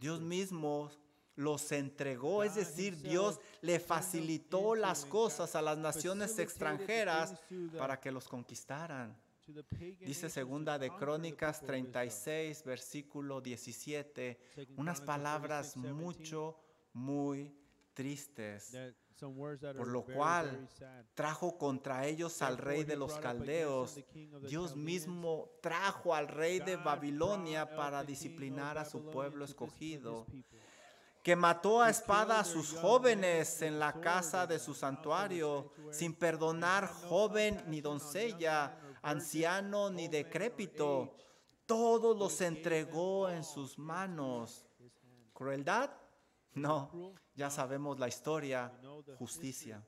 Dios 0.01 0.21
mismo 0.21 0.91
los 1.39 1.71
entregó, 1.71 2.43
es 2.43 2.57
decir, 2.57 3.01
Dios 3.01 3.39
le 3.61 3.79
facilitó 3.79 4.75
las 4.75 5.05
cosas 5.05 5.55
a 5.55 5.63
las 5.63 5.79
naciones 5.79 6.37
extranjeras 6.41 7.41
para 7.79 8.01
que 8.01 8.11
los 8.11 8.27
conquistaran. 8.27 9.17
Dice 10.01 10.31
segunda 10.31 10.81
de 10.81 10.91
Crónicas 10.91 11.61
36, 11.61 12.65
versículo 12.65 13.41
17, 13.41 14.37
unas 14.77 15.01
palabras 15.01 15.77
mucho, 15.77 16.59
muy 16.93 17.55
tristes, 17.95 18.77
por 19.21 19.87
lo 19.87 20.05
cual 20.05 20.69
trajo 21.15 21.57
contra 21.57 22.05
ellos 22.05 22.43
al 22.43 22.59
rey 22.59 22.83
de 22.83 22.97
los 22.97 23.17
caldeos. 23.17 24.01
Dios 24.43 24.75
mismo 24.75 25.51
trajo 25.63 26.17
al 26.17 26.27
rey 26.27 26.59
de 26.59 26.75
Babilonia 26.77 27.77
para 27.77 28.03
disciplinar 28.03 28.77
a 28.77 28.85
su 28.85 29.09
pueblo 29.09 29.45
escogido 29.45 30.27
que 31.29 31.37
mató 31.37 31.83
a 31.83 31.91
espada 31.91 32.41
a 32.41 32.45
sus 32.45 32.73
jóvenes 32.73 33.61
en 33.61 33.79
la 33.79 34.01
casa 34.01 34.47
de 34.47 34.59
su 34.59 34.73
santuario, 34.73 35.71
sin 35.91 36.15
perdonar 36.15 36.87
joven 36.87 37.63
ni 37.67 37.83
doncella, 37.83 38.75
anciano 39.03 39.91
ni 39.91 40.09
decrépito. 40.09 41.15
Todos 41.67 42.17
los 42.17 42.41
entregó 42.41 43.29
en 43.29 43.45
sus 43.45 43.79
manos. 43.79 44.65
¿Crueldad? 45.35 45.91
No, 46.55 47.13
ya 47.35 47.51
sabemos 47.51 47.99
la 47.99 48.09
historia. 48.09 48.73
Justicia, 49.19 49.87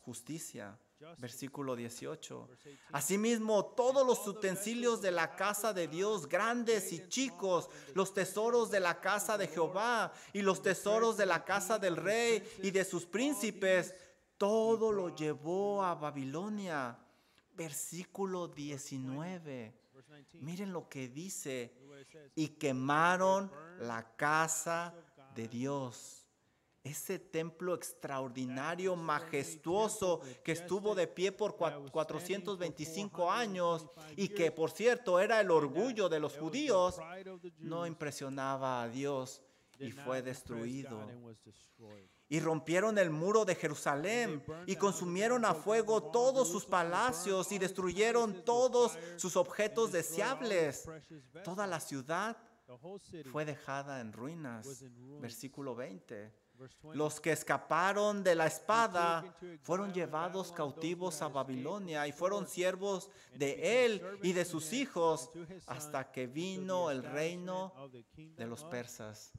justicia. 0.00 0.78
Versículo 1.18 1.76
18. 1.76 2.48
Asimismo, 2.92 3.64
todos 3.66 4.06
los 4.06 4.26
utensilios 4.26 5.00
de 5.00 5.12
la 5.12 5.36
casa 5.36 5.72
de 5.72 5.86
Dios, 5.86 6.28
grandes 6.28 6.92
y 6.92 7.08
chicos, 7.08 7.68
los 7.94 8.12
tesoros 8.12 8.70
de 8.70 8.80
la 8.80 9.00
casa 9.00 9.38
de 9.38 9.46
Jehová 9.46 10.12
y 10.32 10.42
los 10.42 10.62
tesoros 10.62 11.16
de 11.16 11.26
la 11.26 11.44
casa 11.44 11.78
del 11.78 11.96
rey 11.96 12.42
y 12.62 12.70
de 12.70 12.84
sus 12.84 13.06
príncipes, 13.06 13.94
todo 14.36 14.92
lo 14.92 15.14
llevó 15.14 15.84
a 15.84 15.94
Babilonia. 15.94 16.98
Versículo 17.54 18.48
19. 18.48 19.74
Miren 20.34 20.72
lo 20.72 20.88
que 20.88 21.08
dice. 21.08 21.74
Y 22.34 22.48
quemaron 22.48 23.50
la 23.80 24.16
casa 24.16 24.94
de 25.34 25.48
Dios 25.48 26.27
ese 26.90 27.18
templo 27.18 27.74
extraordinario, 27.74 28.96
majestuoso, 28.96 30.20
que 30.42 30.52
estuvo 30.52 30.94
de 30.94 31.06
pie 31.06 31.32
por 31.32 31.56
425 31.56 33.30
años 33.30 33.86
y 34.16 34.28
que, 34.28 34.50
por 34.50 34.70
cierto, 34.70 35.20
era 35.20 35.40
el 35.40 35.50
orgullo 35.50 36.08
de 36.08 36.20
los 36.20 36.36
judíos, 36.36 37.00
no 37.58 37.86
impresionaba 37.86 38.82
a 38.82 38.88
Dios 38.88 39.42
y 39.78 39.90
fue 39.90 40.22
destruido. 40.22 41.06
Y 42.30 42.40
rompieron 42.40 42.98
el 42.98 43.10
muro 43.10 43.44
de 43.44 43.54
Jerusalén 43.54 44.44
y 44.66 44.76
consumieron 44.76 45.44
a 45.44 45.54
fuego 45.54 46.02
todos 46.10 46.48
sus 46.48 46.66
palacios 46.66 47.50
y 47.52 47.58
destruyeron 47.58 48.44
todos 48.44 48.98
sus 49.16 49.36
objetos 49.36 49.92
deseables. 49.92 50.88
Toda 51.42 51.66
la 51.66 51.80
ciudad 51.80 52.36
fue 53.32 53.44
dejada 53.44 54.00
en 54.00 54.12
ruinas. 54.12 54.84
Versículo 55.20 55.74
20. 55.74 56.47
Los 56.92 57.20
que 57.20 57.32
escaparon 57.32 58.24
de 58.24 58.34
la 58.34 58.46
espada 58.46 59.36
fueron 59.62 59.92
llevados 59.92 60.52
cautivos 60.52 61.22
a 61.22 61.28
Babilonia 61.28 62.06
y 62.06 62.12
fueron 62.12 62.46
siervos 62.46 63.10
de 63.34 63.84
él 63.84 64.02
y 64.22 64.32
de 64.32 64.44
sus 64.44 64.72
hijos 64.72 65.30
hasta 65.66 66.10
que 66.10 66.26
vino 66.26 66.90
el 66.90 67.02
reino 67.02 67.72
de 68.14 68.46
los 68.46 68.64
persas. 68.64 69.32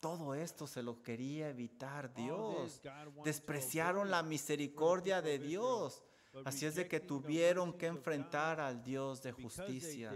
Todo 0.00 0.34
esto 0.34 0.66
se 0.66 0.82
lo 0.82 1.00
quería 1.00 1.48
evitar 1.48 2.12
Dios. 2.12 2.82
Despreciaron 3.24 4.10
la 4.10 4.22
misericordia 4.22 5.22
de 5.22 5.38
Dios. 5.38 6.02
Así 6.44 6.64
es 6.66 6.74
de 6.74 6.88
que 6.88 7.00
tuvieron 7.00 7.72
que 7.74 7.86
enfrentar 7.86 8.58
al 8.60 8.82
Dios 8.82 9.22
de 9.22 9.32
justicia. 9.32 10.12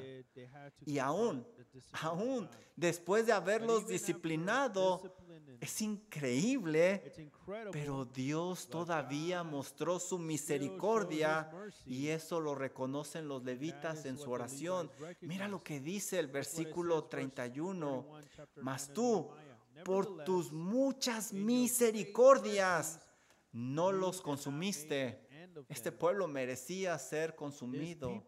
Y 0.85 0.99
aún, 0.99 1.47
aún 1.93 2.49
después 2.75 3.27
de 3.27 3.33
haberlos 3.33 3.87
disciplinado, 3.87 5.15
es 5.61 5.83
increíble, 5.83 7.13
pero 7.71 8.05
Dios 8.05 8.69
todavía 8.69 9.43
mostró 9.43 9.99
su 9.99 10.19
misericordia 10.19 11.51
y 11.85 12.09
eso 12.09 12.41
lo 12.41 12.55
reconocen 12.55 13.29
los 13.29 13.45
levitas 13.45 14.07
en 14.07 14.19
su 14.19 14.31
oración. 14.31 14.91
Mira 15.21 15.49
lo 15.49 15.63
que 15.63 15.81
dice 15.81 16.19
el 16.19 16.29
versículo 16.29 17.05
31. 17.05 18.07
Mas 18.63 18.93
tú, 18.93 19.29
por 19.85 20.25
tus 20.25 20.51
muchas 20.51 21.33
misericordias, 21.33 23.01
no 23.53 23.91
los 23.91 24.21
consumiste 24.21 25.26
este 25.69 25.93
pueblo 25.93 26.29
merecía 26.29 26.99
ser 26.99 27.35
consumido. 27.35 28.25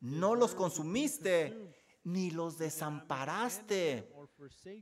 No 0.00 0.34
los 0.34 0.54
consumiste 0.54 1.74
ni 2.04 2.30
los 2.30 2.58
desamparaste, 2.58 4.12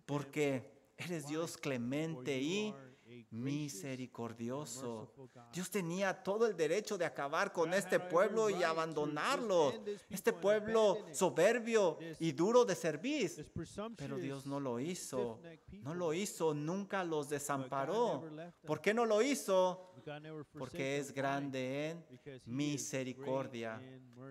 porque 0.06 0.92
eres 0.96 1.26
Dios 1.26 1.56
clemente 1.56 2.40
y 2.40 2.74
misericordioso. 3.30 5.12
Dios 5.52 5.70
tenía 5.70 6.22
todo 6.22 6.46
el 6.46 6.56
derecho 6.56 6.96
de 6.96 7.04
acabar 7.04 7.52
con 7.52 7.74
este 7.74 7.98
pueblo 7.98 8.50
y 8.50 8.62
abandonarlo. 8.62 9.74
Este 10.08 10.32
pueblo 10.32 10.98
soberbio 11.12 11.98
y 12.18 12.32
duro 12.32 12.64
de 12.64 12.74
servir. 12.74 13.50
Pero 13.96 14.16
Dios 14.16 14.46
no 14.46 14.60
lo 14.60 14.80
hizo. 14.80 15.40
No 15.82 15.94
lo 15.94 16.14
hizo, 16.14 16.54
nunca 16.54 17.04
los 17.04 17.28
desamparó. 17.28 18.24
¿Por 18.64 18.80
qué 18.80 18.94
no 18.94 19.06
lo 19.06 19.22
hizo? 19.22 19.89
Porque 20.58 20.98
es 20.98 21.12
grande 21.12 21.90
en 21.90 22.04
misericordia. 22.46 23.80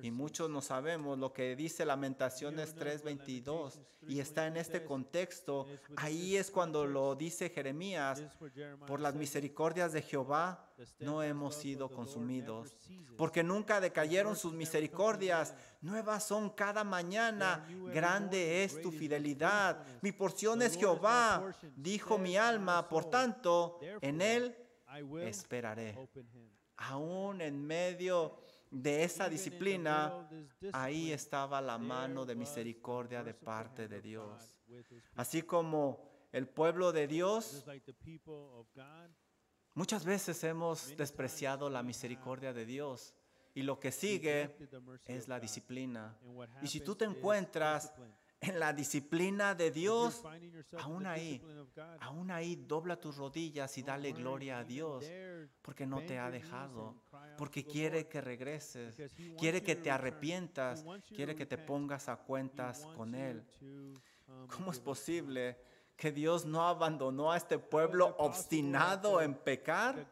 Y 0.01 0.11
muchos 0.11 0.49
no 0.49 0.61
sabemos 0.61 1.17
lo 1.17 1.33
que 1.33 1.55
dice 1.55 1.85
Lamentaciones 1.85 2.75
3:22 2.75 3.79
y 4.07 4.19
está 4.19 4.47
en 4.47 4.57
este 4.57 4.83
contexto. 4.83 5.67
Ahí 5.95 6.35
es 6.35 6.51
cuando 6.51 6.85
lo 6.85 7.15
dice 7.15 7.49
Jeremías 7.49 8.23
por 8.87 8.99
las 8.99 9.15
misericordias 9.15 9.93
de 9.93 10.01
Jehová 10.01 10.69
no 10.99 11.21
hemos 11.23 11.55
sido 11.55 11.89
consumidos, 11.89 12.75
porque 13.17 13.43
nunca 13.43 13.81
decayeron 13.81 14.35
sus 14.35 14.53
misericordias. 14.53 15.53
Nuevas 15.81 16.25
son 16.25 16.49
cada 16.51 16.83
mañana. 16.83 17.65
Grande 17.93 18.63
es 18.63 18.81
tu 18.81 18.91
fidelidad. 18.91 19.83
Mi 20.01 20.11
porción 20.11 20.61
es 20.61 20.77
Jehová, 20.77 21.53
dijo 21.75 22.17
mi 22.17 22.37
alma. 22.37 22.87
Por 22.87 23.09
tanto, 23.09 23.79
en 24.01 24.21
él 24.21 24.55
esperaré. 25.21 25.97
Aún 26.77 27.41
en 27.41 27.65
medio 27.65 28.39
de 28.71 29.03
esa 29.03 29.27
disciplina, 29.27 30.29
ahí 30.71 31.11
estaba 31.11 31.61
la 31.61 31.77
mano 31.77 32.25
de 32.25 32.35
misericordia 32.35 33.23
de 33.23 33.33
parte 33.33 33.87
de 33.87 34.01
Dios. 34.01 34.57
Así 35.15 35.41
como 35.41 36.09
el 36.31 36.47
pueblo 36.47 36.91
de 36.91 37.07
Dios, 37.07 37.65
muchas 39.73 40.05
veces 40.05 40.43
hemos 40.43 40.95
despreciado 40.95 41.69
la 41.69 41.83
misericordia 41.83 42.53
de 42.53 42.65
Dios 42.65 43.15
y 43.55 43.63
lo 43.63 43.79
que 43.79 43.91
sigue 43.91 44.55
es 45.05 45.27
la 45.27 45.39
disciplina. 45.39 46.17
Y 46.61 46.67
si 46.67 46.81
tú 46.81 46.95
te 46.95 47.05
encuentras 47.05 47.93
en 48.41 48.59
la 48.59 48.73
disciplina 48.73 49.53
de 49.53 49.71
Dios, 49.71 50.23
aún 50.77 51.05
ahí, 51.05 51.41
aún 51.99 52.31
ahí 52.31 52.55
dobla 52.55 52.99
tus 52.99 53.17
rodillas 53.17 53.77
y 53.77 53.83
dale 53.83 54.13
gloria 54.13 54.59
a 54.59 54.63
Dios, 54.63 55.05
porque 55.61 55.85
no 55.85 56.01
te 56.05 56.17
ha 56.17 56.31
dejado, 56.31 56.95
porque 57.37 57.65
quiere 57.65 58.07
que 58.07 58.21
regreses, 58.21 58.95
quiere 59.37 59.61
que 59.61 59.75
te 59.75 59.91
arrepientas, 59.91 60.85
quiere 61.07 61.35
que 61.35 61.45
te 61.45 61.57
pongas 61.57 62.07
a 62.07 62.17
cuentas 62.17 62.87
con 62.95 63.13
Él. 63.13 63.43
¿Cómo 64.47 64.71
es 64.71 64.79
posible 64.79 65.57
que 65.99 66.13
Dios 66.13 66.45
no 66.45 66.65
abandonó 66.65 67.33
a 67.33 67.37
este 67.37 67.59
pueblo 67.59 68.15
obstinado 68.19 69.21
en 69.21 69.35
pecar, 69.35 70.07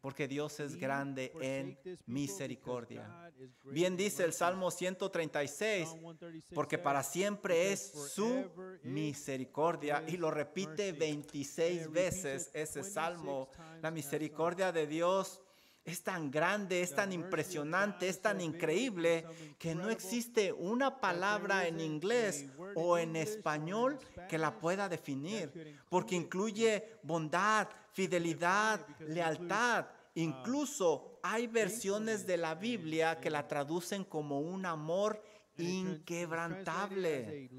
porque 0.00 0.26
Dios 0.26 0.58
es 0.60 0.76
grande 0.76 1.30
en 1.42 1.78
misericordia. 2.06 3.30
Bien 3.64 3.98
dice 3.98 4.24
el 4.24 4.32
Salmo 4.32 4.70
136, 4.70 5.94
porque 6.54 6.78
para 6.78 7.02
siempre 7.02 7.70
es 7.70 7.92
su 8.14 8.50
misericordia, 8.82 10.02
y 10.08 10.16
lo 10.16 10.30
repite 10.30 10.92
26 10.92 11.92
veces 11.92 12.50
ese 12.54 12.82
Salmo, 12.82 13.50
la 13.82 13.90
misericordia 13.90 14.72
de 14.72 14.86
Dios 14.86 15.42
es 15.84 16.02
tan 16.02 16.30
grande, 16.30 16.82
es 16.82 16.94
tan 16.94 17.12
impresionante, 17.12 18.08
es 18.08 18.20
tan 18.20 18.40
increíble 18.40 19.24
que 19.58 19.74
no 19.74 19.88
existe 19.90 20.52
una 20.52 21.00
palabra 21.00 21.66
en 21.66 21.80
inglés 21.80 22.46
o 22.74 22.98
en 22.98 23.16
español 23.16 23.98
que 24.28 24.38
la 24.38 24.58
pueda 24.58 24.88
definir, 24.88 25.80
porque 25.88 26.14
incluye 26.14 26.98
bondad, 27.02 27.68
fidelidad, 27.92 28.86
lealtad. 29.00 29.86
Incluso 30.14 31.18
hay 31.22 31.46
versiones 31.46 32.26
de 32.26 32.36
la 32.36 32.54
Biblia 32.54 33.20
que 33.20 33.30
la 33.30 33.48
traducen 33.48 34.04
como 34.04 34.40
un 34.40 34.66
amor 34.66 35.22
inquebrantable. 35.60 37.50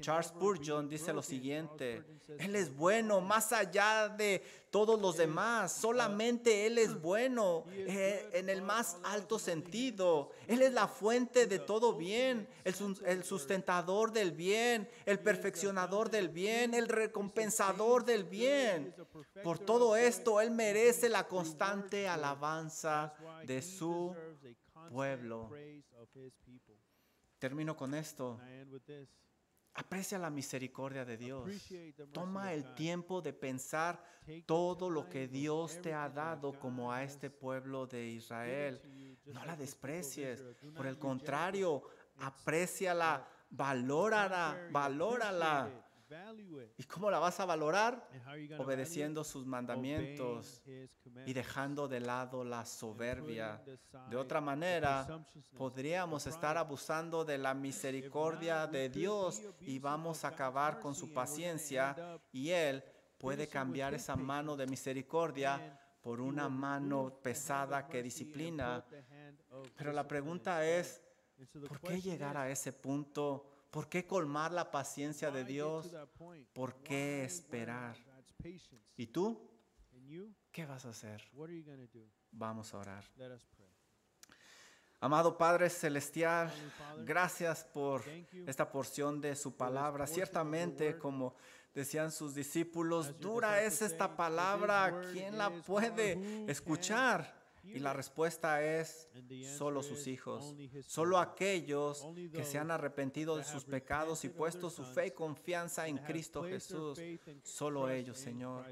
Charles 0.00 0.28
Spurgeon 0.28 0.88
dice 0.88 1.12
lo 1.12 1.22
siguiente, 1.22 2.04
Él 2.38 2.56
es 2.56 2.74
bueno 2.74 3.20
más 3.20 3.52
allá 3.52 4.08
de 4.08 4.42
todos 4.70 5.00
los 5.00 5.16
demás, 5.16 5.72
solamente 5.72 6.66
Él 6.66 6.78
es 6.78 7.00
bueno 7.00 7.64
eh, 7.70 8.28
en 8.32 8.48
el 8.50 8.62
más 8.62 8.98
alto 9.04 9.38
sentido. 9.38 10.30
Él 10.46 10.62
es 10.62 10.72
la 10.72 10.88
fuente 10.88 11.46
de 11.46 11.58
todo 11.58 11.94
bien, 11.94 12.48
el 12.64 13.24
sustentador 13.24 14.12
del 14.12 14.32
bien, 14.32 14.88
el 15.06 15.18
perfeccionador 15.18 16.10
del 16.10 16.28
bien, 16.28 16.74
el 16.74 16.88
recompensador 16.88 18.04
del 18.04 18.24
bien. 18.24 18.94
Por 19.42 19.58
todo 19.58 19.96
esto, 19.96 20.40
Él 20.40 20.50
merece 20.50 21.08
la 21.08 21.26
constante 21.26 22.08
alabanza 22.08 23.14
de 23.44 23.62
su 23.62 24.14
pueblo. 24.90 25.50
Termino 27.38 27.76
con 27.76 27.94
esto. 27.94 28.40
Aprecia 29.74 30.18
la 30.18 30.30
misericordia 30.30 31.04
de 31.04 31.16
Dios. 31.16 31.48
Toma 32.12 32.52
el 32.52 32.74
tiempo 32.74 33.22
de 33.22 33.32
pensar 33.32 34.02
todo 34.44 34.90
lo 34.90 35.08
que 35.08 35.28
Dios 35.28 35.80
te 35.80 35.94
ha 35.94 36.08
dado 36.08 36.58
como 36.58 36.92
a 36.92 37.04
este 37.04 37.30
pueblo 37.30 37.86
de 37.86 38.06
Israel. 38.06 38.80
No 39.26 39.44
la 39.44 39.56
desprecies. 39.56 40.42
Por 40.76 40.86
el 40.86 40.98
contrario, 40.98 41.82
apréciala, 42.16 43.28
valórala, 43.50 44.68
valórala. 44.70 45.87
¿Y 46.76 46.84
cómo 46.84 47.10
la 47.10 47.18
vas 47.18 47.38
a 47.40 47.44
valorar? 47.44 48.08
Obedeciendo 48.58 49.24
sus 49.24 49.44
mandamientos 49.44 50.62
y 51.26 51.32
dejando 51.32 51.86
de 51.88 52.00
lado 52.00 52.44
la 52.44 52.64
soberbia. 52.64 53.62
De 54.08 54.16
otra 54.16 54.40
manera, 54.40 55.06
podríamos 55.56 56.26
estar 56.26 56.56
abusando 56.56 57.24
de 57.24 57.38
la 57.38 57.54
misericordia 57.54 58.66
de 58.66 58.88
Dios 58.88 59.42
y 59.60 59.78
vamos 59.78 60.24
a 60.24 60.28
acabar 60.28 60.80
con 60.80 60.94
su 60.94 61.12
paciencia 61.12 62.20
y 62.32 62.50
Él 62.50 62.82
puede 63.18 63.48
cambiar 63.48 63.94
esa 63.94 64.16
mano 64.16 64.56
de 64.56 64.66
misericordia 64.66 65.78
por 66.00 66.20
una 66.20 66.48
mano 66.48 67.20
pesada 67.22 67.86
que 67.86 68.02
disciplina. 68.02 68.84
Pero 69.76 69.92
la 69.92 70.06
pregunta 70.06 70.64
es, 70.64 71.02
¿por 71.68 71.80
qué 71.80 72.00
llegar 72.00 72.36
a 72.36 72.48
ese 72.50 72.72
punto? 72.72 73.47
¿Por 73.70 73.88
qué 73.88 74.06
colmar 74.06 74.52
la 74.52 74.70
paciencia 74.70 75.30
de 75.30 75.44
Dios? 75.44 75.94
¿Por 76.54 76.82
qué 76.82 77.24
esperar? 77.24 77.96
¿Y 78.96 79.06
tú? 79.08 79.50
¿Qué 80.50 80.64
vas 80.64 80.86
a 80.86 80.90
hacer? 80.90 81.22
Vamos 82.30 82.72
a 82.74 82.78
orar. 82.78 83.04
Amado 85.00 85.38
Padre 85.38 85.70
Celestial, 85.70 86.52
gracias 87.04 87.62
por 87.64 88.02
esta 88.46 88.70
porción 88.72 89.20
de 89.20 89.36
su 89.36 89.56
palabra. 89.56 90.08
Ciertamente, 90.08 90.98
como 90.98 91.36
decían 91.72 92.10
sus 92.10 92.34
discípulos, 92.34 93.20
dura 93.20 93.62
es 93.62 93.80
esta 93.82 94.16
palabra, 94.16 95.00
¿quién 95.12 95.38
la 95.38 95.50
puede 95.50 96.50
escuchar? 96.50 97.37
Y 97.64 97.78
la 97.80 97.92
respuesta 97.92 98.62
es 98.62 99.08
solo 99.56 99.82
sus 99.82 100.06
hijos, 100.06 100.54
solo 100.86 101.18
aquellos 101.18 102.06
que 102.32 102.44
se 102.44 102.58
han 102.58 102.70
arrepentido 102.70 103.36
de 103.36 103.44
sus 103.44 103.64
pecados 103.64 104.24
y 104.24 104.28
puesto 104.28 104.70
su 104.70 104.84
fe 104.84 105.08
y 105.08 105.10
confianza 105.10 105.86
en 105.86 105.98
Cristo 105.98 106.42
Jesús, 106.42 107.00
solo 107.42 107.90
ellos, 107.90 108.18
Señor. 108.18 108.64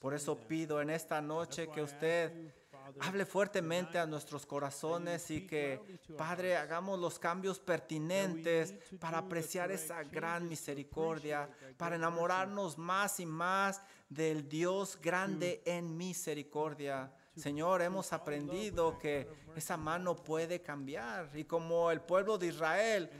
Por 0.00 0.14
eso 0.14 0.36
pido 0.36 0.80
en 0.80 0.90
esta 0.90 1.20
noche 1.20 1.68
que 1.68 1.82
usted 1.82 2.52
hable 3.00 3.26
fuertemente 3.26 3.98
a 3.98 4.06
nuestros 4.06 4.46
corazones 4.46 5.30
y 5.30 5.46
que, 5.46 5.80
Padre, 6.16 6.56
hagamos 6.56 6.98
los 6.98 7.18
cambios 7.18 7.58
pertinentes 7.58 8.74
para 8.98 9.18
apreciar 9.18 9.70
esa 9.70 10.02
gran 10.04 10.48
misericordia, 10.48 11.50
para 11.76 11.96
enamorarnos 11.96 12.78
más 12.78 13.20
y 13.20 13.26
más 13.26 13.82
del 14.08 14.48
Dios 14.48 14.98
grande 15.00 15.62
en 15.64 15.96
misericordia. 15.96 17.12
Señor, 17.36 17.82
hemos 17.82 18.12
aprendido 18.12 18.98
que 18.98 19.28
esa 19.54 19.76
mano 19.76 20.16
puede 20.16 20.60
cambiar. 20.60 21.30
Y 21.34 21.44
como 21.44 21.90
el 21.90 22.00
pueblo 22.00 22.36
de 22.36 22.48
Israel 22.48 23.10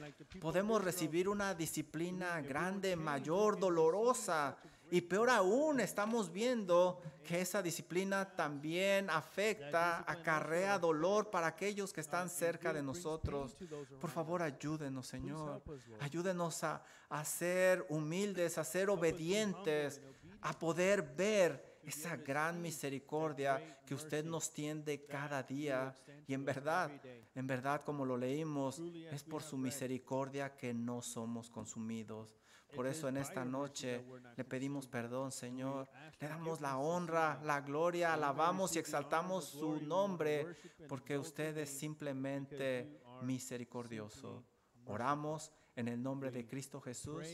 podemos 0.40 0.82
recibir 0.82 1.28
una 1.28 1.54
disciplina 1.54 2.40
grande, 2.40 2.96
mayor, 2.96 3.58
dolorosa. 3.58 4.56
Y 4.90 5.02
peor 5.02 5.28
aún, 5.28 5.80
estamos 5.80 6.32
viendo 6.32 7.00
que 7.22 7.42
esa 7.42 7.62
disciplina 7.62 8.24
también 8.34 9.10
afecta, 9.10 10.02
acarrea 10.10 10.78
dolor 10.78 11.30
para 11.30 11.48
aquellos 11.48 11.92
que 11.92 12.00
están 12.00 12.30
cerca 12.30 12.72
de 12.72 12.82
nosotros. 12.82 13.54
Por 14.00 14.10
favor, 14.10 14.42
ayúdenos, 14.42 15.06
Señor. 15.06 15.62
Ayúdenos 16.00 16.64
a, 16.64 16.82
a 17.10 17.24
ser 17.24 17.84
humildes, 17.90 18.56
a 18.56 18.64
ser 18.64 18.88
obedientes, 18.88 20.00
a 20.42 20.58
poder 20.58 21.02
ver 21.02 21.78
esa 21.82 22.16
gran 22.16 22.60
misericordia 22.60 23.80
que 23.86 23.94
usted 23.94 24.24
nos 24.24 24.52
tiende 24.52 25.04
cada 25.06 25.42
día. 25.42 25.94
Y 26.26 26.34
en 26.34 26.44
verdad, 26.44 26.90
en 27.34 27.46
verdad, 27.46 27.82
como 27.82 28.04
lo 28.04 28.16
leímos, 28.16 28.80
es 29.10 29.24
por 29.24 29.42
su 29.42 29.56
misericordia 29.56 30.56
que 30.56 30.74
no 30.74 31.02
somos 31.02 31.50
consumidos. 31.50 32.36
Por 32.74 32.86
eso 32.86 33.08
en 33.08 33.16
esta 33.16 33.44
noche 33.44 34.04
le 34.36 34.44
pedimos 34.44 34.86
perdón, 34.86 35.32
Señor. 35.32 35.88
Le 36.20 36.28
damos 36.28 36.60
la 36.60 36.76
honra, 36.76 37.40
la 37.42 37.62
gloria, 37.62 38.12
alabamos 38.12 38.76
y 38.76 38.78
exaltamos 38.78 39.46
su 39.46 39.80
nombre, 39.80 40.46
porque 40.86 41.16
usted 41.16 41.56
es 41.56 41.70
simplemente 41.70 43.00
misericordioso. 43.22 44.44
Oramos 44.84 45.50
en 45.76 45.88
el 45.88 46.02
nombre 46.02 46.30
de 46.30 46.46
Cristo 46.46 46.80
Jesús. 46.80 47.26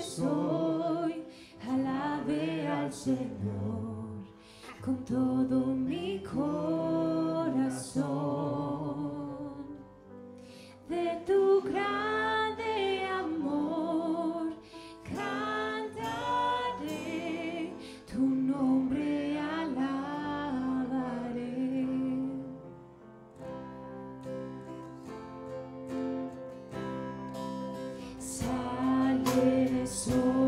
Soy, 0.00 1.24
alabe 1.68 2.66
al 2.66 2.92
Señor 2.92 4.24
con 4.82 5.04
todo 5.04 5.66
mi 5.66 6.22
corazón. 6.22 6.89
soul. 30.00 30.39